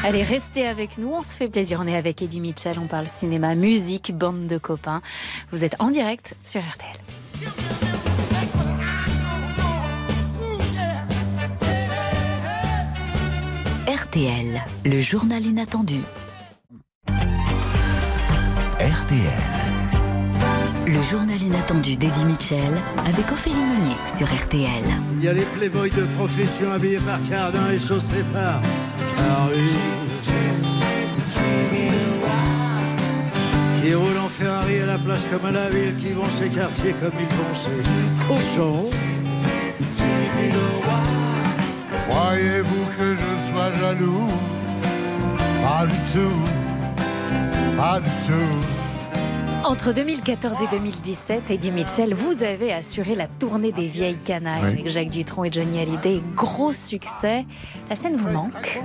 Allez, 0.08 0.22
restez 0.22 0.68
avec 0.68 0.99
nous, 0.99 1.12
on 1.12 1.24
se 1.24 1.36
fait 1.36 1.47
plaisir. 1.47 1.80
On 1.82 1.88
est 1.88 1.95
avec 1.95 2.22
Eddie 2.22 2.39
Mitchell, 2.39 2.78
on 2.78 2.86
parle 2.86 3.08
cinéma, 3.08 3.56
musique, 3.56 4.16
bande 4.16 4.45
de 4.45 4.60
copains. 4.60 5.01
Vous 5.51 5.64
êtes 5.64 5.76
en 5.80 5.89
direct 5.89 6.36
sur 6.43 6.62
RTL. 6.62 6.93
RTL, 13.88 14.62
le 14.86 14.99
journal 14.99 15.43
inattendu. 15.43 16.01
RTL. 18.80 19.56
Le 20.86 21.01
journal 21.01 21.41
inattendu 21.41 21.95
d'Eddie 21.95 22.26
Mitchell 22.26 22.60
avec 23.08 23.32
Ophélie 23.32 23.56
Meunier 23.56 23.95
sur 24.16 24.28
RTL. 24.28 24.84
Il 25.18 25.24
y 25.24 25.30
a 25.30 25.34
les 25.34 25.45
playboys 25.45 25.89
de 25.89 26.06
profession 26.16 26.72
habillés 26.72 26.99
par 26.99 27.18
Cardin 27.28 27.72
et 27.72 27.80
chaussés 27.80 28.24
par 28.32 28.62
Qui 33.82 33.93
roulent 33.93 34.18
en 34.18 34.30
Ferrari 34.30 34.80
à 34.82 34.86
la 34.88 34.97
place 34.97 35.28
comme 35.28 35.45
à 35.45 35.51
la 35.51 35.70
ville, 35.70 35.95
qui 35.97 36.11
vont 36.11 36.26
ces 36.26 36.49
quartiers 36.49 36.93
comme 36.93 37.11
ils 37.20 37.36
vont 37.36 37.55
ces 37.55 38.24
fauchons. 38.24 38.89
Croyez-vous 42.09 42.86
que 42.97 43.16
je 43.16 43.51
sois 43.51 43.72
jaloux? 43.74 44.28
Pas 45.63 45.86
du 45.86 45.95
tout. 46.13 47.78
Pas 47.78 47.99
du 47.99 48.09
tout. 48.28 48.59
Entre 49.68 49.93
2014 49.93 50.61
et 50.61 50.68
2017, 50.78 51.49
Eddie 51.51 51.72
Mitchell, 51.72 52.13
vous 52.13 52.43
avez 52.43 52.72
assuré 52.72 53.16
la 53.16 53.28
tournée 53.28 53.72
des 53.72 53.88
vieilles 53.88 54.18
canailles 54.18 54.61
Oui. 54.63 54.70
avec 54.74 54.89
Jacques 54.89 55.09
Dutronc 55.09 55.43
et 55.45 55.51
Johnny 55.51 55.80
Hallyday. 55.80 56.22
Gros 56.36 56.72
succès. 56.74 57.45
La 57.89 57.95
scène 57.95 58.16
vous 58.16 58.30
manque 58.30 58.80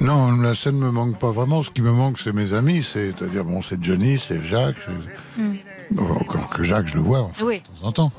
Non, 0.00 0.32
la 0.36 0.54
scène 0.54 0.76
me 0.78 0.90
manque 0.90 1.18
pas 1.18 1.30
vraiment. 1.30 1.62
Ce 1.62 1.70
qui 1.70 1.82
me 1.82 1.92
manque, 1.92 2.18
c'est 2.18 2.32
mes 2.32 2.52
amis. 2.54 2.82
C'est-à-dire, 2.82 3.44
bon, 3.44 3.62
c'est 3.62 3.82
Johnny, 3.82 4.18
c'est 4.18 4.42
Jacques. 4.44 4.76
Hmm. 5.36 5.54
Enfin, 5.98 6.14
Encore 6.20 6.48
que 6.50 6.62
Jacques, 6.62 6.86
je 6.88 6.96
le 6.96 7.02
vois 7.02 7.20
enfin, 7.22 7.44
Oui. 7.44 7.58
de 7.60 7.80
temps 7.80 7.86
en 7.86 7.92
temps. 7.92 8.12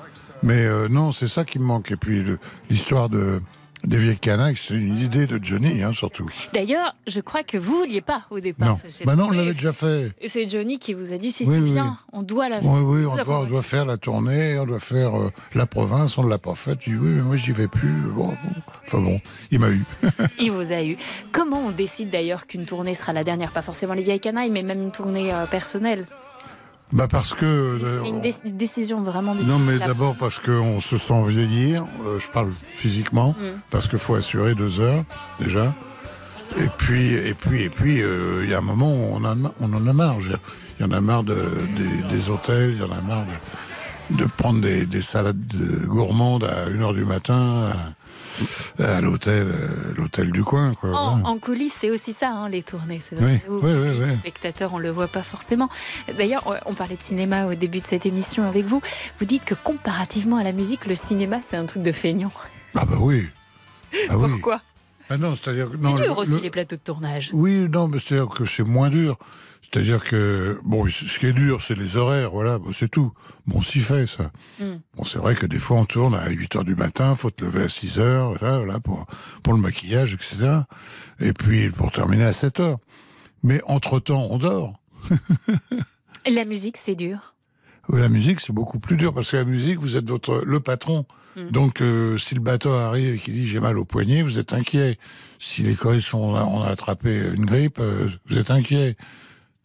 Mais 0.44 0.66
euh, 0.66 0.88
non, 0.88 1.12
c'est 1.12 1.28
ça 1.28 1.44
qui 1.44 1.60
me 1.60 1.66
manque. 1.66 1.92
Et 1.92 1.98
puis, 1.98 2.24
l'histoire 2.70 3.10
de, 3.10 3.42
des 3.84 3.98
vieilles 3.98 4.18
canailles, 4.18 4.56
c'est 4.56 4.74
une 4.74 4.98
idée 4.98 5.28
de 5.28 5.40
Johnny, 5.44 5.84
hein, 5.84 5.92
surtout. 5.92 6.30
D'ailleurs, 6.54 6.96
je 7.06 7.22
crois 7.22 7.44
que 7.44 7.58
vous 7.58 7.78
vouliez 7.78 8.02
pas 8.02 8.24
au 8.32 8.40
départ. 8.40 8.68
Non. 8.68 8.78
Bah 9.06 9.16
non, 9.16 9.28
on 9.28 9.32
l'avait 9.32 9.54
déjà 9.54 9.74
fait. 9.74 10.12
C'est 10.26 10.50
Johnny 10.50 10.80
qui 10.80 10.94
vous 10.94 11.14
a 11.14 11.18
dit 11.18 11.32
si 11.32 11.44
Oui, 11.44 11.54
c'est 11.54 11.60
oui, 11.60 11.72
bien, 11.72 11.98
on 12.12 12.24
doit 12.24 12.50
la 12.50 12.60
Oui, 12.60 12.82
oui, 12.82 13.04
Vous 13.04 13.10
on 13.10 13.24
doit, 13.24 13.40
on 13.42 13.44
doit 13.44 13.62
faire 13.62 13.86
la 13.86 13.98
tournée, 13.98 14.58
on 14.60 14.66
doit 14.66 14.80
faire 14.80 15.18
euh, 15.18 15.32
la 15.54 15.66
province, 15.66 16.18
on 16.18 16.24
ne 16.24 16.30
l'a 16.30 16.38
pas 16.38 16.56
faite. 16.56 16.80
Je 16.82 16.92
dis 16.92 16.98
oui, 16.98 17.10
mais 17.10 17.22
moi 17.22 17.38
j'y 17.38 17.52
vais 17.52 17.68
plus. 17.68 17.94
Bon, 18.16 18.28
bon. 18.28 18.36
Enfin 18.86 19.00
bon, 19.00 19.22
il 19.52 19.60
m'a 19.60 19.70
eu. 19.70 19.84
Il 20.40 20.52
vous 20.52 20.72
a 20.72 20.84
eu. 20.84 20.98
Comment 21.32 21.68
on 21.68 21.72
décide 21.72 22.10
d'ailleurs 22.10 22.48
qu'une 22.48 22.66
tournée 22.66 22.96
sera 22.96 23.14
la 23.14 23.24
dernière? 23.24 23.52
Pas 23.52 23.62
forcément 23.62 23.94
les 23.94 24.04
vieilles 24.04 24.20
canailles, 24.20 24.50
mais 24.50 24.64
même 24.64 24.82
une 24.82 24.92
tournée 24.92 25.34
euh, 25.34 25.46
personnelle. 25.46 26.06
Bah 26.94 27.08
parce 27.10 27.34
que. 27.34 27.46
euh, 27.46 28.02
C'est 28.02 28.10
une 28.10 28.22
dé- 28.22 28.34
décision 28.52 29.02
vraiment 29.02 29.34
difficile. 29.34 29.52
Non, 29.54 29.60
mais 29.60 29.78
d'abord 29.80 30.16
parce 30.18 30.40
qu'on 30.40 30.80
se 30.82 30.98
sent 30.98 31.22
vieillir, 31.28 31.84
euh, 32.06 32.20
je 32.20 32.28
parle 32.30 32.52
physiquement, 32.74 33.36
Mm. 33.38 33.60
parce 33.70 33.88
qu'il 33.88 34.00
faut 34.00 34.16
assurer 34.16 34.56
deux 34.56 34.80
heures 34.80 35.04
déjà. 35.40 35.74
Et 36.58 36.68
puis, 36.78 37.12
et 37.14 37.34
puis, 37.34 37.64
et 37.64 37.70
puis, 37.70 38.02
euh, 38.02 38.42
il 38.46 38.50
y 38.50 38.54
a 38.54 38.60
un 38.60 38.62
moment 38.62 38.90
où 38.94 39.10
on, 39.14 39.18
en 39.26 39.46
a- 39.46 39.54
on 39.60 39.74
en 39.74 39.86
a 39.88 39.94
marre. 39.94 40.16
Il 40.80 40.84
y 40.84 40.86
en 40.86 40.92
a 40.92 41.02
marre 41.02 41.24
de- 41.24 41.58
des, 41.76 42.04
des 42.10 42.30
hôtels, 42.30 42.72
il 42.76 42.80
y 42.80 42.84
en 42.84 42.92
a 42.92 43.02
marre 43.02 43.26
de, 44.10 44.16
de 44.16 44.26
prendre 44.26 44.62
des, 44.62 44.86
des 44.86 45.02
salades 45.02 45.46
de- 45.48 45.86
gourmandes 45.86 46.46
à 46.46 46.70
1h 46.70 46.94
du 46.94 47.04
matin 47.04 47.72
à, 47.74 47.74
à 48.80 49.02
l'hôtel 49.02 49.48
euh, 49.48 49.94
l'hôtel 49.96 50.32
du 50.32 50.44
coin. 50.44 50.74
Quoi, 50.74 50.92
En, 50.98 51.38
coulisses, 51.40 51.74
c'est 51.74 51.90
aussi 51.90 52.14
ça, 52.14 52.30
hein, 52.32 52.50
les 52.50 52.64
tournées. 52.64 53.02
C'est 53.08 53.16
Oui, 53.22 53.40
oui, 53.50 53.60
oui, 53.74 54.00
oui. 54.06 54.14
spectateurs, 54.16 54.74
on 54.74 54.78
le 54.80 54.90
voit 54.90 55.08
pas 55.08 55.24
forcément. 55.24 55.70
D'ailleurs, 56.18 56.44
on- 56.66 56.74
parlait 56.74 56.96
de 56.98 57.02
cinéma 57.02 57.48
au 57.48 57.56
début 57.56 57.82
de 57.82 57.86
cette 57.88 58.06
émission 58.06 58.48
avec 58.48 58.66
vous. 58.66 58.82
Vous 59.20 59.26
dites 59.26 59.44
que 59.46 59.56
comparativement 59.56 60.38
à 60.38 60.44
la 60.44 60.52
musique, 60.52 60.86
le 60.86 60.94
cinéma, 60.96 61.38
c'est 61.46 61.58
un 61.58 61.66
truc 61.66 61.82
de 61.84 61.92
feignant. 61.92 62.32
Ah 62.76 62.86
bah 62.86 62.98
oui. 63.00 63.26
Ah. 64.10 64.14
Pourquoi? 64.20 64.62
Ah 65.10 65.18
non, 65.18 65.36
c'est-à-dire 65.36 65.72
que- 65.72 65.78
non, 65.78 65.96
C'est 65.96 66.04
dur 66.04 66.14
le- 66.16 66.20
aussi, 66.22 66.32
le- 66.34 66.40
les 66.42 66.50
plateaux 66.50 66.76
de 66.76 66.82
tournage. 66.82 67.30
Oui, 67.34 67.68
non, 67.72 67.88
mais 67.88 68.00
c'est-à-dire 68.00 68.28
que 68.30 68.46
c'est 68.46 68.64
moins 68.64 68.90
dur. 68.90 69.18
C'est-à-dire 69.70 70.04
que, 70.04 70.60
bon, 70.64 70.88
ce 70.88 71.20
qui 71.20 71.26
est 71.26 71.34
dur, 71.34 71.62
c'est 71.62 71.78
les 71.78 71.98
horaires, 71.98 72.32
voilà, 72.32 72.58
bon, 72.58 72.72
c'est 72.72 72.88
tout. 72.88 73.12
Bon, 73.46 73.58
on 73.58 73.62
s'y 73.62 73.80
fait, 73.80 74.08
ça. 74.08 74.32
Mm. 74.60 74.76
Bon, 74.96 75.04
c'est 75.04 75.18
vrai 75.18 75.36
que 75.36 75.46
des 75.46 75.60
fois, 75.60 75.78
on 75.78 75.86
tourne 75.86 76.16
à 76.16 76.30
8 76.30 76.56
heures 76.56 76.64
du 76.64 76.76
matin, 76.76 77.16
faut 77.16 77.32
te 77.32 77.44
lever 77.44 77.64
à 77.64 77.70
6 77.70 78.00
heures, 78.00 78.38
voilà, 78.40 78.60
voilà, 78.60 78.80
pour, 78.80 79.06
pour 79.44 79.54
le 79.54 79.60
maquillage, 79.60 80.14
etc. 80.14 80.62
Et 81.20 81.34
puis, 81.34 81.70
pour 81.70 81.92
terminer 81.92 82.24
à 82.24 82.34
7 82.34 82.62
heures. 82.62 82.78
Mais 83.44 83.62
entre-temps, 83.66 84.28
on 84.32 84.38
dort. 84.38 84.74
La 86.32 86.46
musique, 86.46 86.78
c'est 86.78 86.96
dur. 86.96 87.36
La 87.90 88.10
musique, 88.10 88.40
c'est 88.40 88.54
beaucoup 88.54 88.80
plus 88.80 88.96
dur, 88.96 89.14
parce 89.14 89.32
que 89.32 89.38
la 89.38 89.46
musique, 89.46 89.80
vous 89.80 89.96
êtes 89.98 90.08
votre, 90.10 90.44
le 90.46 90.60
patron. 90.62 91.06
Mm. 91.36 91.52
Donc, 91.52 91.82
euh, 91.82 92.18
si 92.18 92.36
le 92.36 92.42
bateau 92.42 92.72
arrive 92.72 93.16
et 93.16 93.18
qu'il 93.18 93.34
dit 93.34 93.48
j'ai 93.48 93.60
mal 93.60 93.78
au 93.78 93.86
poignet, 93.86 94.22
vous 94.22 94.40
êtes 94.40 94.54
inquiet. 94.54 94.98
Si 95.40 95.62
les 95.62 95.76
choristes 95.76 96.08
sont, 96.08 96.20
on 96.20 96.36
a, 96.36 96.44
on 96.46 96.62
a 96.62 96.68
attrapé 96.68 97.18
une 97.34 97.46
grippe, 97.46 97.80
euh, 97.80 98.08
vous 98.30 98.38
êtes 98.38 98.52
inquiet. 98.52 98.96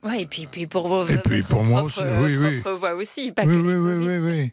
Ouais, 0.05 0.23
et 0.23 0.27
puis, 0.27 0.47
puis 0.51 0.67
pour 0.67 0.89
vos 0.89 1.07
Et 1.07 1.19
puis 1.19 1.41
moi 1.65 1.83
aussi, 1.83 2.01
oui, 2.21 2.37
oui. 2.37 2.61
voix 2.77 2.95
aussi, 2.95 3.31
pas 3.33 3.45
Oui, 3.45 3.53
que 3.55 3.59
oui, 3.59 3.75
oui, 3.75 3.95
oui, 3.95 4.07
choristes. 4.07 4.25
oui. 4.25 4.51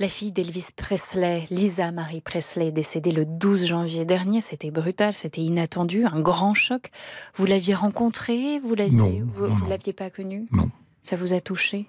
La 0.00 0.08
fille 0.08 0.30
d'Elvis 0.30 0.68
Presley, 0.76 1.44
Lisa 1.50 1.90
Marie 1.90 2.20
Presley, 2.20 2.70
décédée 2.70 3.10
le 3.10 3.26
12 3.26 3.66
janvier 3.66 4.04
dernier. 4.04 4.40
C'était 4.40 4.70
brutal, 4.70 5.12
c'était 5.14 5.40
inattendu, 5.40 6.04
un 6.06 6.20
grand 6.20 6.54
choc. 6.54 6.90
Vous 7.34 7.46
l'aviez 7.46 7.74
rencontrée 7.74 8.60
Vous 8.60 8.74
l'aviez, 8.76 8.96
Non, 8.96 9.10
vous, 9.34 9.48
non, 9.48 9.54
vous 9.54 9.64
non. 9.64 9.68
l'aviez 9.68 9.92
pas 9.92 10.08
connue? 10.08 10.46
Non. 10.52 10.70
Ça 11.02 11.16
vous 11.16 11.32
a 11.34 11.40
touché? 11.40 11.86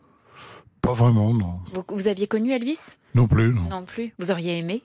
Pas 0.81 0.93
vraiment, 0.93 1.33
non. 1.33 1.59
vous, 1.73 1.83
vous 1.89 2.07
aviez 2.07 2.25
connu 2.25 2.51
Elvis? 2.51 2.97
Non 3.13 3.27
plus, 3.27 3.53
non. 3.53 3.69
Non 3.69 3.85
plus. 3.85 4.13
Vous 4.17 4.31
auriez 4.31 4.57
aimé? 4.57 4.81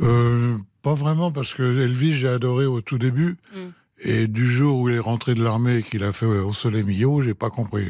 Euh, 0.00 0.56
pas 0.80 0.94
vraiment, 0.94 1.30
parce 1.30 1.52
que 1.52 1.62
Elvis, 1.62 2.14
j'ai 2.14 2.28
adoré 2.28 2.64
au 2.64 2.80
tout 2.80 2.96
début. 2.98 3.36
Mm. 3.54 3.58
Et 4.04 4.26
du 4.26 4.48
jour 4.48 4.80
où 4.80 4.88
il 4.88 4.96
est 4.96 5.00
rentré 5.00 5.34
de 5.34 5.42
l'armée 5.42 5.76
et 5.78 5.82
qu'il 5.82 6.02
a 6.04 6.12
fait 6.12 6.26
euh, 6.26 6.42
Au 6.44 6.52
Soleil 6.52 6.82
Millau, 6.82 7.22
j'ai 7.22 7.34
pas 7.34 7.50
compris. 7.50 7.86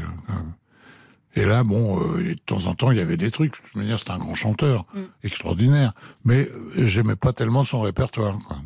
Et 1.34 1.44
là, 1.46 1.64
bon, 1.64 1.98
euh, 1.98 2.34
de 2.34 2.38
temps 2.44 2.66
en 2.66 2.74
temps, 2.74 2.90
il 2.90 2.98
y 2.98 3.00
avait 3.00 3.16
des 3.16 3.30
trucs. 3.30 3.52
De 3.52 3.56
toute 3.66 3.76
manière, 3.76 3.98
c'est 3.98 4.10
un 4.10 4.18
grand 4.18 4.34
chanteur, 4.34 4.84
Mm. 4.94 5.00
extraordinaire. 5.24 5.94
Mais 6.24 6.46
euh, 6.46 6.86
j'aimais 6.86 7.16
pas 7.16 7.32
tellement 7.32 7.64
son 7.64 7.80
répertoire. 7.80 8.38
Quoi. 8.46 8.58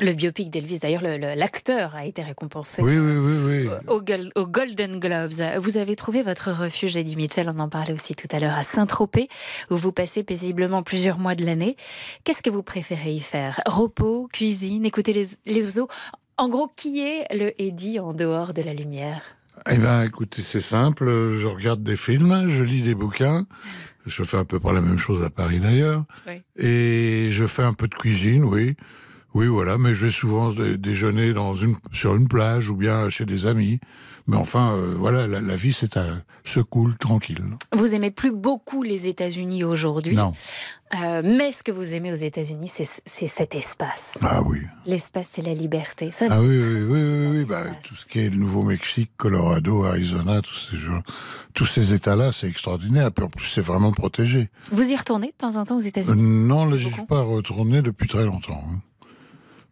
Le 0.00 0.14
biopic 0.14 0.48
d'Elvis, 0.48 0.78
d'ailleurs, 0.78 1.02
le- 1.02 1.18
le- 1.18 1.34
l'acteur 1.34 1.94
a 1.94 2.06
été 2.06 2.22
récompensé. 2.22 2.80
Oui, 2.80 2.96
oui, 2.96 3.16
oui, 3.18 3.66
oui. 3.68 3.70
Au, 3.88 4.00
Gol- 4.00 4.32
au 4.36 4.46
Golden 4.46 4.98
Globes. 4.98 5.34
Vous 5.60 5.76
avez 5.76 5.94
trouvé 5.94 6.22
votre 6.22 6.50
refuge, 6.50 6.96
Eddie 6.96 7.14
Mitchell, 7.14 7.52
on 7.54 7.58
en 7.58 7.68
parlait 7.68 7.92
aussi 7.92 8.14
tout 8.14 8.28
à 8.34 8.40
l'heure, 8.40 8.54
à 8.56 8.62
Saint-Tropez, 8.62 9.28
où 9.70 9.76
vous 9.76 9.92
passez 9.92 10.22
paisiblement 10.22 10.82
plusieurs 10.82 11.18
mois 11.18 11.34
de 11.34 11.44
l'année. 11.44 11.76
Qu'est-ce 12.24 12.42
que 12.42 12.48
vous 12.48 12.62
préférez 12.62 13.12
y 13.12 13.20
faire? 13.20 13.60
Repos, 13.66 14.28
cuisine, 14.32 14.86
écouter 14.86 15.12
les, 15.12 15.26
les 15.44 15.62
oiseaux? 15.66 15.88
En 16.38 16.48
gros, 16.48 16.68
qui 16.74 17.00
est 17.00 17.26
le 17.34 17.52
Eddie 17.60 18.00
en 18.00 18.12
dehors 18.12 18.54
de 18.54 18.62
la 18.62 18.74
lumière? 18.74 19.22
Eh 19.70 19.76
bien, 19.76 20.02
écoutez, 20.02 20.42
c'est 20.42 20.60
simple. 20.60 21.04
Je 21.34 21.46
regarde 21.46 21.82
des 21.82 21.96
films, 21.96 22.48
je 22.48 22.62
lis 22.62 22.82
des 22.82 22.94
bouquins. 22.94 23.46
Je 24.06 24.24
fais 24.24 24.38
à 24.38 24.44
peu 24.44 24.58
près 24.58 24.72
la 24.72 24.80
même 24.80 24.98
chose 24.98 25.22
à 25.22 25.30
Paris 25.30 25.60
d'ailleurs. 25.60 26.04
Oui. 26.26 26.42
Et 26.56 27.28
je 27.30 27.46
fais 27.46 27.62
un 27.62 27.74
peu 27.74 27.86
de 27.86 27.94
cuisine, 27.94 28.44
oui. 28.44 28.76
Oui, 29.34 29.46
voilà, 29.46 29.78
mais 29.78 29.94
je 29.94 30.06
vais 30.06 30.12
souvent 30.12 30.50
dé- 30.50 30.76
déjeuner 30.76 31.32
dans 31.32 31.54
une, 31.54 31.76
sur 31.92 32.14
une 32.14 32.28
plage 32.28 32.68
ou 32.70 32.76
bien 32.76 33.08
chez 33.08 33.24
des 33.24 33.46
amis. 33.46 33.80
Mais 34.28 34.36
enfin, 34.36 34.74
euh, 34.74 34.94
voilà, 34.96 35.26
la, 35.26 35.40
la 35.40 35.56
vie, 35.56 35.72
c'est 35.72 35.98
se 36.44 36.60
coule 36.60 36.96
tranquille. 36.96 37.42
Vous 37.74 37.92
aimez 37.94 38.12
plus 38.12 38.30
beaucoup 38.30 38.84
les 38.84 39.08
États-Unis 39.08 39.64
aujourd'hui? 39.64 40.14
Non. 40.14 40.32
Euh, 40.94 41.22
mais 41.24 41.50
ce 41.50 41.64
que 41.64 41.72
vous 41.72 41.94
aimez 41.96 42.12
aux 42.12 42.16
États-Unis, 42.16 42.70
c'est 43.04 43.26
cet 43.26 43.54
espace. 43.56 44.18
Ah 44.20 44.40
oui. 44.44 44.60
L'espace, 44.86 45.30
c'est 45.32 45.42
la 45.42 45.54
liberté. 45.54 46.12
Ça, 46.12 46.26
Ah 46.30 46.40
oui, 46.40 46.58
oui, 46.58 46.84
oui, 46.88 47.26
oui, 47.38 47.44
bah, 47.48 47.64
tout 47.84 47.94
ce 47.96 48.06
qui 48.06 48.20
est 48.20 48.30
le 48.30 48.36
Nouveau-Mexique, 48.36 49.10
Colorado, 49.16 49.84
Arizona, 49.84 50.40
tous 50.40 50.68
ces, 50.70 50.76
gens- 50.76 51.02
tous 51.54 51.66
ces 51.66 51.92
États-là, 51.92 52.30
c'est 52.30 52.46
extraordinaire. 52.48 53.10
Puis 53.10 53.24
en 53.24 53.28
plus, 53.28 53.46
c'est 53.46 53.60
vraiment 53.60 53.90
protégé. 53.92 54.50
Vous 54.70 54.88
y 54.88 54.94
retournez 54.94 55.28
de 55.28 55.36
temps 55.36 55.56
en 55.56 55.64
temps 55.64 55.76
aux 55.78 55.80
Euh, 55.82 55.86
États-Unis 55.88 56.22
non, 56.22 56.64
là, 56.66 56.76
je 56.76 56.86
ne 56.88 56.92
suis 56.92 57.06
pas 57.06 57.22
retourné 57.22 57.82
depuis 57.82 58.06
très 58.06 58.24
longtemps. 58.24 58.62
hein. 58.70 58.78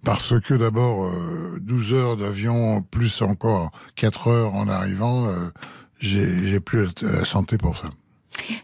Parce 0.05 0.41
que 0.41 0.55
d'abord, 0.55 1.05
euh, 1.05 1.59
12 1.61 1.93
heures 1.93 2.17
d'avion, 2.17 2.83
plus 2.83 3.23
encore 3.23 3.71
4 3.97 4.29
heures 4.29 4.55
en 4.55 4.69
arrivant, 4.69 5.27
euh, 5.27 5.51
j'ai 5.99 6.61
plus 6.61 6.89
la, 7.03 7.25
santé 7.25 7.59
pour 7.59 7.77
ça. 7.77 7.91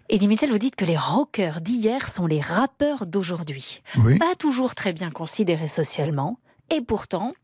Eddie 0.08 0.28
Mitchell, 0.28 0.50
vous 0.50 0.58
dites 0.58 0.76
que 0.76 0.86
les 0.86 0.96
rockers 0.96 1.60
d'hier 1.60 2.08
sont 2.08 2.26
les 2.26 2.40
rappeurs 2.40 3.06
d'aujourd'hui. 3.06 3.82
Oui. 3.98 4.18
Pas 4.18 4.34
toujours 4.38 4.74
très 4.74 4.92
bien 4.92 5.10
considérés 5.10 5.68
socialement. 5.68 6.38
Et 6.74 6.80
pourtant, 6.80 7.34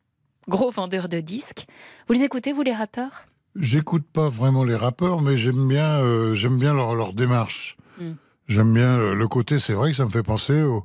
gros 0.49 0.71
vendeurs 0.71 1.09
de 1.09 1.21
disques. 1.21 1.67
Vous 2.09 2.15
les 2.15 2.23
écoutez, 2.23 2.53
vous, 2.53 2.63
les 2.63 2.73
rappeurs? 2.73 3.27
J'écoute 3.55 4.05
pas 4.11 4.31
vraiment 4.31 4.65
les 4.65 4.77
rappeurs, 4.77 5.21
mais 5.21 5.37
j'aime 5.37 5.69
bien, 5.69 6.01
euh, 6.01 6.35
j'aime 6.35 6.57
bien 6.57 6.73
leur, 6.73 6.95
leur 6.95 7.13
démarche. 7.13 7.77
Mm. 8.01 8.13
J'aime 8.49 8.73
bien 8.73 8.99
le 8.99 9.29
côté, 9.29 9.61
c'est 9.61 9.75
vrai 9.75 9.91
que 9.91 9.97
ça 9.97 10.05
me 10.05 10.11
fait 10.11 10.23
penser 10.23 10.63
au, 10.63 10.85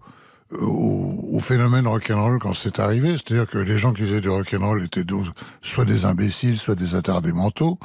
au, 0.52 1.30
au 1.34 1.39
phénomène 1.39 1.88
rock'n'roll 1.88 2.39
quand 2.39 2.54
c'est 2.54 2.80
arrivé. 2.80 3.12
C'est-à-dire 3.14 3.48
que 3.48 3.58
les 3.58 3.78
gens 3.78 3.93
qui 3.93 4.04
faisaient 4.04 4.22
du 4.22 4.30
rock'n'roll 4.30 4.84
étaient 4.84 5.04
soit 5.62 5.86
des 5.86 6.06
imbéciles, 6.06 6.58
soit 6.58 6.76
des 6.76 6.95
attardés 6.95 7.34
mentaux. 7.34 7.78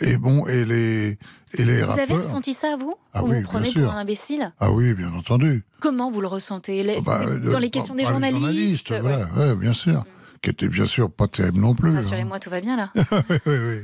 Et 0.00 0.16
bon, 0.16 0.46
et 0.46 0.64
les, 0.64 1.18
et 1.54 1.64
les 1.64 1.82
Vous 1.82 1.88
rappeurs. 1.88 2.04
avez 2.04 2.14
ressenti 2.14 2.54
ça, 2.54 2.76
vous 2.78 2.94
Ah 3.12 3.22
Ou 3.22 3.28
oui, 3.30 3.36
vous 3.36 3.42
prenez 3.42 3.70
pour 3.72 3.90
un 3.92 3.98
imbécile? 3.98 4.52
Ah 4.60 4.70
oui, 4.70 4.94
bien 4.94 5.12
entendu. 5.12 5.62
Comment 5.80 6.10
vous 6.10 6.20
le 6.22 6.26
ressentez? 6.26 6.82
Les- 6.82 7.00
Bah, 7.02 7.24
Dans 7.26 7.56
euh, 7.56 7.58
les 7.58 7.68
questions 7.70 7.94
des 7.94 8.04
journalistes, 8.04 8.90
ouais. 8.90 9.00
voilà, 9.00 9.26
ouais, 9.36 9.54
bien 9.56 9.74
sûr. 9.74 10.04
Qui 10.42 10.48
était 10.50 10.68
bien 10.68 10.86
sûr 10.86 11.10
pas 11.10 11.26
terrible 11.28 11.60
non 11.60 11.74
plus. 11.74 11.90
hein. 11.90 11.96
Rassurez-moi, 11.96 12.38
tout 12.38 12.48
va 12.48 12.62
bien 12.62 12.74
là. 12.74 12.90
oui, 12.96 13.36
oui, 13.44 13.54
oui. 13.68 13.80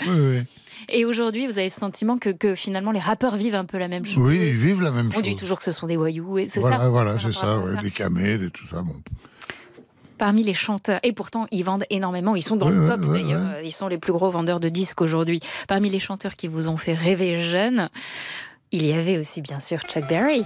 Oui, 0.00 0.08
oui. 0.08 0.42
Et 0.88 1.04
aujourd'hui, 1.04 1.46
vous 1.46 1.58
avez 1.58 1.68
ce 1.68 1.80
sentiment 1.80 2.18
que, 2.18 2.30
que 2.30 2.54
finalement 2.54 2.92
les 2.92 3.00
rappeurs 3.00 3.34
vivent 3.36 3.54
un 3.56 3.64
peu 3.64 3.78
la 3.78 3.88
même 3.88 4.04
chose. 4.04 4.18
Oui, 4.18 4.36
ils 4.38 4.52
vivent 4.52 4.82
la 4.82 4.90
même 4.92 5.08
On 5.08 5.14
chose. 5.14 5.22
dit 5.22 5.34
toujours 5.36 5.58
que 5.58 5.64
ce 5.64 5.72
sont 5.72 5.86
des 5.86 5.96
voyous, 5.96 6.38
et 6.38 6.48
c'est 6.48 6.60
Voilà, 6.60 6.78
ça 6.78 6.88
voilà, 6.88 7.18
c'est 7.18 7.32
ça, 7.32 7.58
des 7.82 7.90
camés, 7.90 8.38
des 8.38 8.50
tout 8.50 8.66
ça. 8.66 8.82
Bon. 8.82 8.94
Parmi 10.18 10.42
les 10.42 10.54
chanteurs, 10.54 11.00
et 11.02 11.12
pourtant 11.12 11.46
ils 11.50 11.62
vendent 11.64 11.84
énormément, 11.90 12.36
ils 12.36 12.42
sont 12.42 12.56
dans 12.56 12.68
Ouais, 12.68 12.74
le 12.76 12.86
top 12.86 13.04
ouais, 13.06 13.22
d'ailleurs, 13.22 13.60
ils 13.64 13.72
sont 13.72 13.88
les 13.88 13.98
plus 13.98 14.12
gros 14.12 14.30
vendeurs 14.30 14.60
de 14.60 14.68
disques 14.68 15.00
aujourd'hui. 15.00 15.40
Parmi 15.66 15.88
les 15.90 15.98
chanteurs 15.98 16.36
qui 16.36 16.46
vous 16.46 16.68
ont 16.68 16.76
fait 16.76 16.94
rêver 16.94 17.42
jeune, 17.42 17.88
il 18.72 18.86
y 18.86 18.92
avait 18.92 19.18
aussi 19.18 19.40
bien 19.40 19.60
sûr 19.60 19.80
Chuck 19.82 20.06
Berry. 20.08 20.44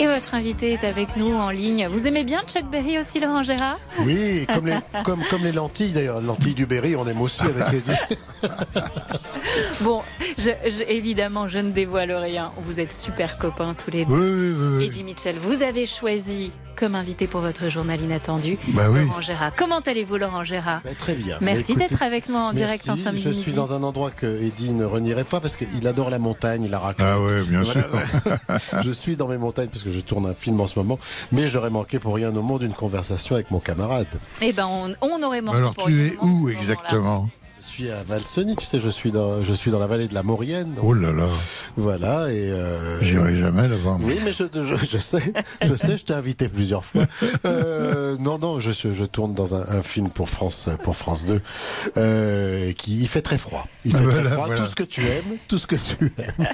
Et 0.00 0.06
votre 0.08 0.34
invité 0.34 0.72
est 0.72 0.84
avec 0.84 1.16
nous 1.16 1.32
en 1.34 1.50
ligne. 1.50 1.86
Vous 1.88 2.08
aimez 2.08 2.24
bien 2.24 2.40
Chuck 2.48 2.64
Berry 2.70 2.98
aussi, 2.98 3.20
Laurent 3.20 3.44
Gérard 3.44 3.78
Oui, 4.00 4.46
comme 4.52 4.66
les, 4.66 4.74
comme, 5.04 5.22
comme 5.30 5.44
les 5.44 5.52
lentilles 5.52 5.92
d'ailleurs. 5.92 6.20
Les 6.20 6.26
lentilles 6.26 6.54
du 6.54 6.66
Berry, 6.66 6.96
on 6.96 7.06
aime 7.06 7.20
aussi 7.20 7.42
avec 7.42 7.72
Eddie. 7.72 7.92
Bon, 9.82 10.02
je- 10.38 10.50
je- 10.70 10.82
évidemment, 10.88 11.46
je 11.48 11.58
ne 11.58 11.70
dévoile 11.72 12.10
rien. 12.12 12.52
Vous 12.58 12.80
êtes 12.80 12.92
super 12.92 13.38
copains 13.38 13.74
tous 13.74 13.90
les 13.90 14.04
deux. 14.04 14.14
Oui, 14.14 14.20
oui, 14.30 14.54
oui, 14.56 14.76
oui. 14.78 14.84
Eddie 14.86 15.04
Mitchell, 15.04 15.36
vous 15.38 15.62
avez 15.62 15.86
choisi 15.86 16.52
comme 16.76 16.94
invité 16.94 17.26
pour 17.26 17.40
votre 17.40 17.68
journal 17.68 18.00
inattendu 18.00 18.58
Bah 18.68 18.84
oui. 18.90 19.04
Laurent 19.06 19.20
Gérard. 19.20 19.52
Comment 19.56 19.80
allez-vous, 19.80 20.16
Laurent 20.16 20.44
Gérard 20.44 20.80
Ben, 20.84 20.94
Très 20.94 21.14
bien. 21.14 21.36
Merci 21.40 21.74
Mais 21.76 21.88
d'être 21.88 22.02
avec 22.02 22.28
moi 22.28 22.40
en 22.42 22.52
direct 22.52 22.88
un 22.88 22.96
samedi 22.96 23.22
Je 23.22 23.30
suis 23.32 23.46
midi. 23.50 23.56
dans 23.56 23.72
un 23.72 23.82
endroit 23.82 24.10
que 24.10 24.42
Eddie 24.42 24.72
ne 24.72 24.84
renierait 24.84 25.24
pas 25.24 25.40
parce 25.40 25.56
qu'il 25.56 25.86
adore 25.86 26.10
la 26.10 26.18
montagne, 26.18 26.68
la 26.68 26.78
raclette. 26.78 27.06
Ah 27.10 27.20
ouais, 27.20 27.42
bien 27.44 27.64
sûr. 27.64 27.82
je 28.82 28.90
suis 28.92 29.16
dans 29.16 29.28
mes 29.28 29.38
montagnes 29.38 29.68
parce 29.68 29.82
que 29.82 29.90
je 29.90 30.00
tourne 30.00 30.26
un 30.26 30.34
film 30.34 30.60
en 30.60 30.66
ce 30.66 30.78
moment, 30.78 30.98
mais 31.30 31.48
j'aurais 31.48 31.70
manqué 31.70 31.98
pour 31.98 32.14
rien 32.14 32.34
au 32.34 32.42
monde 32.42 32.62
une 32.62 32.74
conversation 32.74 33.34
avec 33.34 33.50
mon 33.50 33.60
camarade. 33.60 34.06
Eh 34.40 34.52
ben, 34.52 34.66
on, 34.68 34.92
on 35.00 35.22
aurait 35.22 35.40
manqué 35.42 35.58
Alors, 35.58 35.74
pour 35.74 35.86
tu 35.86 35.92
une 35.92 36.06
es 36.06 36.16
où 36.20 36.48
moment-là. 36.48 37.24
Je 37.64 37.68
suis 37.68 37.90
à 37.90 38.02
Valseny, 38.02 38.56
tu 38.56 38.66
sais, 38.66 38.80
je 38.80 38.88
suis 38.90 39.12
dans, 39.12 39.42
je 39.44 39.54
suis 39.54 39.70
dans 39.70 39.78
la 39.78 39.86
vallée 39.86 40.08
de 40.08 40.14
la 40.14 40.24
Maurienne. 40.24 40.74
Oh 40.82 40.92
là 40.92 41.12
là. 41.12 41.26
Voilà, 41.76 42.30
et. 42.32 42.50
euh, 42.50 43.00
J'irai 43.02 43.36
jamais 43.36 43.62
là-bas. 43.68 43.98
moi. 43.98 44.00
Oui, 44.02 44.18
mais 44.24 44.32
je, 44.32 44.44
je, 44.52 44.74
je 44.74 44.98
sais, 44.98 45.22
je 45.62 45.74
sais, 45.76 45.96
je 45.96 46.04
t'ai 46.04 46.12
invité 46.14 46.48
plusieurs 46.48 46.84
fois. 46.84 47.04
Euh, 47.44 48.16
non, 48.20 48.38
non, 48.38 48.60
je, 48.60 48.70
je 48.72 49.04
tourne 49.04 49.34
dans 49.34 49.54
un, 49.54 49.60
un 49.68 49.82
film 49.82 50.10
pour 50.10 50.28
France, 50.28 50.68
pour 50.84 50.96
France 50.96 51.24
2, 51.26 51.40
euh, 51.96 52.72
qui 52.72 52.98
il 53.00 53.08
fait 53.08 53.22
très 53.22 53.38
froid. 53.38 53.66
Il 53.84 53.92
fait 53.96 54.02
Voilà, 54.02 54.20
très 54.22 54.30
froid. 54.32 54.46
voilà. 54.46 54.60
Tout 54.62 54.68
ce 54.68 54.74
que 54.76 54.82
tu 54.82 55.00
aimes, 55.02 55.38
tout 55.48 55.58
ce 55.58 55.66
que 55.66 55.76
tu 55.76 56.12
aimes. 56.18 56.46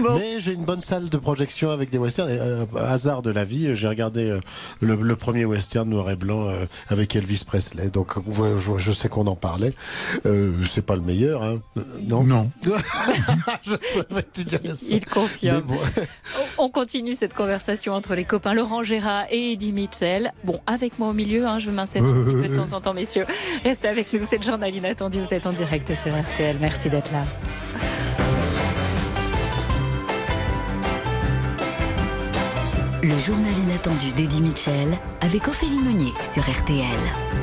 Mais 0.18 0.40
j'ai 0.40 0.52
une 0.52 0.64
bonne 0.64 0.80
salle 0.80 1.08
de 1.08 1.16
projection 1.16 1.70
avec 1.70 1.90
des 1.90 1.98
westerns. 1.98 2.28
Et, 2.30 2.38
euh, 2.38 2.66
hasard 2.78 3.22
de 3.22 3.30
la 3.30 3.44
vie, 3.44 3.74
j'ai 3.74 3.88
regardé 3.88 4.28
euh, 4.28 4.40
le, 4.80 4.96
le 4.96 5.16
premier 5.16 5.44
western 5.44 5.88
noir 5.88 6.10
et 6.10 6.16
blanc 6.16 6.48
euh, 6.48 6.64
avec 6.88 7.14
Elvis 7.16 7.44
Presley. 7.46 7.88
Donc, 7.88 8.16
ouais, 8.16 8.54
je, 8.58 8.72
je 8.78 8.92
sais 8.92 9.08
qu'on 9.08 9.26
en 9.26 9.36
parlait. 9.36 9.72
Euh, 10.26 10.52
c'est 10.66 10.82
pas 10.82 10.94
le 10.94 11.02
meilleur, 11.02 11.42
hein. 11.42 11.60
Non. 12.02 12.24
Non. 12.24 12.50
je 13.62 13.74
savais 13.82 14.22
que 14.22 14.30
tu 14.32 14.44
dirais 14.44 14.74
ça. 14.74 14.86
Il 14.90 15.04
confirme. 15.04 15.62
Bon. 15.62 15.78
On 16.58 16.70
continue 16.70 17.14
cette 17.14 17.34
conversation 17.34 17.94
entre 17.94 18.14
les 18.14 18.24
copains 18.24 18.54
Laurent 18.54 18.82
Gérard 18.82 19.24
et 19.30 19.52
Eddie 19.52 19.72
Mitchell. 19.72 20.32
Bon, 20.44 20.60
avec 20.66 20.98
moi 20.98 21.08
au 21.08 21.12
milieu, 21.12 21.46
hein, 21.46 21.58
je 21.58 21.70
m'insère 21.70 22.04
un 22.04 22.22
petit 22.22 22.32
peu 22.32 22.48
de 22.48 22.56
temps 22.56 22.72
en 22.72 22.80
temps, 22.80 22.94
messieurs. 22.94 23.26
Restez 23.64 23.88
avec 23.88 24.12
nous, 24.12 24.20
c'est 24.28 24.38
le 24.38 24.42
journal 24.42 24.74
inattendu. 24.74 25.20
Vous 25.20 25.34
êtes 25.34 25.46
en 25.46 25.52
direct 25.52 25.94
sur 25.94 26.12
RTL. 26.12 26.56
Merci 26.60 26.90
d'être 26.90 27.12
là. 27.12 27.24
Le 33.02 33.18
journal 33.18 33.52
inattendu 33.58 34.12
d'Eddie 34.12 34.40
Mitchell 34.40 34.88
avec 35.20 35.46
Ophélie 35.46 35.78
Meunier 35.78 36.12
sur. 36.22 36.42
RTL. 36.42 37.33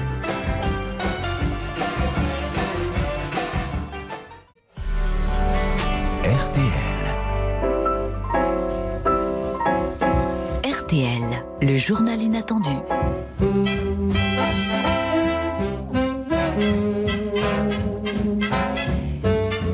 RTL, 10.92 11.24
le 11.62 11.78
journal 11.78 12.22
inattendu. 12.22 12.70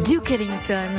Duke 0.05 0.31
Ellington. 0.31 0.91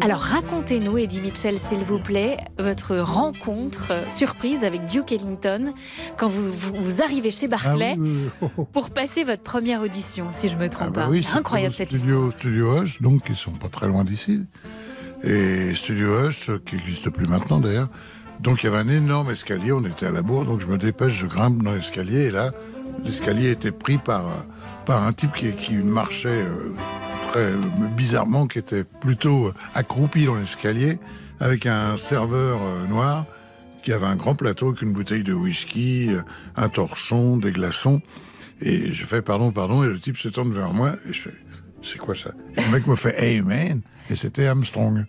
Alors 0.00 0.18
racontez-nous, 0.18 0.98
Eddie 0.98 1.20
Mitchell, 1.20 1.58
s'il 1.60 1.78
vous 1.78 2.00
plaît, 2.00 2.38
votre 2.58 2.96
rencontre 2.96 3.92
euh, 3.92 4.08
surprise 4.08 4.64
avec 4.64 4.86
Duke 4.86 5.12
Ellington 5.12 5.72
quand 6.16 6.26
vous, 6.26 6.50
vous, 6.50 6.72
vous 6.74 7.00
arrivez 7.00 7.30
chez 7.30 7.46
Barclay 7.46 7.94
Ah 7.94 8.00
oui, 8.00 8.28
oui, 8.42 8.48
oui. 8.58 8.64
pour 8.72 8.90
passer 8.90 9.22
votre 9.22 9.42
première 9.42 9.80
audition, 9.82 10.26
si 10.34 10.48
je 10.48 10.56
me 10.56 10.68
trompe 10.68 10.94
Bah 10.94 11.02
pas. 11.04 11.08
oui, 11.08 11.22
c'est 11.22 11.36
incroyable 11.36 11.72
cette 11.72 11.92
histoire. 11.92 12.32
studio, 12.32 12.32
Studio 12.32 12.82
Hush, 12.82 13.00
donc 13.00 13.24
qui 13.24 13.36
sont 13.36 13.52
pas 13.52 13.68
très 13.68 13.86
loin 13.86 14.02
d'ici. 14.02 14.40
Et 15.22 15.74
Studio 15.74 16.26
Hush, 16.26 16.48
euh, 16.50 16.58
qui 16.64 16.76
n'existe 16.76 17.10
plus 17.10 17.26
maintenant 17.28 17.60
d'ailleurs. 17.60 17.88
Donc 18.40 18.62
il 18.62 18.66
y 18.66 18.68
avait 18.68 18.78
un 18.78 18.88
énorme 18.88 19.30
escalier, 19.30 19.72
on 19.72 19.84
était 19.84 20.06
à 20.06 20.10
la 20.10 20.22
bourre, 20.22 20.44
donc 20.44 20.60
je 20.60 20.66
me 20.66 20.78
dépêche, 20.78 21.12
je 21.12 21.26
grimpe 21.26 21.62
dans 21.62 21.72
l'escalier, 21.72 22.26
et 22.26 22.30
là, 22.30 22.52
l'escalier 23.04 23.50
était 23.50 23.72
pris 23.72 23.98
par, 23.98 24.26
euh, 24.26 24.40
par 24.86 25.02
un 25.04 25.12
type 25.12 25.32
qui, 25.34 25.52
qui 25.52 25.74
marchait 25.74 26.28
euh, 26.28 26.74
très 27.24 27.40
euh, 27.40 27.56
bizarrement, 27.96 28.46
qui 28.46 28.58
était 28.58 28.84
plutôt 28.84 29.52
accroupi 29.74 30.26
dans 30.26 30.36
l'escalier, 30.36 30.98
avec 31.40 31.66
un 31.66 31.96
serveur 31.96 32.58
noir 32.88 33.24
qui 33.82 33.92
avait 33.92 34.06
un 34.06 34.16
grand 34.16 34.34
plateau 34.34 34.68
avec 34.68 34.82
une 34.82 34.92
bouteille 34.92 35.22
de 35.22 35.32
whisky, 35.32 36.10
un 36.56 36.68
torchon, 36.68 37.36
des 37.36 37.52
glaçons. 37.52 38.02
Et 38.60 38.90
je 38.90 39.04
fais 39.06 39.22
pardon, 39.22 39.52
pardon, 39.52 39.84
et 39.84 39.86
le 39.86 40.00
type 40.00 40.16
se 40.16 40.28
tourne 40.28 40.52
vers 40.52 40.72
moi, 40.72 40.94
et 41.08 41.12
je 41.12 41.20
fais, 41.20 41.34
c'est 41.82 41.98
quoi 41.98 42.16
ça? 42.16 42.30
Et 42.56 42.60
le 42.60 42.70
mec 42.72 42.86
me 42.88 42.96
fait, 42.96 43.14
hey 43.22 43.40
man 43.40 43.80
Et 44.10 44.16
c'était 44.16 44.46
Armstrong. 44.46 45.04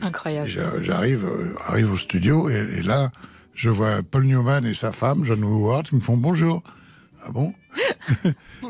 Incroyable. 0.00 0.46
J'a- 0.48 0.80
J'arrive 0.82 1.24
euh, 1.24 1.54
arrive 1.66 1.92
au 1.92 1.96
studio, 1.96 2.48
et, 2.48 2.54
et 2.78 2.82
là, 2.82 3.10
je 3.54 3.70
vois 3.70 4.02
Paul 4.02 4.24
Newman 4.24 4.64
et 4.66 4.74
sa 4.74 4.92
femme, 4.92 5.24
John 5.24 5.42
Howard, 5.42 5.88
qui 5.88 5.96
me 5.96 6.00
font 6.00 6.16
bonjour. 6.16 6.62
Ah 7.24 7.30
bon? 7.30 7.52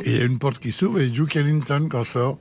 Et 0.04 0.12
il 0.12 0.16
y 0.18 0.20
a 0.20 0.24
une 0.24 0.38
porte 0.38 0.58
qui 0.58 0.72
s'ouvre, 0.72 1.00
et 1.00 1.08
Duke 1.08 1.36
Ellington 1.36 1.88
qui 1.90 1.96
en 1.96 2.04
sort. 2.04 2.38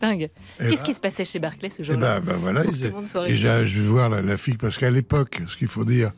Dingue. 0.00 0.28
Qu'est-ce 0.58 0.82
qui 0.84 0.94
se 0.94 1.00
passait 1.00 1.24
chez 1.24 1.38
Barclay 1.38 1.70
ce 1.70 1.82
jour-là? 1.82 2.20
Ben, 2.20 2.32
ben 2.32 2.36
voilà, 2.36 2.62
Pour 2.62 2.72
que 2.72 2.76
ils- 2.76 2.82
tout 2.82 2.88
le 2.88 2.94
monde 2.94 3.06
soit 3.06 3.28
et 3.28 3.34
je 3.34 3.46
vais 3.48 3.86
voir 3.88 4.08
la, 4.08 4.22
la 4.22 4.36
fille, 4.36 4.56
parce 4.56 4.76
qu'à 4.78 4.90
l'époque, 4.90 5.42
ce 5.46 5.56
qu'il 5.56 5.68
faut 5.68 5.84
dire, 5.84 6.12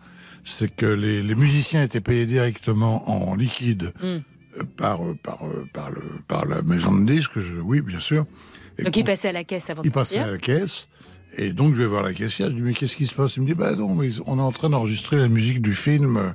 c'est 0.45 0.75
que 0.75 0.87
les, 0.87 1.23
les 1.23 1.35
musiciens 1.35 1.83
étaient 1.85 2.01
payés 2.01 2.27
directement 2.27 3.09
en 3.11 3.35
liquide 3.37 3.93
Mm. 4.03 4.07
euh, 4.07 4.23
par, 4.77 5.05
euh, 5.05 5.17
par, 5.23 5.39
par, 5.73 5.91
le, 5.91 6.03
par 6.29 6.47
la 6.47 6.63
maison 6.63 6.93
de 6.95 7.05
disques, 7.13 7.39
oui, 7.63 7.81
bien 7.81 8.01
sûr. 8.01 8.27
Et 8.79 8.85
Donc 8.85 8.97
il 8.97 9.05
passait 9.05 9.29
à 9.29 9.33
la 9.33 9.45
caisse 9.45 9.69
avant 9.71 9.83
de 9.83 9.87
il 9.87 9.91
passait 9.93 10.17
partir. 10.17 10.29
à 10.29 10.33
la 10.33 10.39
caisse. 10.39 10.89
Et 11.37 11.53
donc, 11.53 11.75
je 11.75 11.83
vais 11.83 11.87
voir 11.87 12.03
la 12.03 12.13
caissière. 12.13 12.49
Je 12.49 12.55
dis, 12.55 12.61
mais 12.61 12.75
qu'est-ce 12.75 12.97
qui 12.97 13.07
se 13.07 13.15
passe? 13.15 13.37
Il 13.37 13.43
me 13.43 13.47
dit, 13.47 13.55
bah 13.55 13.75
non, 13.75 13.95
mais 13.95 14.11
on 14.27 14.39
est 14.39 14.43
en 14.43 14.53
train 14.53 14.71
d'enregistrer 14.71 15.17
la 15.17 15.29
musique 15.29 15.63
du 15.63 15.75
film 15.75 16.35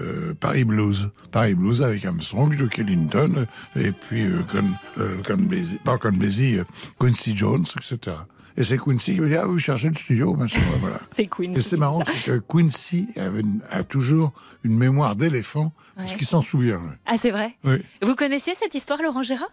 euh, 0.00 0.34
Paris 0.38 0.64
Blues. 0.64 1.10
Paris 1.30 1.54
Blues 1.54 1.82
avec 1.82 2.04
Armstrong, 2.04 2.54
Duke 2.54 2.78
Ellington, 2.78 3.46
et 3.76 3.92
puis 3.92 4.22
euh, 4.22 4.42
Con, 4.50 4.64
euh, 4.98 5.16
Con 5.26 5.48
pas 5.84 5.98
Con 5.98 6.12
Basie, 6.12 6.58
euh, 6.58 6.64
Quincy 6.98 7.36
Jones, 7.36 7.64
etc. 7.76 8.16
Et 8.56 8.64
c'est 8.64 8.78
Quincy 8.78 9.14
qui 9.14 9.20
me 9.20 9.28
dit, 9.28 9.36
ah, 9.36 9.46
vous 9.46 9.58
cherchez 9.58 9.88
le 9.88 9.94
studio, 9.94 10.34
machin, 10.34 10.60
voilà. 10.80 11.00
C'est 11.12 11.26
Quincy. 11.26 11.52
Et 11.58 11.60
c'est 11.62 11.76
marrant, 11.76 12.02
c'est 12.04 12.24
que 12.24 12.38
Quincy 12.48 13.08
avait 13.16 13.40
une- 13.40 13.60
a 13.70 13.82
toujours 13.84 14.32
une 14.64 14.76
mémoire 14.76 15.16
d'éléphant, 15.16 15.72
parce 15.96 16.14
qu'il 16.14 16.26
s'en 16.26 16.42
souvient. 16.42 16.78
lui. 16.78 16.96
Ah, 17.06 17.16
c'est 17.20 17.30
vrai 17.30 17.56
Oui. 17.64 17.82
Vous 18.02 18.14
connaissiez 18.14 18.54
cette 18.54 18.74
histoire, 18.74 19.00
Laurent 19.02 19.22
Gérard? 19.22 19.50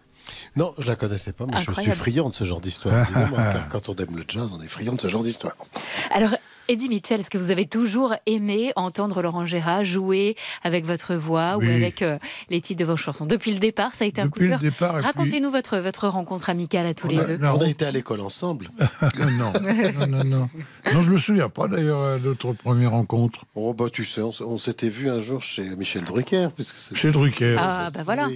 Non, 0.55 0.73
je 0.77 0.87
la 0.87 0.95
connaissais 0.95 1.31
pas, 1.33 1.45
mais 1.45 1.59
je 1.61 1.71
suis 1.71 1.91
friand 1.91 2.29
de 2.29 2.33
ce 2.33 2.43
genre 2.43 2.59
d'histoire. 2.61 3.07
quand 3.71 3.89
on 3.89 3.95
aime 3.95 4.15
le 4.15 4.23
jazz, 4.27 4.49
on 4.57 4.61
est 4.61 4.67
friand 4.67 4.93
de 4.93 5.01
ce 5.01 5.07
genre 5.07 5.23
d'histoire. 5.23 5.55
Alors, 6.11 6.35
Eddie 6.70 6.89
Mitchell, 6.89 7.20
est-ce 7.22 7.30
que 7.30 7.38
vous 7.38 7.51
avez 7.51 7.65
toujours 7.65 8.13
aimé 8.26 8.72
entendre 8.76 9.22
Laurent 9.22 9.45
Gérard 9.45 9.84
jouer 9.84 10.36
avec 10.63 10.86
votre 10.86 11.15
voix 11.15 11.57
ou 11.57 11.61
avec 11.61 12.01
euh, 12.01 12.18
les 12.49 12.59
titres 12.61 12.80
de 12.80 12.86
vos 12.86 12.97
chansons? 12.97 13.26
Depuis 13.26 13.53
le 13.53 13.59
départ, 13.59 13.93
ça 13.95 14.03
a 14.03 14.07
été 14.07 14.20
un 14.22 14.26
coup 14.30 14.39
Depuis 14.39 14.49
de 14.49 14.65
le 14.65 14.72
cœur. 14.72 14.93
puis- 14.93 15.01
Racontez-nous 15.05 15.49
votre, 15.49 15.78
votre 15.78 16.07
rencontre 16.07 16.49
amicale 16.49 16.86
à 16.86 16.93
tous 16.93 17.07
les 17.07 17.15
deux. 17.18 17.39
On 17.41 17.61
a 17.61 17.68
été 17.70 17.86
à 17.86 17.91
l'école 17.91 18.20
ensemble. 18.22 18.70
non, 19.18 19.53
non, 19.61 20.07
non, 20.07 20.24
non. 20.24 20.49
Non, 20.93 21.01
je 21.01 21.11
me 21.11 21.18
souviens 21.18 21.49
pas 21.49 21.68
d'ailleurs 21.68 22.01
euh, 22.01 22.18
de 22.20 22.28
notre 22.30 22.53
première 22.53 22.91
rencontre. 22.91 23.45
Oh, 23.55 23.74
bah, 23.74 23.86
tu 23.91 24.03
sais, 24.03 24.22
on, 24.22 24.57
s'était 24.57 24.89
vu 24.89 25.09
un 25.09 25.20
jour 25.20 25.41
chez 25.41 25.63
Michel 25.76 26.03
Drucker. 26.03 26.49
Puisque 26.55 26.95
Chez 26.95 27.11
Drucker. 27.11 27.55
Ah, 27.59 27.89
bah 27.93 28.01
voilà. 28.03 28.28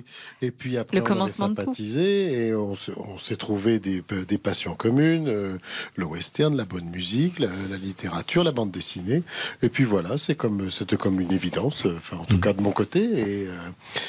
Et 0.41 0.51
puis 0.51 0.77
après, 0.77 0.95
Le 0.97 1.01
on 1.01 1.05
avait 1.05 1.13
commencement 1.13 1.47
de 1.49 1.55
tout. 1.55 1.61
sympathisé 1.61 2.47
et 2.47 2.55
on 2.55 2.75
s'est 3.19 3.35
trouvé 3.35 3.79
des, 3.79 4.03
des 4.27 4.37
passions 4.37 4.75
communes, 4.75 5.27
euh, 5.27 5.57
le 5.95 6.05
western, 6.05 6.55
la 6.55 6.65
bonne 6.65 6.89
musique, 6.89 7.39
la, 7.39 7.47
la 7.69 7.77
littérature, 7.77 8.20
la 8.43 8.51
bande 8.51 8.71
dessinée. 8.71 9.23
Et 9.61 9.69
puis 9.69 9.83
voilà, 9.83 10.17
c'est 10.17 10.35
comme, 10.35 10.71
c'était 10.71 10.97
comme 10.97 11.19
une 11.19 11.31
évidence, 11.31 11.85
euh, 11.85 11.95
enfin, 11.97 12.17
en 12.17 12.25
tout 12.25 12.39
cas 12.39 12.53
de 12.53 12.61
mon 12.61 12.71
côté. 12.71 12.99
Et 13.03 13.47
euh, 13.47 13.51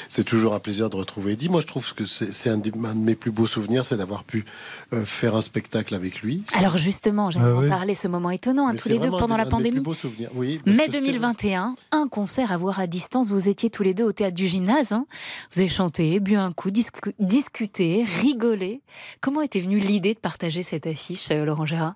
c'est 0.09 0.23
toujours 0.23 0.53
un 0.53 0.59
plaisir 0.59 0.89
de 0.89 0.95
retrouver 0.95 1.33
Eddie. 1.33 1.49
Moi, 1.49 1.61
je 1.61 1.67
trouve 1.67 1.93
que 1.93 2.05
c'est, 2.05 2.33
c'est 2.33 2.49
un, 2.49 2.57
de 2.57 2.71
mes 2.95 3.15
plus 3.15 3.31
beaux 3.31 3.47
souvenirs, 3.47 3.85
c'est 3.85 3.97
d'avoir 3.97 4.23
pu 4.23 4.45
euh, 4.93 5.05
faire 5.05 5.35
un 5.35 5.41
spectacle 5.41 5.93
avec 5.95 6.21
lui. 6.21 6.43
Alors 6.53 6.77
justement, 6.77 7.29
j'aimerais 7.29 7.51
Ah 7.51 7.55
en 7.57 7.61
oui. 7.63 7.69
parler 7.69 7.93
ce 7.93 8.07
moment 8.07 8.29
étonnant, 8.29 8.67
hein, 8.67 8.75
tous 8.75 8.89
les 8.89 8.99
deux 8.99 9.09
pendant 9.09 9.35
un 9.35 9.37
la 9.37 9.45
pandémie. 9.45 9.75
plus 9.77 9.83
beaux 9.83 9.93
souvenirs. 9.93 10.29
Oui, 10.35 10.59
Mai 10.65 10.73
que 10.73 10.79
c'était- 10.85 10.99
2021, 11.01 11.75
un 11.91 12.07
concert 12.07 12.51
à 12.51 12.57
voir 12.57 12.79
à 12.79 12.87
distance. 12.87 13.29
Vous 13.29 13.49
étiez 13.49 13.69
tous 13.69 13.83
les 13.83 13.93
deux 13.93 14.03
au 14.05 14.11
théâtre 14.11 14.35
du 14.35 14.47
gymnase. 14.47 14.91
hein. 14.91 15.05
Vous 15.51 15.59
avez 15.59 15.69
chanté, 15.69 16.19
bu 16.19 16.35
un 16.35 16.51
coup, 16.51 16.69
discu- 16.69 17.13
discuté, 17.19 18.05
rigolé. 18.21 18.81
Comment 19.21 19.41
était 19.41 19.59
venue 19.59 19.79
l'idée 19.79 20.13
de 20.13 20.19
partager 20.19 20.63
cette 20.63 20.87
affiche, 20.87 21.29
euh, 21.31 21.45
Laurent 21.45 21.65
Gérard? 21.65 21.95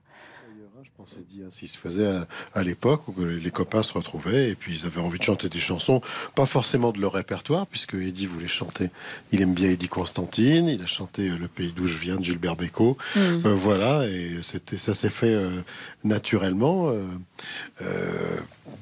S'est 1.10 1.24
dit 1.30 1.42
ainsi 1.48 1.68
se 1.68 1.78
faisait 1.78 2.06
à, 2.08 2.28
à 2.54 2.64
l'époque 2.64 3.08
où 3.08 3.24
les 3.24 3.52
copains 3.52 3.84
se 3.84 3.94
retrouvaient 3.94 4.50
et 4.50 4.56
puis 4.56 4.74
ils 4.80 4.86
avaient 4.86 5.02
envie 5.02 5.20
de 5.20 5.24
chanter 5.24 5.50
des 5.50 5.60
chansons, 5.60 6.02
pas 6.36 6.46
forcément 6.46 6.92
de 6.92 7.00
leur 7.00 7.14
répertoire, 7.14 7.66
puisque 7.68 7.94
Eddie 7.96 8.26
voulait 8.26 8.48
chanter. 8.48 8.90
Il 9.32 9.42
aime 9.42 9.54
bien 9.54 9.70
Eddie 9.70 9.88
Constantine, 9.88 10.68
il 10.68 10.82
a 10.82 10.86
chanté 10.88 11.30
euh, 11.30 11.38
Le 11.38 11.48
pays 11.48 11.74
d'où 11.76 11.88
je 11.88 11.98
viens 11.98 12.16
de 12.18 12.24
Gilbert 12.24 12.56
Bécaud. 12.56 12.98
Mhm. 13.16 13.42
Euh, 13.46 13.54
voilà, 13.56 14.08
et 14.08 14.40
c'était 14.42 14.78
ça 14.78 14.94
s'est 14.94 15.10
fait 15.10 15.34
euh, 15.34 15.62
naturellement 16.04 16.90
euh, 16.90 17.06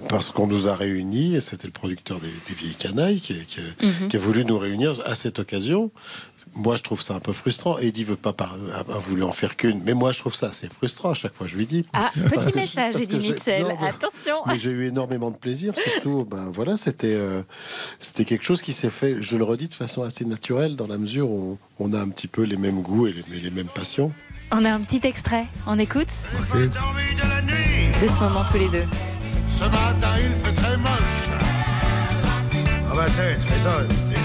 parce 0.10 0.32
qu'on 0.32 0.48
nous 0.48 0.68
a 0.68 0.76
réunis. 0.76 1.36
et 1.36 1.42
C'était 1.42 1.68
le 1.68 1.74
producteur 1.74 2.20
des, 2.20 2.30
des 2.48 2.54
Vieilles 2.54 2.76
Canailles 2.76 3.20
qui, 3.22 3.46
qui- 3.46 3.62
Mhm. 3.82 4.08
qui 4.10 4.16
a 4.16 4.20
voulu 4.20 4.46
nous 4.46 4.58
réunir 4.58 5.00
à 5.06 5.16
cette 5.16 5.40
occasion. 5.40 5.92
Moi, 6.58 6.76
je 6.78 6.84
trouve 6.84 7.02
ça 7.02 7.14
un 7.16 7.20
peu 7.20 7.34
frustrant. 7.34 7.78
Eddie 7.80 8.04
veut 8.06 8.16
pas 8.16 8.32
par- 8.32 8.56
a, 8.74 8.80
a 8.80 8.98
voulu 9.00 9.24
en 9.24 9.32
faire 9.34 9.58
qu'une, 9.58 9.82
mais 9.84 9.94
moi, 9.94 10.12
je 10.14 10.20
trouve 10.20 10.34
ça 10.36 10.48
assez 10.48 10.70
frustrant. 10.70 11.12
À 11.12 11.14
chaque 11.14 11.34
fois, 11.34 11.48
je 11.48 11.58
lui 11.58 11.66
dis. 11.66 11.86
Ah, 11.94 12.12
petit 12.30 12.54
message, 12.56 12.96
Eddie 12.96 13.18
Mitchell. 13.18 13.64
non, 13.64 13.78
mais- 13.82 13.88
Attention. 13.90 14.36
mais 14.48 14.58
j'ai 14.58 14.72
eu 14.72 14.88
énormément 14.88 15.32
de 15.32 15.38
plaisir, 15.38 15.74
surtout, 15.76 16.24
ben 16.24 16.50
voilà, 16.52 16.78
c'était 16.78 17.14
euh, 17.16 17.42
c'était 18.00 18.24
quelque 18.26 18.44
chose 18.46 18.62
qui 18.62 18.72
s'est 18.74 18.90
fait, 18.90 19.18
je 19.22 19.38
le 19.38 19.44
redis, 19.44 19.68
de 19.68 19.74
façon 19.76 20.04
assez 20.04 20.24
naturelle, 20.26 20.76
dans 20.78 20.88
la 20.88 20.98
mesure 20.98 21.30
où 21.30 21.58
on, 21.80 21.86
on 21.90 21.94
a 21.94 22.00
un 22.02 22.10
petit 22.10 22.28
peu 22.28 22.44
les 22.44 22.58
mêmes 22.58 22.82
goûts 22.82 23.08
et 23.08 23.14
les, 23.14 23.40
les 23.42 23.52
mêmes 23.52 23.68
passions. 23.68 24.12
On 24.52 24.64
a 24.64 24.72
un 24.72 24.80
petit 24.80 25.02
extrait. 25.06 25.48
On 25.68 25.78
écoute 25.80 26.08
de 28.02 28.08
ce 28.08 28.20
moment 28.20 28.44
tous 28.52 28.58
les 28.58 28.70
deux. 28.70 28.84
Ce 29.58 29.64
matin 29.64 30.10
il 30.20 30.36
fait 30.36 30.54
très 30.54 30.78
moche. 30.78 31.30
À 32.90 32.94
ma 32.94 33.06
tête 33.06 33.44
résonne 33.44 33.88
des 34.10 34.16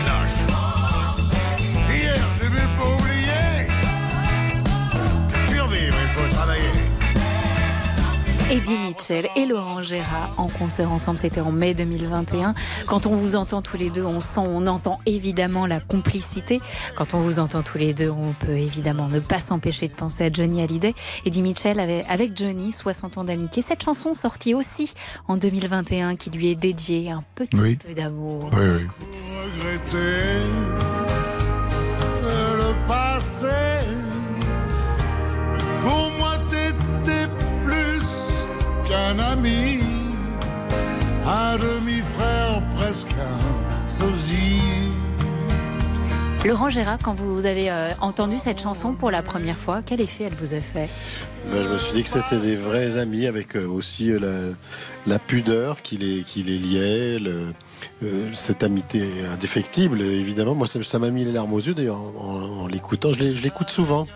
Eddie 8.51 8.77
Mitchell 8.77 9.29
et 9.37 9.47
Laurent 9.47 9.81
Gérard 9.83 10.35
en 10.37 10.49
concert 10.49 10.91
ensemble, 10.91 11.19
c'était 11.21 11.41
en 11.41 11.53
mai 11.53 11.73
2021. 11.73 12.55
Quand 12.87 13.07
on 13.07 13.15
vous 13.15 13.37
entend 13.37 13.63
tous 13.63 13.77
les 13.77 13.91
deux, 13.91 14.03
on 14.05 14.19
sent, 14.19 14.41
on 14.45 14.67
entend 14.67 14.99
évidemment 15.07 15.67
la 15.67 15.79
complicité. 15.79 16.61
Quand 16.97 17.15
on 17.15 17.19
vous 17.19 17.39
entend 17.39 17.63
tous 17.63 17.79
les 17.79 17.95
deux, 17.95 18.11
on 18.11 18.33
peut 18.33 18.57
évidemment 18.57 19.07
ne 19.09 19.21
pas 19.21 19.39
s'empêcher 19.39 19.87
de 19.87 19.93
penser 19.95 20.25
à 20.25 20.33
Johnny 20.33 20.63
Hallyday. 20.63 20.95
Eddie 21.25 21.43
Mitchell 21.43 21.79
avait 21.79 22.05
avec 22.09 22.37
Johnny 22.37 22.73
60 22.73 23.19
ans 23.19 23.25
d'amitié. 23.25 23.63
Cette 23.63 23.85
chanson 23.85 24.15
sortie 24.15 24.53
aussi 24.55 24.95
en 25.29 25.37
2021 25.37 26.17
qui 26.17 26.31
lui 26.31 26.51
est 26.51 26.57
dédiée 26.57 27.11
un 27.13 27.23
petit 27.37 27.57
Oui. 27.57 27.77
peu 27.77 27.95
d'amour. 27.95 28.51
Oui, 28.53 28.67
oui. 28.67 28.87
Qu'un 39.11 39.19
ami, 39.19 39.81
un 41.27 41.57
demi-frère 41.59 42.63
presque 42.77 43.09
un 43.13 43.87
sosie. 43.87 44.61
Laurent 46.45 46.71
Gérard, 46.71 46.99
quand 47.03 47.15
vous 47.15 47.45
avez 47.45 47.71
euh, 47.71 47.91
entendu 48.01 48.39
cette 48.39 48.63
chanson 48.63 48.95
pour 48.95 49.11
la 49.11 49.23
première 49.23 49.59
fois, 49.59 49.81
quel 49.85 50.01
effet 50.01 50.25
elle 50.25 50.35
vous 50.35 50.55
a 50.55 50.61
fait? 50.61 50.89
Ben, 51.53 51.63
je 51.63 51.69
me 51.69 51.79
suis 51.79 51.93
dit 51.95 52.03
que 52.03 52.09
c'était 52.09 52.39
des 52.39 52.57
vrais 52.57 52.97
amis 52.97 53.27
avec 53.27 53.57
euh, 53.57 53.67
aussi 53.67 54.11
euh, 54.11 54.19
la, 55.07 55.15
la 55.15 55.19
pudeur 55.19 55.83
qui 55.83 55.97
les, 55.99 56.23
qui 56.23 56.43
les 56.43 56.57
liait, 56.59 57.19
le- 57.19 57.53
euh, 58.05 58.31
cette 58.35 58.63
amitié 58.63 59.03
indéfectible, 59.35 60.01
évidemment. 60.01 60.55
Moi, 60.55 60.67
ça 60.67 60.83
ça 60.83 60.99
m'a 60.99 61.11
mis 61.11 61.25
les 61.25 61.33
larmes 61.33 61.53
aux 61.53 61.61
yeux 61.61 61.75
d'ailleurs 61.75 61.99
en, 61.99 62.15
en- 62.25 62.63
en 62.63 62.67
l'écoutant. 62.69 63.13
Je 63.13 63.25
l'écoute 63.43 63.69
souvent. 63.71 64.07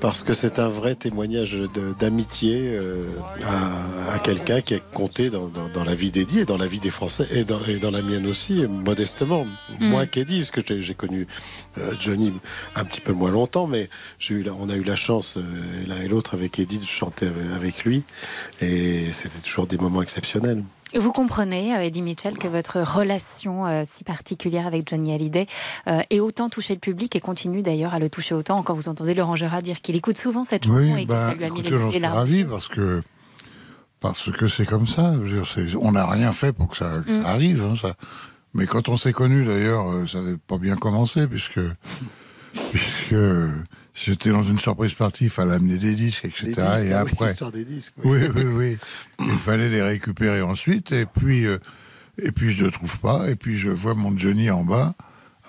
Parce 0.00 0.22
que 0.22 0.32
c'est 0.32 0.60
un 0.60 0.68
vrai 0.68 0.94
témoignage 0.94 1.56
d'amitié 1.98 2.56
euh, 2.68 3.02
à, 3.44 4.12
à 4.14 4.18
quelqu'un 4.20 4.60
qui 4.60 4.74
a 4.74 4.78
compté 4.78 5.28
dans, 5.28 5.48
dans- 5.48 5.68
dans 5.74 5.82
la 5.82 5.96
vie 5.96 6.12
d'Eddie 6.12 6.40
et 6.40 6.44
dans 6.44 6.56
la 6.56 6.68
vie 6.68 6.78
des 6.78 6.90
Français 6.90 7.26
et 7.32 7.42
dans, 7.42 7.58
et 7.66 7.78
dans 7.78 7.90
la 7.90 8.00
mienne 8.00 8.26
aussi, 8.28 8.64
modestement. 8.68 9.44
Mm. 9.80 9.88
Moins 9.88 10.06
qu'Eddie, 10.06 10.38
parce 10.38 10.52
que 10.52 10.78
j'ai 10.80 10.94
connu 10.94 11.26
euh, 11.78 11.92
Johnny 12.00 12.32
un 12.76 12.84
petit 12.84 13.00
peu 13.00 13.12
moins 13.12 13.32
longtemps, 13.32 13.66
mais 13.66 13.88
eu 14.30 14.44
on 14.60 14.68
a 14.68 14.76
eu 14.76 14.84
la 14.84 14.94
chance, 14.96 15.36
euh, 15.36 15.42
l'un 15.88 16.00
et 16.00 16.06
l'autre, 16.06 16.34
avec 16.34 16.60
Eddie, 16.60 16.78
de 16.78 16.84
chanter 16.86 17.26
avec 17.56 17.84
lui. 17.84 18.04
Et 18.60 19.10
c'était 19.10 19.40
toujours 19.40 19.66
des 19.66 19.78
moments 19.78 20.02
exceptionnels. 20.02 20.62
Vous 20.94 21.12
comprenez, 21.12 21.74
euh, 21.76 21.80
Eddie 21.82 22.00
Mitchell, 22.02 22.34
que 22.38 22.48
votre 22.48 22.80
relation 22.80 23.66
euh, 23.66 23.82
si 23.86 24.04
particulière 24.04 24.66
avec 24.66 24.88
Johnny 24.88 25.12
Hallyday 25.12 25.46
euh, 25.86 26.00
ait 26.08 26.20
autant 26.20 26.48
touché 26.48 26.72
le 26.74 26.80
public 26.80 27.14
et 27.14 27.20
continue 27.20 27.60
d'ailleurs 27.62 27.92
à 27.92 27.98
le 27.98 28.08
toucher 28.08 28.34
autant 28.34 28.62
quand 28.62 28.72
vous 28.74 28.88
entendez 28.88 29.12
Laurent 29.12 29.36
Gérard 29.36 29.60
dire 29.62 29.80
qu'il 29.82 29.96
écoute 29.96 30.16
souvent 30.16 30.44
cette 30.44 30.64
chanson 30.66 30.96
et 30.96 31.04
que 31.04 31.10
bah, 31.10 31.26
ça 31.26 31.34
lui 31.34 31.44
a 31.44 31.50
mis 31.50 31.60
écoutez, 31.60 31.70
les, 31.74 31.78
j'en 31.78 31.86
les 31.86 31.92
suis 31.92 32.00
larmes. 32.00 32.16
ravi 32.16 32.44
parce 32.44 32.68
que 32.68 33.02
parce 34.00 34.30
que 34.30 34.46
c'est 34.46 34.64
comme 34.64 34.86
ça. 34.86 35.14
On 35.80 35.92
n'a 35.92 36.06
rien 36.06 36.32
fait 36.32 36.52
pour 36.52 36.68
que 36.68 36.76
ça, 36.76 36.90
que 37.06 37.12
ça 37.12 37.20
Mm. 37.20 37.26
arrive. 37.26 37.64
hein, 37.64 37.74
ça. 37.76 37.94
Mais 38.54 38.66
quand 38.66 38.88
on 38.88 38.96
s'est 38.96 39.12
connus, 39.12 39.44
d'ailleurs, 39.44 39.90
euh, 39.90 40.06
ça 40.06 40.20
n'avait 40.22 40.36
pas 40.38 40.56
bien 40.56 40.76
commencé 40.76 41.26
puisque 41.26 41.60
puisque 42.54 43.14
j'étais 44.04 44.30
dans 44.30 44.42
une 44.42 44.58
surprise 44.58 44.94
partie, 44.94 45.24
il 45.24 45.30
fallait 45.30 45.54
amener 45.54 45.78
des 45.78 45.94
disques, 45.94 46.24
etc. 46.24 46.44
Des 46.44 46.54
disques, 46.54 46.60
et 46.60 46.92
ah 46.92 47.04
oui, 47.04 47.12
après, 47.12 47.28
l'histoire 47.28 47.52
des 47.52 47.64
disques, 47.64 47.94
oui, 48.04 48.20
oui. 48.34 48.42
oui, 48.44 48.44
oui, 48.44 48.78
il 49.20 49.38
fallait 49.38 49.68
les 49.68 49.82
récupérer 49.82 50.42
ensuite. 50.42 50.92
Et 50.92 51.06
puis 51.06 51.46
euh, 51.46 51.58
et 52.20 52.32
puis 52.32 52.52
je 52.52 52.64
ne 52.64 52.70
trouve 52.70 52.98
pas. 52.98 53.28
Et 53.28 53.36
puis 53.36 53.58
je 53.58 53.70
vois 53.70 53.94
mon 53.94 54.16
Johnny 54.16 54.50
en 54.50 54.64
bas 54.64 54.94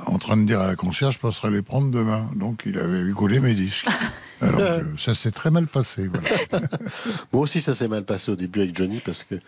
en 0.05 0.17
train 0.17 0.37
de 0.37 0.45
dire 0.45 0.61
à 0.61 0.67
la 0.67 0.75
concierge, 0.75 1.15
je 1.15 1.19
passerai 1.19 1.51
les 1.51 1.61
prendre 1.61 1.91
demain. 1.91 2.29
Donc 2.35 2.63
il 2.65 2.77
avait 2.77 3.09
écoulé 3.09 3.39
mes 3.39 3.53
disques. 3.53 3.87
Alors 4.41 4.59
que 4.59 4.97
ça 4.97 5.15
s'est 5.15 5.31
très 5.31 5.51
mal 5.51 5.67
passé. 5.67 6.07
Voilà. 6.07 6.61
Moi 7.33 7.41
aussi, 7.43 7.61
ça 7.61 7.73
s'est 7.75 7.87
mal 7.87 8.03
passé 8.03 8.31
au 8.31 8.35
début 8.35 8.61
avec 8.61 8.75
Johnny 8.77 8.99
parce 9.03 9.23
que 9.23 9.35
euh, 9.35 9.39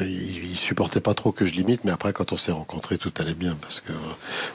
il, 0.00 0.50
il 0.50 0.56
supportait 0.56 1.00
pas 1.00 1.14
trop 1.14 1.32
que 1.32 1.46
je 1.46 1.54
l'imite, 1.54 1.84
mais 1.84 1.90
après, 1.90 2.12
quand 2.12 2.32
on 2.32 2.36
s'est 2.36 2.52
rencontrés, 2.52 2.98
tout 2.98 3.12
allait 3.18 3.34
bien 3.34 3.56
parce 3.60 3.80
que 3.80 3.92
euh, 3.92 3.96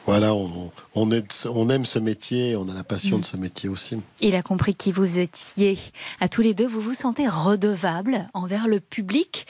voilà, 0.06 0.34
on, 0.34 0.72
on, 0.96 1.12
est- 1.12 1.48
on 1.50 1.70
aime 1.70 1.86
ce 1.86 2.00
métier, 2.00 2.56
on 2.56 2.68
a 2.70 2.74
la 2.74 2.84
passion 2.84 3.18
Mm. 3.18 3.22
de 3.22 3.26
ce 3.26 3.38
métier 3.38 3.70
aussi. 3.70 4.02
Il 4.22 4.36
a 4.36 4.42
compris 4.42 4.76
qui 4.76 4.92
vous 4.92 5.20
étiez. 5.20 5.78
À 6.20 6.28
tous 6.28 6.42
les 6.42 6.54
deux, 6.54 6.68
vous 6.68 6.82
vous 6.82 6.94
sentez 6.94 7.28
redevable 7.28 8.28
envers 8.34 8.68
le 8.68 8.80
public 8.80 9.46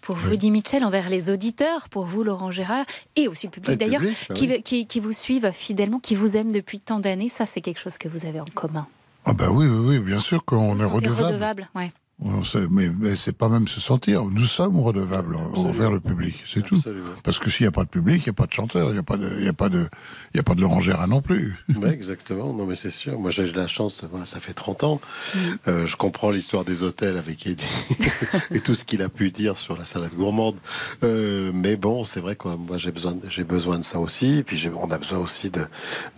pour 0.00 0.16
vous, 0.16 0.36
Di 0.36 0.50
Michel, 0.50 0.82
envers 0.84 1.10
les 1.10 1.28
auditeurs, 1.28 1.88
pour 1.90 2.06
vous, 2.06 2.22
Laurent 2.24 2.50
Gérard, 2.50 2.86
et 3.16 3.28
aussi 3.28 3.46
le 3.46 3.50
public 3.50 3.70
le 3.72 3.76
d'ailleurs, 3.76 4.00
bah 4.00 4.34
qui, 4.34 4.48
oui. 4.48 4.62
qui- 4.62 4.86
qui 4.86 4.98
vous 5.00 5.12
suivent 5.12 5.50
fidèlement, 5.52 5.98
qui 6.00 6.14
vous 6.14 6.36
aiment 6.38 6.52
depuis 6.52 6.78
tant 6.78 7.00
d'années. 7.00 7.28
Ça, 7.28 7.44
c'est 7.44 7.60
quelque 7.60 7.80
chose 7.80 7.98
que 7.98 8.08
vous 8.08 8.24
avez 8.24 8.40
en 8.40 8.46
commun. 8.46 8.86
Ah 9.24 9.32
bah 9.32 9.48
oui, 9.50 9.66
oui, 9.66 9.78
oui, 9.86 9.98
bien 9.98 10.18
sûr 10.20 10.44
qu'on 10.44 10.76
est 10.76 10.84
redevable. 10.84 11.26
redevable, 11.26 11.68
ouais. 11.74 11.92
On 12.22 12.44
sait- 12.44 12.66
mais 12.70 12.90
mais 12.90 13.16
c'est 13.16 13.32
pas 13.32 13.48
même 13.48 13.66
se 13.66 13.80
sentir. 13.80 14.24
Nous 14.26 14.44
sommes 14.44 14.78
redevables 14.78 15.36
envers 15.36 15.90
le 15.90 16.00
public, 16.00 16.34
c'est 16.46 16.62
tout. 16.62 16.78
Parce 17.24 17.38
que 17.38 17.48
s'il 17.48 17.64
n'y 17.64 17.68
a 17.68 17.72
pas 17.72 17.84
de 17.84 17.88
public, 17.88 18.22
il 18.26 18.28
n'y 18.28 18.34
a 18.34 18.34
pas 18.34 18.44
de 18.46 18.52
chanteur, 18.52 18.90
il 18.90 18.92
n'y 18.92 18.98
a 18.98 19.02
pas 19.02 19.16
de, 19.16 19.30
il 19.38 19.44
y 19.46 19.48
a 19.48 19.54
pas 19.54 19.70
de, 19.70 19.88
il 20.34 20.36
y 20.36 20.40
a 20.40 20.42
pas 20.42 20.54
de 20.54 20.60
Laurent 20.60 20.82
Gérard 20.82 21.08
non 21.08 21.22
plus. 21.22 21.56
Ouais, 21.74 21.94
exactement, 21.94 22.52
non 22.52 22.66
mais 22.66 22.76
c'est 22.76 22.90
sûr. 22.90 23.18
Moi 23.18 23.30
j'ai 23.30 23.48
eu 23.48 23.52
la 23.52 23.68
chance, 23.68 24.04
voilà, 24.10 24.26
ça 24.26 24.38
fait 24.38 24.52
30 24.52 24.84
ans. 24.84 25.00
Mm. 25.34 25.38
Euh, 25.68 25.86
je 25.86 25.96
comprends 25.96 26.30
l'histoire 26.30 26.66
des 26.66 26.82
hôtels 26.82 27.16
avec 27.16 27.46
Eddie 27.46 27.64
et 28.50 28.60
tout 28.60 28.74
ce 28.74 28.84
qu'il 28.84 29.00
a 29.00 29.08
pu 29.08 29.30
dire 29.30 29.56
sur 29.56 29.78
la 29.78 29.86
salade 29.86 30.12
gourmande. 30.14 30.56
Euh, 31.02 31.52
mais 31.54 31.76
bon, 31.76 32.04
c'est 32.04 32.20
vrai 32.20 32.36
que 32.36 32.48
moi 32.48 32.76
j'ai 32.76 32.92
besoin, 32.92 33.16
j'ai 33.30 33.44
besoin 33.44 33.78
de 33.78 33.84
ça 33.84 33.98
aussi. 33.98 34.36
Et 34.38 34.42
puis 34.42 34.68
on 34.74 34.90
a 34.90 34.98
besoin 34.98 35.20
aussi 35.20 35.48
de 35.48 35.64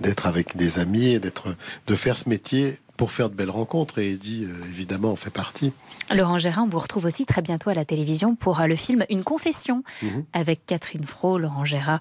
d'être 0.00 0.26
avec 0.26 0.56
des 0.56 0.80
amis 0.80 1.10
et 1.10 1.20
d'être, 1.20 1.54
de 1.86 1.94
faire 1.94 2.18
ce 2.18 2.28
métier 2.28 2.80
pour 3.02 3.10
faire 3.10 3.30
de 3.30 3.34
belles 3.34 3.50
rencontres. 3.50 3.98
Et 3.98 4.12
Eddie, 4.12 4.44
euh, 4.44 4.64
évidemment, 4.68 5.10
en 5.10 5.16
fait 5.16 5.30
partie. 5.30 5.72
Laurent 6.14 6.38
Gérard, 6.38 6.64
on 6.64 6.68
vous 6.68 6.78
retrouve 6.78 7.04
aussi 7.06 7.26
très 7.26 7.42
bientôt 7.42 7.70
à 7.70 7.74
la 7.74 7.84
télévision 7.84 8.34
pour 8.34 8.60
euh, 8.60 8.66
le 8.66 8.76
film 8.76 9.04
Une 9.10 9.22
confession 9.24 9.82
Mhm. 10.02 10.24
avec 10.32 10.66
Catherine 10.66 11.04
Fro, 11.04 11.38
Laurent 11.38 11.64
Gérard. 11.64 12.00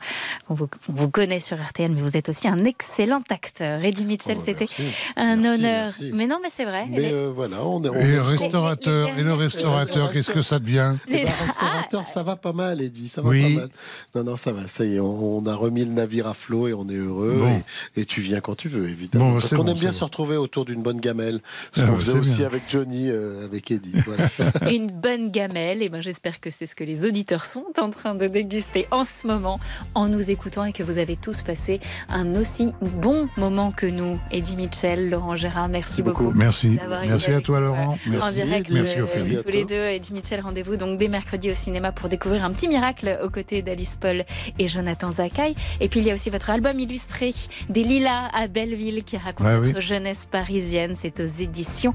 On 0.50 0.54
vous, 0.54 0.68
on 0.90 0.94
vous 0.94 1.10
connaît 1.10 1.40
sur 1.40 1.58
RTL, 1.62 1.92
mais 1.92 2.02
vous 2.02 2.18
êtes 2.18 2.30
aussi 2.30 2.48
un 2.48 2.66
excellent 2.66 3.24
acteur. 3.30 3.84
Eddie 3.84 4.06
Mitchell, 4.06 4.38
Oh, 4.40 4.44
c'était 4.44 4.68
un 5.16 5.36
Merci, 5.38 5.60
honneur. 5.60 5.82
merci. 5.86 6.12
Mais 6.14 6.28
non, 6.28 6.40
mais 6.42 6.50
c'est 6.50 6.66
vrai. 6.66 6.86
Mais 6.90 7.12
euh, 7.12 7.32
voilà, 7.34 7.66
on 7.66 7.84
est. 7.84 7.90
on 7.90 7.96
Et 7.96 8.00
est- 8.00 8.16
le 8.16 8.22
restaurateur, 8.22 9.10
et 9.18 9.24
le 9.24 9.34
restaurateur, 9.34 10.12
qu'est-ce 10.12 10.32
que 10.32 10.42
ça 10.42 10.60
devient 10.60 10.96
Eh 11.08 11.24
ben, 11.26 11.32
restaurateur, 11.46 12.06
ça 12.06 12.24
va 12.24 12.36
pas 12.36 12.54
mal, 12.54 12.82
Eddie, 12.82 13.08
ça 13.08 13.22
va 13.22 13.30
Oui. 13.30 13.56
pas 13.56 13.62
mal. 13.62 13.70
Non, 14.16 14.24
non, 14.32 14.38
ça 14.38 14.52
va, 14.52 14.68
ça 14.68 14.86
y 14.86 14.96
est, 14.96 15.00
on, 15.00 15.38
on 15.38 15.46
a 15.46 15.56
remis 15.56 15.86
le 15.86 15.92
navire 15.92 16.28
à 16.28 16.34
flot 16.34 16.68
et 16.68 16.74
on 16.74 16.88
est 16.90 16.96
heureux. 16.96 17.38
Bon. 17.40 17.62
Et, 17.96 18.02
et 18.02 18.06
tu 18.06 18.22
viens 18.22 18.40
quand 18.42 18.56
tu 18.56 18.70
veux, 18.70 18.88
évidemment. 18.90 19.30
Bon, 19.32 19.34
Parce 19.40 19.50
qu'on 19.50 19.64
bon, 19.64 19.72
aime 19.72 19.78
bien 19.78 19.92
se 19.92 20.04
retrouver 20.04 20.38
autour 20.38 20.66
d'une 20.66 20.82
bonne 20.82 21.00
gamelle. 21.00 21.40
Ce 21.74 21.82
Ah, 21.82 21.88
qu'on 21.88 21.98
faisait 21.98 22.18
aussi 22.18 22.38
bien. 22.38 22.46
avec 22.48 22.64
Johnny, 22.70 23.10
euh, 23.10 23.46
avec 23.46 23.70
Eddie. 23.72 23.94
Voilà. 24.06 24.28
une 24.72 24.88
bonne 24.88 25.32
gamelle. 25.32 25.82
Et 25.82 25.90
ben, 25.90 26.02
j'espère 26.02 26.40
que 26.40 26.50
c'est 26.50 26.66
ce 26.66 26.76
que 26.76 26.84
les 26.84 27.06
auditeurs 27.06 27.46
sont 27.46 27.66
en 27.80 27.90
train 27.90 28.16
de 28.16 28.28
déguster 28.28 28.88
en 28.92 29.04
ce 29.04 29.28
moment 29.28 29.60
en 29.96 30.08
nous 30.08 30.30
écoutant 30.32 30.66
et 30.66 30.74
que 30.74 30.84
vous 30.84 30.98
avez 30.98 31.16
tous 31.16 31.42
passé 31.42 31.80
un 32.10 32.36
aussi 32.36 32.74
bon 32.82 33.28
moment 33.38 33.72
que 33.72 33.86
nous. 33.86 34.20
Eddie 34.32 34.56
Mitchell, 34.56 35.10
Laurent 35.10 35.36
Gérard, 35.36 35.70
merci, 35.70 36.02
beaucoup. 36.02 36.32
Merci. 36.36 36.78
Merci 37.08 37.32
à 37.32 37.42
toi, 37.42 37.60
Laurent. 37.60 37.98
euh, 38.08 38.10
En 38.10 38.12
Merci. 38.12 38.44
direct, 38.44 38.70
Merci, 38.72 39.00
euh, 39.00 39.04
Ophélie. 39.04 39.38
tous 39.44 39.50
les 39.50 39.66
deux. 39.66 39.76
Eddie 39.88 40.14
Mitchell, 40.14 40.42
rendez-vous 40.42 40.76
donc 40.76 40.98
dès 40.98 41.08
mercredi 41.08 41.50
au 41.52 41.54
cinéma 41.54 41.92
pour 41.92 42.10
découvrir 42.10 42.46
un 42.46 42.52
petit 42.52 42.68
miracle 42.68 43.20
aux 43.24 43.30
côtés 43.30 43.62
d'Alice 43.62 43.96
Paul 44.00 44.24
et 44.60 44.68
Jonathan 44.68 45.12
Zakaï. 45.12 45.56
Et 45.80 45.90
puis 45.90 46.00
il 46.02 46.06
y 46.06 46.12
a 46.12 46.14
aussi 46.14 46.30
votre 46.30 46.50
album 46.50 46.80
illustré 46.80 47.34
des 47.70 47.84
Lilas 47.84 48.30
à 48.34 48.48
Belleville 48.48 49.04
qui 49.04 49.18
raconte 49.18 49.48
Ouais, 49.48 49.58
votre 49.58 49.76
oui. 49.76 49.82
jeunesse 49.82 50.26
parisienne. 50.30 50.94
C'est 50.96 51.20
aux 51.20 51.26
éditions 51.26 51.94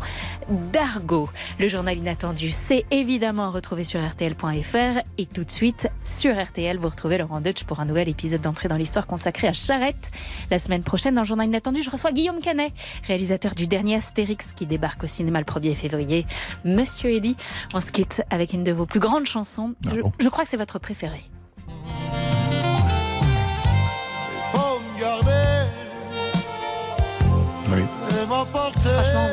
d'Argo. 0.73 1.29
Le 1.59 1.69
journal 1.69 1.86
inattendu, 1.93 2.51
c'est 2.51 2.85
évidemment 2.91 3.45
à 3.45 3.51
retrouver 3.51 3.85
sur 3.85 4.05
RTL.fr. 4.05 5.01
Et 5.19 5.27
tout 5.27 5.45
de 5.45 5.51
suite, 5.51 5.89
sur 6.05 6.41
RTL, 6.41 6.79
vous 6.79 6.89
retrouvez 6.89 7.19
Laurent 7.19 7.41
Deutsch 7.41 7.65
pour 7.65 7.81
un 7.81 7.85
nouvel 7.85 8.09
épisode 8.09 8.41
d'entrée 8.41 8.69
dans 8.69 8.77
l'histoire 8.77 9.07
consacré 9.07 9.49
à 9.49 9.53
Charette. 9.53 10.11
La 10.51 10.59
semaine 10.59 10.83
prochaine, 10.83 11.15
dans 11.15 11.23
le 11.23 11.27
journal 11.27 11.47
inattendu, 11.47 11.83
je 11.83 11.91
reçois 11.91 12.13
Guillaume 12.13 12.41
Canet, 12.41 12.73
réalisateur 13.07 13.55
du 13.55 13.67
dernier 13.67 13.97
Astérix 13.97 14.53
qui 14.53 14.67
débarque 14.67 15.05
au 15.05 15.07
cinéma 15.07 15.39
le 15.39 15.45
1er 15.45 15.75
février. 15.75 16.27
Monsieur 16.65 17.11
Eddy, 17.11 17.37
on 17.75 17.81
se 17.81 17.93
quitte 17.93 18.23
avec 18.31 18.53
une 18.53 18.65
de 18.65 18.73
vos 18.73 18.87
plus 18.87 19.01
grandes 19.01 19.27
chansons. 19.27 19.75
Ah 19.87 19.91
je, 19.95 20.01
je 20.19 20.29
crois 20.29 20.45
que 20.45 20.51
c'est 20.51 20.57
votre 20.57 20.79
préférée. 20.79 21.25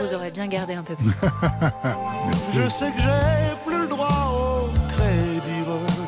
Vous 0.04 0.14
aurez 0.14 0.32
bien 0.32 0.48
gardé 0.48 0.74
un 0.74 0.84
peu 0.84 0.96
plus. 0.96 1.12
Je 2.54 2.70
sais 2.70 2.92
que 2.92 3.00
j'ai 3.00 3.56
plus 3.66 3.80
le 3.80 3.88
droit 3.88 4.34
au 4.34 4.68
crédit. 4.90 5.64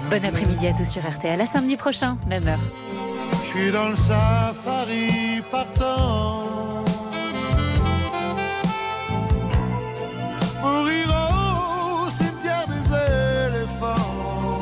Bon 0.09 0.25
après-midi 0.25 0.67
à 0.67 0.73
tous 0.73 0.89
sur 0.89 1.01
RTL. 1.01 1.39
À 1.39 1.45
samedi 1.45 1.77
prochain, 1.77 2.17
même 2.27 2.47
heure. 2.47 2.59
Je 3.31 3.59
suis 3.59 3.71
dans 3.71 3.89
le 3.89 3.95
safari 3.95 5.41
partant. 5.49 6.83
Mourir 10.61 11.07
au 12.05 12.09
cimetière 12.09 12.65
des 12.67 13.55
éléphants. 13.55 14.59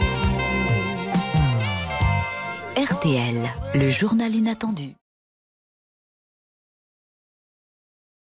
RTL, 2.77 3.49
le 3.73 3.89
journal 3.89 4.33
inattendu. 4.35 4.95